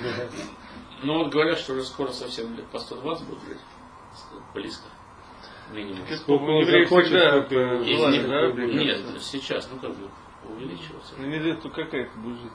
Ну 1.03 1.19
вот 1.19 1.33
говорят, 1.33 1.59
что 1.59 1.73
уже 1.75 1.85
скоро 1.85 2.11
совсем 2.13 2.55
лет 2.57 2.67
по 2.67 2.79
120 2.79 3.27
будут 3.27 3.45
жить. 3.45 3.59
Близко. 4.55 4.85
Минимум. 5.73 6.07
Сколько 6.17 6.43
он 6.45 6.65
захочет, 6.67 7.07
всегда 7.07 7.31
сколько 7.43 7.55
ему 7.55 7.83
Если 7.85 7.97
желание, 7.97 8.23
не- 8.23 8.27
да? 8.27 8.67
Нет, 8.85 9.23
сейчас, 9.23 9.69
ну 9.73 9.79
как 9.79 9.97
бы 9.97 10.09
увеличиваться. 10.49 11.15
Ну, 11.19 11.27
не 11.27 11.39
знаю, 11.41 11.57
то 11.59 11.69
какая 11.69 12.05
это 12.07 12.19
будет. 12.19 12.53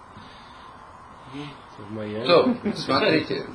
В 1.79 1.91
Майами. 1.91 2.25
То, 2.25 2.55
смотрите, 2.75 3.45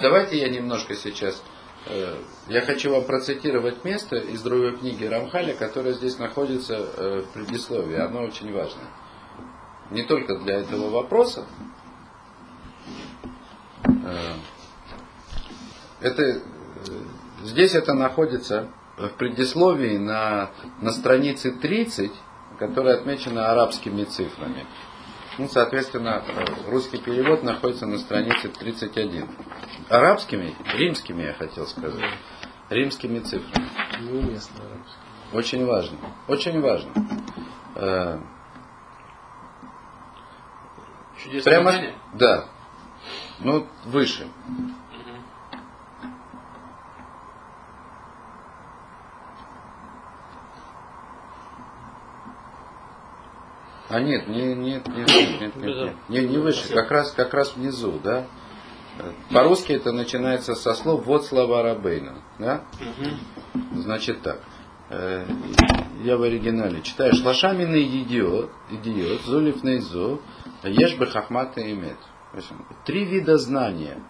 давайте 0.00 0.36
я 0.38 0.48
немножко 0.50 0.94
сейчас, 0.94 1.42
э, 1.86 2.16
я 2.48 2.60
хочу 2.60 2.90
вам 2.90 3.04
процитировать 3.04 3.82
место 3.84 4.16
из 4.16 4.42
другой 4.42 4.76
книги 4.76 5.04
Рамхаля, 5.06 5.54
которое 5.54 5.94
здесь 5.94 6.18
находится 6.18 6.74
э, 6.76 7.22
в 7.22 7.32
предисловии, 7.32 7.96
оно 7.96 8.22
очень 8.24 8.52
важно. 8.52 8.82
Не 9.90 10.02
только 10.02 10.38
для 10.38 10.60
этого 10.60 10.90
вопроса, 10.90 11.46
Э, 13.86 14.34
это, 16.00 16.42
здесь 17.44 17.74
это 17.74 17.94
находится 17.94 18.68
в 18.96 19.08
предисловии 19.10 19.96
на, 19.96 20.50
на 20.80 20.90
странице 20.90 21.52
30, 21.52 22.10
которая 22.58 22.96
отмечена 22.96 23.50
арабскими 23.50 24.04
цифрами. 24.04 24.66
Ну, 25.38 25.48
соответственно, 25.48 26.22
русский 26.68 26.98
перевод 26.98 27.42
находится 27.42 27.86
на 27.86 27.98
странице 27.98 28.48
31. 28.48 29.28
Арабскими, 29.88 30.54
римскими, 30.74 31.24
я 31.24 31.32
хотел 31.34 31.66
сказать. 31.66 32.04
Римскими 32.70 33.18
цифрами. 33.18 33.68
Неуместно 34.00 34.60
арабский. 34.64 34.98
Очень 35.32 35.66
важно. 35.66 35.98
Очень 36.28 36.60
важно. 36.60 36.92
Э, 37.74 38.18
Чудесное 41.22 41.62
Прямо, 41.62 41.94
да. 42.14 42.44
Ну, 43.40 43.66
выше. 43.86 44.28
А 53.94 54.00
нет, 54.00 54.26
не, 54.26 54.56
нет, 54.56 54.88
нет, 54.88 55.06
нет, 55.08 55.40
нет, 55.40 55.56
нет, 55.56 55.76
нет. 55.76 55.94
Не, 56.08 56.26
не 56.26 56.38
выше, 56.38 56.68
как 56.74 56.90
раз, 56.90 57.12
как 57.12 57.32
раз 57.32 57.54
внизу, 57.54 58.00
да. 58.02 58.26
По-русски 59.30 59.70
это 59.70 59.92
начинается 59.92 60.56
со 60.56 60.74
слов 60.74 61.06
«вот 61.06 61.26
слова 61.26 61.62
Рабейна», 61.62 62.16
да. 62.40 62.64
Значит 63.72 64.20
так. 64.22 64.40
э, 64.90 65.24
Я 66.02 66.16
в 66.16 66.22
оригинале 66.22 66.82
читаю. 66.82 67.14
Шлашамины 67.14 67.84
идиот, 67.84 68.50
идиот, 68.72 69.20
зулиф 69.26 69.62
нейзо, 69.62 70.20
ешь 70.64 70.96
бы 70.96 71.06
хахмата 71.06 71.60
имет. 71.62 71.96
Три 72.84 73.04
вида 73.04 73.38
знания. 73.38 74.02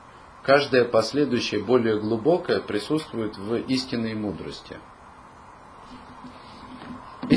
Каждое 0.45 0.87
последующее, 0.87 1.62
более 1.62 2.01
глубокое, 2.01 2.61
присутствует 2.61 3.37
в 3.37 3.57
истинной 3.68 4.14
мудрости. 4.14 4.78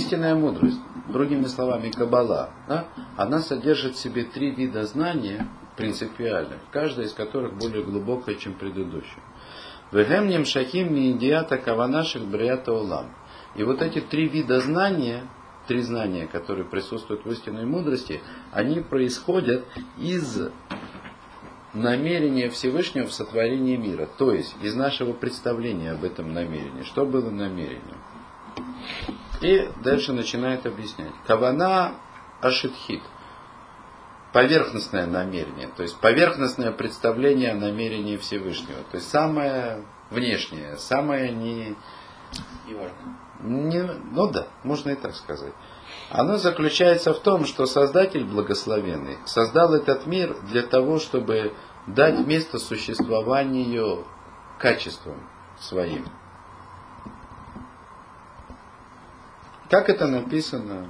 Истинная 0.08 0.36
мудрость, 0.36 0.80
другими 1.10 1.44
словами, 1.48 1.92
кабала, 1.92 2.52
да, 2.70 2.86
она 3.18 3.40
содержит 3.40 3.96
в 3.96 4.00
себе 4.00 4.24
три 4.24 4.52
вида 4.52 4.86
знания 4.86 5.50
принципиальных, 5.76 6.60
каждая 6.72 7.08
из 7.08 7.12
которых 7.12 7.58
более 7.58 7.84
глубокая, 7.84 8.36
чем 8.36 8.54
предыдущая. 8.54 9.22
Вегемнем 9.92 10.46
шахим 10.46 10.96
миидиата 10.96 11.58
каванаших 11.58 12.26
бриата 12.26 12.72
улам. 12.72 13.14
И 13.58 13.64
вот 13.64 13.82
эти 13.82 14.00
три 14.00 14.30
вида 14.30 14.62
знания, 14.62 15.28
три 15.68 15.82
знания, 15.82 16.26
которые 16.26 16.64
присутствуют 16.64 17.26
в 17.26 17.30
истинной 17.30 17.66
мудрости, 17.66 18.22
они 18.54 18.80
происходят 18.80 19.66
из 19.98 20.40
намерения 21.74 22.50
Всевышнего 22.50 23.08
в 23.08 23.14
сотворении 23.14 23.76
мира. 23.76 24.08
То 24.18 24.32
есть 24.32 24.56
из 24.62 24.74
нашего 24.74 25.12
представления 25.12 25.92
об 25.92 26.06
этом 26.06 26.34
намерении. 26.34 26.84
Что 26.84 27.06
было 27.06 27.30
намерением? 27.30 27.98
И 29.42 29.70
дальше 29.84 30.14
начинает 30.14 30.66
объяснять. 30.66 31.14
Кавана 31.26 31.94
ашитхит. 32.42 33.02
Поверхностное 34.34 35.06
намерение. 35.06 35.68
То 35.76 35.84
есть 35.84 35.98
поверхностное 36.00 36.72
представление 36.72 37.52
о 37.52 37.56
намерении 37.56 38.18
Всевышнего. 38.18 38.84
То 38.92 38.98
есть 38.98 39.10
самое 39.10 39.84
внешнее, 40.10 40.78
самое 40.78 41.32
не, 41.32 41.76
не... 43.42 43.84
Ну 44.12 44.28
да, 44.30 44.48
можно 44.64 44.92
и 44.92 44.96
так 44.96 45.16
сказать. 45.16 45.54
Оно 46.10 46.38
заключается 46.38 47.14
в 47.14 47.20
том, 47.20 47.46
что 47.46 47.66
Создатель 47.66 48.26
Благословенный 48.26 49.18
создал 49.26 49.74
этот 49.74 50.06
мир 50.06 50.38
для 50.44 50.64
того, 50.64 51.00
чтобы 51.00 51.54
дать 51.88 52.26
место 52.26 52.60
существованию 52.60 54.06
качествам 54.60 55.30
своим. 55.60 56.06
Как 59.70 59.90
это 59.90 60.08
написано 60.08 60.88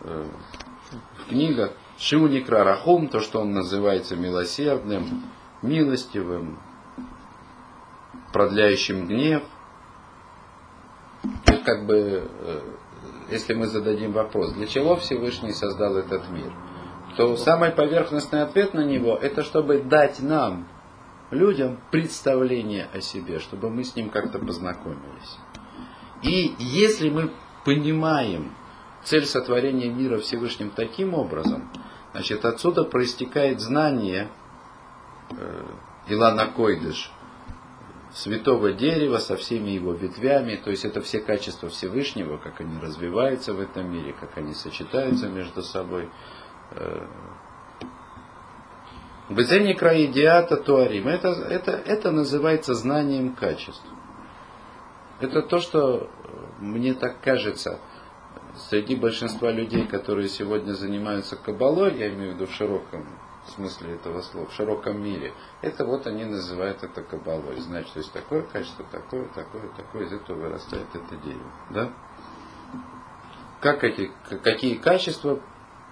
э, 0.00 0.26
в 1.18 1.28
книгах 1.28 1.72
Шиуникра 1.98 2.64
Рахум, 2.64 3.08
то, 3.08 3.20
что 3.20 3.40
он 3.40 3.52
называется 3.52 4.16
милосердным, 4.16 5.22
милостивым, 5.62 6.58
продляющим 8.32 9.06
гнев. 9.06 9.44
То 11.46 11.58
как 11.64 11.86
бы, 11.86 12.28
э, 12.28 12.60
если 13.30 13.54
мы 13.54 13.68
зададим 13.68 14.12
вопрос, 14.12 14.52
для 14.54 14.66
чего 14.66 14.96
Всевышний 14.96 15.52
создал 15.52 15.96
этот 15.96 16.28
мир, 16.30 16.52
то 17.16 17.36
самый 17.36 17.70
поверхностный 17.70 18.42
ответ 18.42 18.74
на 18.74 18.84
него, 18.84 19.16
это 19.16 19.44
чтобы 19.44 19.78
дать 19.78 20.20
нам, 20.20 20.66
людям, 21.30 21.78
представление 21.92 22.88
о 22.92 23.00
себе, 23.00 23.38
чтобы 23.38 23.70
мы 23.70 23.84
с 23.84 23.94
ним 23.94 24.10
как-то 24.10 24.40
познакомились. 24.40 25.38
И 26.22 26.54
если 26.58 27.10
мы 27.10 27.30
понимаем 27.64 28.52
цель 29.02 29.26
сотворения 29.26 29.88
мира 29.88 30.18
Всевышним 30.18 30.70
таким 30.70 31.14
образом, 31.14 31.70
значит 32.12 32.44
отсюда 32.44 32.84
проистекает 32.84 33.60
знание 33.60 34.28
э, 35.30 35.64
Илана 36.08 36.46
Койдыш, 36.46 37.10
святого 38.12 38.72
дерева 38.72 39.18
со 39.18 39.36
всеми 39.36 39.70
его 39.70 39.92
ветвями, 39.92 40.56
то 40.56 40.70
есть 40.70 40.84
это 40.84 41.00
все 41.00 41.20
качества 41.20 41.68
Всевышнего, 41.68 42.36
как 42.36 42.60
они 42.60 42.78
развиваются 42.80 43.54
в 43.54 43.60
этом 43.60 43.90
мире, 43.92 44.14
как 44.18 44.38
они 44.38 44.54
сочетаются 44.54 45.28
между 45.28 45.62
собой. 45.62 46.08
Безени 49.28 49.72
краидиата 49.72 50.56
туарим. 50.56 51.08
Это, 51.08 51.28
это, 51.28 51.72
это 51.72 52.10
называется 52.10 52.74
знанием 52.74 53.34
качеств. 53.34 53.86
Это 55.20 55.42
то, 55.42 55.60
что 55.60 56.10
мне 56.58 56.94
так 56.94 57.20
кажется, 57.20 57.78
среди 58.68 58.96
большинства 58.96 59.50
людей, 59.50 59.86
которые 59.86 60.28
сегодня 60.28 60.72
занимаются 60.72 61.36
кабалой, 61.36 61.96
я 61.96 62.08
имею 62.08 62.32
в 62.32 62.34
виду 62.34 62.46
в 62.46 62.52
широком 62.52 63.06
смысле 63.48 63.94
этого 63.94 64.22
слова, 64.22 64.46
в 64.46 64.52
широком 64.52 65.02
мире, 65.02 65.32
это 65.60 65.84
вот 65.84 66.06
они 66.06 66.24
называют 66.24 66.82
это 66.82 67.02
кабалой. 67.02 67.60
Значит, 67.60 67.92
то 67.92 67.98
есть 67.98 68.12
такое 68.12 68.42
качество, 68.42 68.84
такое, 68.90 69.28
такое, 69.28 69.68
такое, 69.76 70.04
из 70.04 70.12
этого 70.12 70.38
вырастает 70.38 70.86
это 70.94 71.16
дерево. 71.16 71.52
Да? 71.70 71.92
Как 73.60 73.84
эти, 73.84 74.10
какие 74.42 74.76
качества 74.76 75.40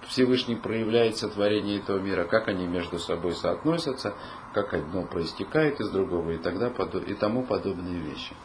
Всевышний 0.07 0.55
проявляет 0.55 1.17
сотворение 1.17 1.79
этого 1.79 1.99
мира, 1.99 2.25
как 2.25 2.47
они 2.47 2.67
между 2.67 2.99
собой 2.99 3.33
соотносятся, 3.33 4.13
как 4.53 4.73
одно 4.73 5.05
проистекает 5.05 5.79
из 5.79 5.89
другого 5.89 6.31
и, 6.31 6.37
тогда, 6.37 6.71
и 7.07 7.13
тому 7.13 7.43
подобные 7.43 7.99
вещи. 7.99 8.35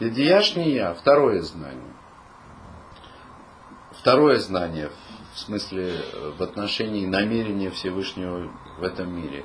Идеяшния, 0.00 0.92
второе 0.94 1.40
знание. 1.42 1.94
второе 3.92 4.38
знание, 4.38 4.90
в 5.34 5.38
смысле 5.38 5.92
э, 5.92 6.32
в 6.36 6.42
отношении 6.42 7.06
намерения 7.06 7.70
Всевышнего 7.70 8.50
в 8.76 8.82
этом 8.82 9.14
мире, 9.14 9.44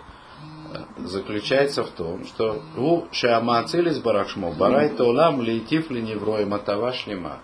э, 0.73 0.79
заключается 1.05 1.83
в 1.83 1.91
том, 1.91 2.25
что 2.25 2.63
у 2.75 3.03
Шиамацилис 3.11 3.99
Барахшмо 3.99 4.51
Барай 4.51 4.89
Толам 4.89 5.39
Лейтиф 5.39 5.91
Леневрой 5.91 6.45
Матава 6.45 6.93
Шлема. 6.93 7.39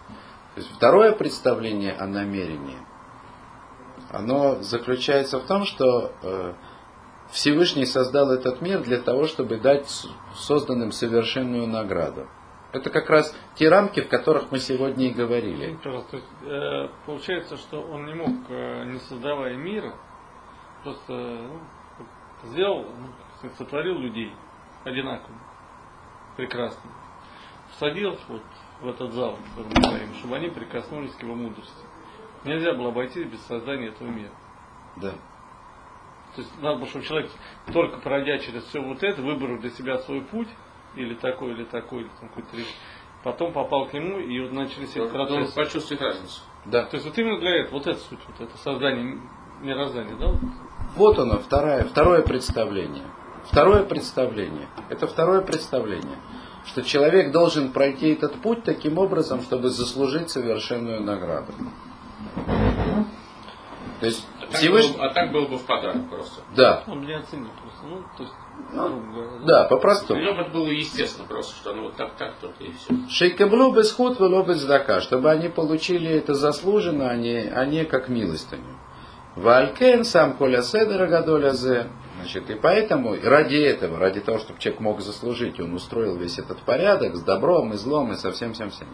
То 0.55 0.61
есть 0.61 0.71
второе 0.73 1.11
представление 1.11 1.93
о 1.93 2.07
намерении, 2.07 2.79
оно 4.09 4.63
заключается 4.63 5.39
в 5.39 5.45
том, 5.45 5.65
что 5.65 6.11
э, 6.23 6.53
Всевышний 7.29 7.85
создал 7.85 8.31
этот 8.31 8.61
мир 8.61 8.81
для 8.81 8.97
того, 8.97 9.27
чтобы 9.27 9.57
дать 9.57 9.87
созданным 10.35 10.91
совершенную 10.91 11.67
награду. 11.67 12.27
Это 12.75 12.89
как 12.89 13.09
раз 13.09 13.33
те 13.55 13.69
рамки, 13.69 14.01
в 14.01 14.09
которых 14.09 14.51
мы 14.51 14.59
сегодня 14.59 15.07
и 15.07 15.13
говорили. 15.13 15.77
То 15.81 15.91
есть, 16.11 16.25
э, 16.43 16.89
получается, 17.05 17.55
что 17.55 17.81
он 17.81 18.05
не 18.05 18.13
мог, 18.13 18.49
э, 18.49 18.83
не 18.91 18.99
создавая 18.99 19.55
мира, 19.55 19.95
просто 20.83 21.13
ну, 21.13 21.59
сделал, 22.43 22.83
ну, 22.83 23.49
сотворил 23.57 23.97
людей 23.97 24.33
одинаково, 24.83 25.37
прекрасно. 26.35 26.91
Всадил 27.77 28.17
вот 28.27 28.43
в 28.81 28.89
этот 28.89 29.13
зал, 29.13 29.39
который 29.55 29.71
мы 29.73 29.81
говорим, 29.81 30.13
чтобы 30.15 30.35
они 30.35 30.49
прикоснулись 30.49 31.15
к 31.15 31.23
его 31.23 31.33
мудрости. 31.33 31.85
Нельзя 32.43 32.73
было 32.73 32.89
обойтись 32.89 33.25
без 33.25 33.39
создания 33.45 33.87
этого 33.87 34.09
мира. 34.09 34.33
Да. 34.97 35.11
То 36.35 36.41
есть 36.41 36.61
надо 36.61 36.79
было, 36.79 36.87
чтобы 36.87 37.05
человек, 37.05 37.31
только 37.71 38.01
пройдя 38.01 38.37
через 38.39 38.65
все 38.65 38.81
вот 38.81 39.01
это, 39.01 39.21
выбрал 39.21 39.59
для 39.59 39.69
себя 39.69 39.97
свой 39.99 40.21
путь, 40.23 40.49
или 40.95 41.13
такой, 41.15 41.51
или 41.51 41.63
такой, 41.63 42.01
или 42.01 42.09
там 42.19 42.29
какой-то 42.29 42.57
потом 43.23 43.53
попал 43.53 43.87
к 43.87 43.93
нему, 43.93 44.19
и 44.19 44.39
вот 44.39 44.51
начались 44.51 44.91
эти 44.95 45.07
процессы. 45.07 45.55
почувствовать 45.55 46.01
разницу. 46.01 46.41
Да. 46.65 46.85
То 46.85 46.95
есть 46.95 47.07
вот 47.07 47.17
именно 47.17 47.39
для 47.39 47.61
этого, 47.61 47.79
вот 47.79 47.87
это 47.87 47.99
суть, 47.99 48.19
вот 48.27 48.47
это 48.47 48.57
создание 48.59 49.19
мироздания, 49.61 50.15
да? 50.15 50.31
Вот 50.95 51.17
оно, 51.17 51.39
второе, 51.39 51.83
второе 51.85 52.21
представление. 52.21 53.03
Второе 53.45 53.83
представление. 53.83 54.67
Это 54.89 55.07
второе 55.07 55.41
представление. 55.41 56.17
Что 56.65 56.83
человек 56.83 57.31
должен 57.31 57.71
пройти 57.71 58.13
этот 58.13 58.35
путь 58.41 58.63
таким 58.63 58.97
образом, 58.97 59.41
чтобы 59.41 59.69
заслужить 59.69 60.29
совершенную 60.29 61.01
награду. 61.01 61.51
То 63.99 64.05
есть 64.05 64.27
а 64.41 64.57
Всевышний... 64.57 64.93
так, 64.93 64.99
было, 64.99 65.09
а 65.09 65.13
так 65.13 65.31
было 65.31 65.47
бы 65.47 65.57
в 65.57 65.65
подарок 65.65 66.09
просто. 66.09 66.41
Да. 66.55 66.83
Он 66.87 67.01
не 67.05 67.13
оценил 67.13 67.49
просто. 67.61 67.85
Ну, 67.87 68.03
то 68.17 68.23
есть, 68.23 68.35
ну, 68.73 69.01
да, 69.45 69.65
по-простому. 69.65 70.19
Либо 70.19 70.41
это 70.41 70.51
было 70.51 70.67
естественно 70.67 71.27
просто, 71.27 71.55
что 71.55 71.73
ну 71.73 71.83
вот 71.83 71.95
так, 71.95 72.15
так, 72.15 72.35
то 72.41 72.51
и 72.59 72.71
все. 72.71 72.93
Шейкаблу 73.09 73.71
без 73.71 73.91
худ, 73.91 74.19
вело 74.19 74.43
без 74.43 74.63
дака, 74.65 75.01
чтобы 75.01 75.31
они 75.31 75.49
получили 75.49 76.09
это 76.09 76.33
заслуженно, 76.33 77.09
а 77.09 77.15
не, 77.15 77.37
а 77.37 77.65
не 77.65 77.85
как 77.85 78.09
милостыню. 78.09 78.75
Валькен 79.35 80.03
сам 80.03 80.33
коля 80.33 80.61
седера 80.61 81.07
гадоля 81.07 81.51
зе. 81.51 81.87
Значит, 82.17 82.49
и 82.49 82.55
поэтому, 82.55 83.15
ради 83.21 83.57
этого, 83.57 83.99
ради 83.99 84.21
того, 84.21 84.39
чтобы 84.39 84.59
человек 84.59 84.79
мог 84.79 85.01
заслужить, 85.01 85.59
он 85.59 85.73
устроил 85.73 86.15
весь 86.15 86.39
этот 86.39 86.59
порядок 86.59 87.15
с 87.15 87.21
добром 87.21 87.73
и 87.73 87.77
злом 87.77 88.13
и 88.13 88.15
со 88.15 88.31
всем-всем-всем. 88.31 88.87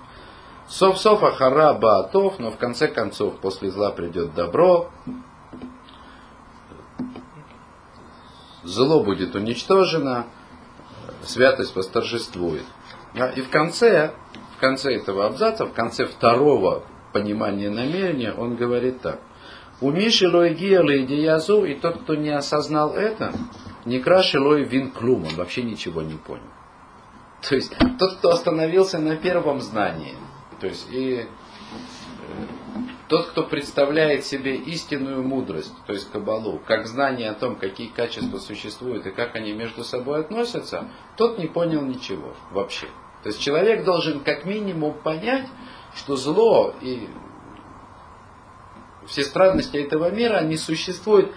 Сов-сов 0.67 1.23
ахара 1.23 1.73
баатов, 1.73 2.39
но 2.39 2.49
в 2.49 2.57
конце 2.57 2.87
концов 2.87 3.37
после 3.39 3.69
зла 3.69 3.91
придет 3.91 4.33
добро, 4.33 4.89
зло 8.63 9.03
будет 9.03 9.35
уничтожено, 9.35 10.27
святость 11.23 11.75
восторжествует. 11.75 12.65
И 13.35 13.41
в 13.41 13.49
конце, 13.49 14.13
в 14.57 14.59
конце 14.59 14.95
этого 14.95 15.25
абзаца, 15.25 15.65
в 15.65 15.73
конце 15.73 16.05
второго 16.05 16.83
понимания 17.13 17.69
намерения, 17.69 18.33
он 18.33 18.55
говорит 18.55 19.01
так. 19.01 19.19
У 19.81 19.91
Миши 19.91 20.29
Лойгия 20.29 20.81
Лейдиязу, 20.81 21.65
и 21.65 21.73
тот, 21.73 22.03
кто 22.03 22.15
не 22.15 22.29
осознал 22.29 22.93
это, 22.93 23.33
не 23.85 23.99
краше 23.99 24.39
Лой 24.39 24.63
Вин 24.63 24.91
Клум, 24.91 25.25
он 25.25 25.35
вообще 25.35 25.63
ничего 25.63 26.01
не 26.03 26.15
понял. 26.15 26.43
То 27.41 27.55
есть 27.55 27.75
тот, 27.97 28.17
кто 28.17 28.29
остановился 28.29 28.99
на 28.99 29.15
первом 29.15 29.59
знании, 29.59 30.15
то 30.59 30.67
есть 30.67 30.87
и 30.91 31.25
тот, 33.11 33.27
кто 33.27 33.43
представляет 33.43 34.23
себе 34.23 34.55
истинную 34.55 35.21
мудрость, 35.21 35.73
то 35.85 35.91
есть 35.91 36.09
кабалу, 36.09 36.61
как 36.65 36.87
знание 36.87 37.31
о 37.31 37.33
том, 37.33 37.57
какие 37.57 37.89
качества 37.89 38.37
существуют 38.37 39.05
и 39.05 39.11
как 39.11 39.35
они 39.35 39.51
между 39.51 39.83
собой 39.83 40.21
относятся, 40.21 40.87
тот 41.17 41.37
не 41.37 41.47
понял 41.47 41.81
ничего 41.81 42.33
вообще. 42.51 42.87
То 43.21 43.27
есть 43.27 43.41
человек 43.41 43.83
должен 43.83 44.21
как 44.21 44.45
минимум 44.45 44.93
понять, 44.93 45.45
что 45.93 46.15
зло 46.15 46.73
и 46.79 47.09
все 49.07 49.23
странности 49.23 49.75
этого 49.75 50.09
мира, 50.09 50.37
они 50.37 50.55
существуют 50.55 51.33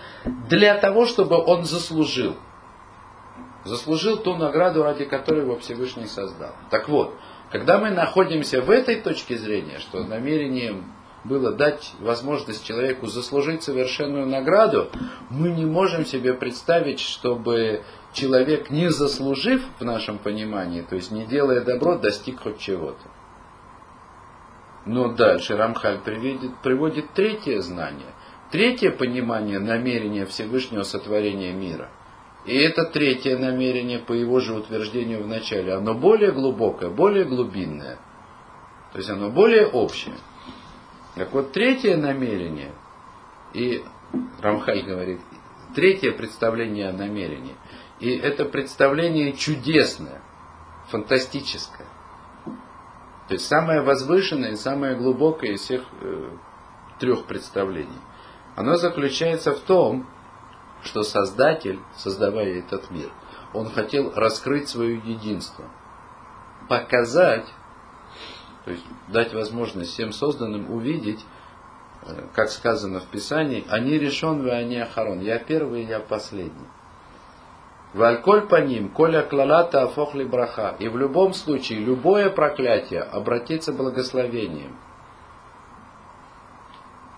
для 0.48 0.78
того, 0.78 1.06
чтобы 1.06 1.42
он 1.44 1.64
заслужил. 1.64 2.36
Заслужил 3.64 4.18
ту 4.18 4.36
награду, 4.36 4.84
ради 4.84 5.06
которой 5.06 5.40
его 5.40 5.58
Всевышний 5.58 6.06
создал. 6.06 6.52
Так 6.70 6.88
вот, 6.88 7.16
когда 7.50 7.78
мы 7.78 7.90
находимся 7.90 8.62
в 8.62 8.70
этой 8.70 9.00
точке 9.00 9.36
зрения, 9.36 9.80
что 9.80 10.04
намерением 10.04 10.94
было 11.24 11.52
дать 11.52 11.94
возможность 12.00 12.64
человеку 12.64 13.06
заслужить 13.06 13.62
совершенную 13.62 14.26
награду, 14.26 14.90
мы 15.30 15.50
не 15.50 15.64
можем 15.64 16.04
себе 16.04 16.34
представить, 16.34 17.00
чтобы 17.00 17.82
человек, 18.12 18.70
не 18.70 18.90
заслужив 18.90 19.62
в 19.78 19.84
нашем 19.84 20.18
понимании, 20.18 20.82
то 20.82 20.96
есть 20.96 21.10
не 21.10 21.26
делая 21.26 21.62
добро, 21.62 21.96
достиг 21.96 22.40
хоть 22.40 22.58
чего-то. 22.58 23.08
Но 24.86 25.12
дальше 25.12 25.56
Рамхаль 25.56 26.00
приводит, 26.00 26.58
приводит 26.62 27.14
третье 27.14 27.60
знание, 27.60 28.12
третье 28.50 28.90
понимание 28.90 29.58
намерения 29.58 30.26
Всевышнего 30.26 30.82
сотворения 30.82 31.52
мира. 31.52 31.88
И 32.44 32.54
это 32.54 32.84
третье 32.84 33.38
намерение, 33.38 33.98
по 33.98 34.12
его 34.12 34.40
же 34.40 34.52
утверждению 34.52 35.22
в 35.22 35.26
начале, 35.26 35.72
оно 35.72 35.94
более 35.94 36.32
глубокое, 36.32 36.90
более 36.90 37.24
глубинное. 37.24 37.98
То 38.92 38.98
есть 38.98 39.08
оно 39.08 39.30
более 39.30 39.66
общее. 39.66 40.14
Так 41.14 41.32
вот, 41.32 41.52
третье 41.52 41.96
намерение, 41.96 42.72
и 43.52 43.84
Рамхаль 44.40 44.82
говорит, 44.82 45.20
третье 45.74 46.12
представление 46.12 46.88
о 46.88 46.92
намерении, 46.92 47.54
и 48.00 48.16
это 48.16 48.44
представление 48.44 49.32
чудесное, 49.32 50.20
фантастическое. 50.88 51.86
То 53.28 53.34
есть 53.34 53.46
самое 53.46 53.80
возвышенное 53.80 54.52
и 54.52 54.56
самое 54.56 54.96
глубокое 54.96 55.52
из 55.52 55.60
всех 55.60 55.82
э, 56.00 56.30
трех 56.98 57.26
представлений. 57.26 58.00
Оно 58.56 58.76
заключается 58.76 59.52
в 59.52 59.60
том, 59.60 60.06
что 60.82 61.02
Создатель, 61.02 61.80
создавая 61.96 62.58
этот 62.58 62.90
мир, 62.90 63.10
он 63.54 63.70
хотел 63.70 64.12
раскрыть 64.14 64.68
свое 64.68 64.96
единство, 64.96 65.64
показать, 66.68 67.46
то 68.64 68.70
есть 68.70 68.84
дать 69.08 69.34
возможность 69.34 69.92
всем 69.92 70.12
созданным 70.12 70.72
увидеть, 70.72 71.24
э, 72.06 72.26
как 72.32 72.50
сказано 72.50 73.00
в 73.00 73.06
Писании, 73.06 73.64
они 73.68 73.98
решен, 73.98 74.42
вы 74.42 74.50
они 74.50 74.78
ахарон. 74.78 75.20
Я 75.20 75.38
первый, 75.38 75.84
я 75.84 76.00
последний. 76.00 76.66
Вальколь 77.92 78.42
по 78.48 78.60
ним, 78.60 78.88
коля 78.88 79.22
клалата 79.22 79.82
афохли 79.82 80.24
браха. 80.24 80.74
И 80.80 80.88
в 80.88 80.96
любом 80.96 81.32
случае, 81.32 81.78
любое 81.78 82.30
проклятие 82.30 83.02
обратится 83.02 83.72
благословением. 83.72 84.76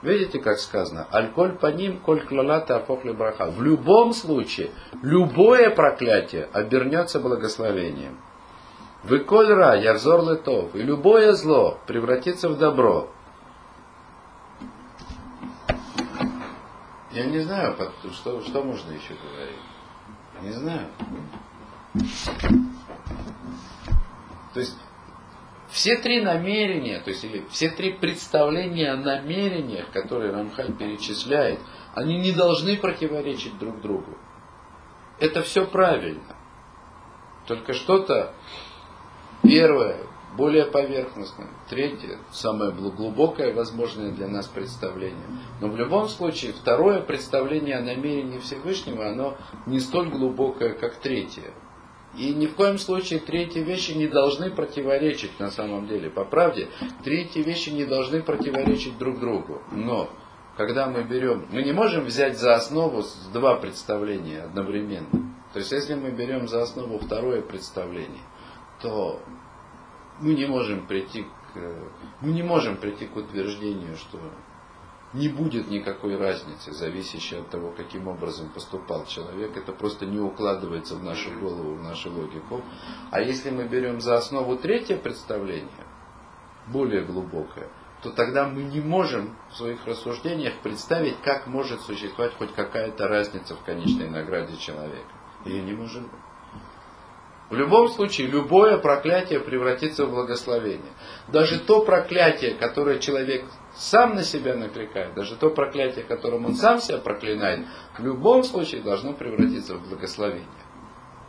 Видите, 0.02 0.38
как 0.38 0.58
сказано? 0.58 1.06
Альколь 1.10 1.52
по 1.52 1.66
ним, 1.66 1.98
коль 1.98 2.20
клалата 2.20 2.76
афохли 2.76 3.12
браха. 3.12 3.46
В 3.46 3.62
любом 3.62 4.12
случае, 4.12 4.70
любое 5.02 5.70
проклятие 5.70 6.48
обернется 6.52 7.20
благословением. 7.20 8.18
Выколь 9.06 9.50
я 9.84 9.94
взор 9.94 10.28
летов, 10.28 10.74
и 10.74 10.82
любое 10.82 11.32
зло 11.34 11.78
превратится 11.86 12.48
в 12.48 12.58
добро. 12.58 13.08
Я 17.12 17.26
не 17.26 17.38
знаю, 17.38 17.76
что, 18.12 18.42
что 18.42 18.62
можно 18.64 18.90
еще 18.90 19.14
говорить. 19.14 19.60
Не 20.42 20.50
знаю. 20.50 20.88
То 24.54 24.60
есть 24.60 24.76
все 25.68 25.98
три 25.98 26.20
намерения, 26.20 26.98
то 26.98 27.10
есть 27.10 27.22
или 27.22 27.46
все 27.48 27.70
три 27.70 27.92
представления 27.92 28.90
о 28.90 28.96
намерениях, 28.96 29.88
которые 29.92 30.32
Рамхаль 30.32 30.72
перечисляет, 30.72 31.60
они 31.94 32.18
не 32.18 32.32
должны 32.32 32.76
противоречить 32.76 33.56
друг 33.58 33.80
другу. 33.80 34.18
Это 35.20 35.42
все 35.42 35.64
правильно. 35.64 36.34
Только 37.46 37.72
что-то 37.72 38.34
Первое, 39.48 39.98
более 40.36 40.66
поверхностное. 40.66 41.48
Третье, 41.70 42.18
самое 42.32 42.72
глубокое 42.72 43.54
возможное 43.54 44.10
для 44.10 44.28
нас 44.28 44.46
представление. 44.46 45.26
Но 45.60 45.68
в 45.68 45.76
любом 45.76 46.08
случае, 46.08 46.52
второе 46.52 47.00
представление 47.00 47.76
о 47.76 47.82
намерении 47.82 48.38
Всевышнего, 48.38 49.08
оно 49.08 49.36
не 49.66 49.80
столь 49.80 50.08
глубокое, 50.08 50.74
как 50.74 50.96
третье. 50.96 51.52
И 52.16 52.34
ни 52.34 52.46
в 52.46 52.54
коем 52.54 52.78
случае 52.78 53.20
третьи 53.20 53.60
вещи 53.60 53.92
не 53.92 54.08
должны 54.08 54.50
противоречить 54.50 55.38
на 55.38 55.50
самом 55.50 55.86
деле. 55.86 56.10
По 56.10 56.24
правде, 56.24 56.68
третьи 57.04 57.42
вещи 57.42 57.70
не 57.70 57.84
должны 57.84 58.22
противоречить 58.22 58.98
друг 58.98 59.20
другу. 59.20 59.60
Но 59.70 60.10
когда 60.56 60.86
мы 60.86 61.04
берем, 61.04 61.46
мы 61.50 61.62
не 61.62 61.72
можем 61.72 62.04
взять 62.04 62.38
за 62.38 62.54
основу 62.54 63.04
два 63.32 63.56
представления 63.56 64.42
одновременно. 64.42 65.34
То 65.52 65.58
есть, 65.58 65.72
если 65.72 65.94
мы 65.94 66.10
берем 66.10 66.48
за 66.48 66.62
основу 66.62 66.98
второе 66.98 67.42
представление, 67.42 68.22
то 68.80 69.20
мы 70.20 70.34
не 70.34 70.46
можем 70.46 70.86
прийти 70.86 71.22
к, 71.22 71.58
мы 72.20 72.32
не 72.32 72.42
можем 72.42 72.76
прийти 72.76 73.06
к 73.06 73.16
утверждению, 73.16 73.96
что 73.96 74.18
не 75.12 75.28
будет 75.28 75.68
никакой 75.68 76.16
разницы, 76.16 76.72
зависящей 76.72 77.40
от 77.40 77.50
того, 77.50 77.72
каким 77.76 78.08
образом 78.08 78.50
поступал 78.50 79.06
человек. 79.06 79.56
Это 79.56 79.72
просто 79.72 80.04
не 80.06 80.18
укладывается 80.18 80.96
в 80.96 81.02
нашу 81.02 81.30
голову, 81.38 81.74
в 81.74 81.82
нашу 81.82 82.12
логику. 82.12 82.62
А 83.10 83.20
если 83.20 83.50
мы 83.50 83.66
берем 83.66 84.00
за 84.00 84.16
основу 84.16 84.56
третье 84.56 84.96
представление, 84.96 85.86
более 86.66 87.04
глубокое, 87.04 87.68
то 88.02 88.10
тогда 88.10 88.46
мы 88.46 88.64
не 88.64 88.80
можем 88.80 89.36
в 89.50 89.56
своих 89.56 89.84
рассуждениях 89.86 90.60
представить, 90.62 91.20
как 91.22 91.46
может 91.46 91.80
существовать 91.80 92.34
хоть 92.34 92.52
какая-то 92.54 93.08
разница 93.08 93.54
в 93.54 93.62
конечной 93.64 94.10
награде 94.10 94.56
человека. 94.56 95.08
Ее 95.44 95.62
не 95.62 95.72
может 95.72 96.02
быть. 96.02 96.25
В 97.48 97.54
любом 97.54 97.88
случае, 97.88 98.26
любое 98.26 98.76
проклятие 98.76 99.38
превратится 99.38 100.04
в 100.06 100.10
благословение. 100.10 100.92
Даже 101.28 101.60
то 101.60 101.84
проклятие, 101.84 102.54
которое 102.54 102.98
человек 102.98 103.44
сам 103.76 104.16
на 104.16 104.24
себя 104.24 104.54
накликает, 104.56 105.14
даже 105.14 105.36
то 105.36 105.50
проклятие, 105.50 106.04
которым 106.04 106.46
он 106.46 106.54
сам 106.56 106.80
себя 106.80 106.98
проклинает, 106.98 107.66
в 107.96 108.04
любом 108.04 108.42
случае 108.42 108.82
должно 108.82 109.12
превратиться 109.12 109.76
в 109.76 109.88
благословение. 109.88 110.44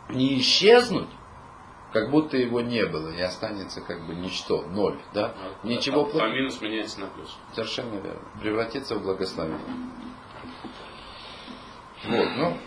Не 0.08 0.40
исчезнуть, 0.40 1.08
как 1.92 2.10
будто 2.10 2.36
его 2.36 2.60
не 2.62 2.84
было, 2.84 3.10
и 3.10 3.20
останется 3.20 3.80
как 3.80 4.04
бы 4.06 4.14
ничто, 4.14 4.62
ноль. 4.62 4.98
Да? 5.14 5.34
Ничего 5.62 6.10
а, 6.14 6.24
а 6.24 6.28
минус 6.28 6.60
меняется 6.60 7.00
на 7.00 7.06
плюс. 7.06 7.38
Совершенно 7.54 7.94
верно. 7.94 8.20
Превратиться 8.40 8.96
в 8.96 9.02
благословение. 9.02 9.60
Вот, 12.06 12.28
ну, 12.36 12.58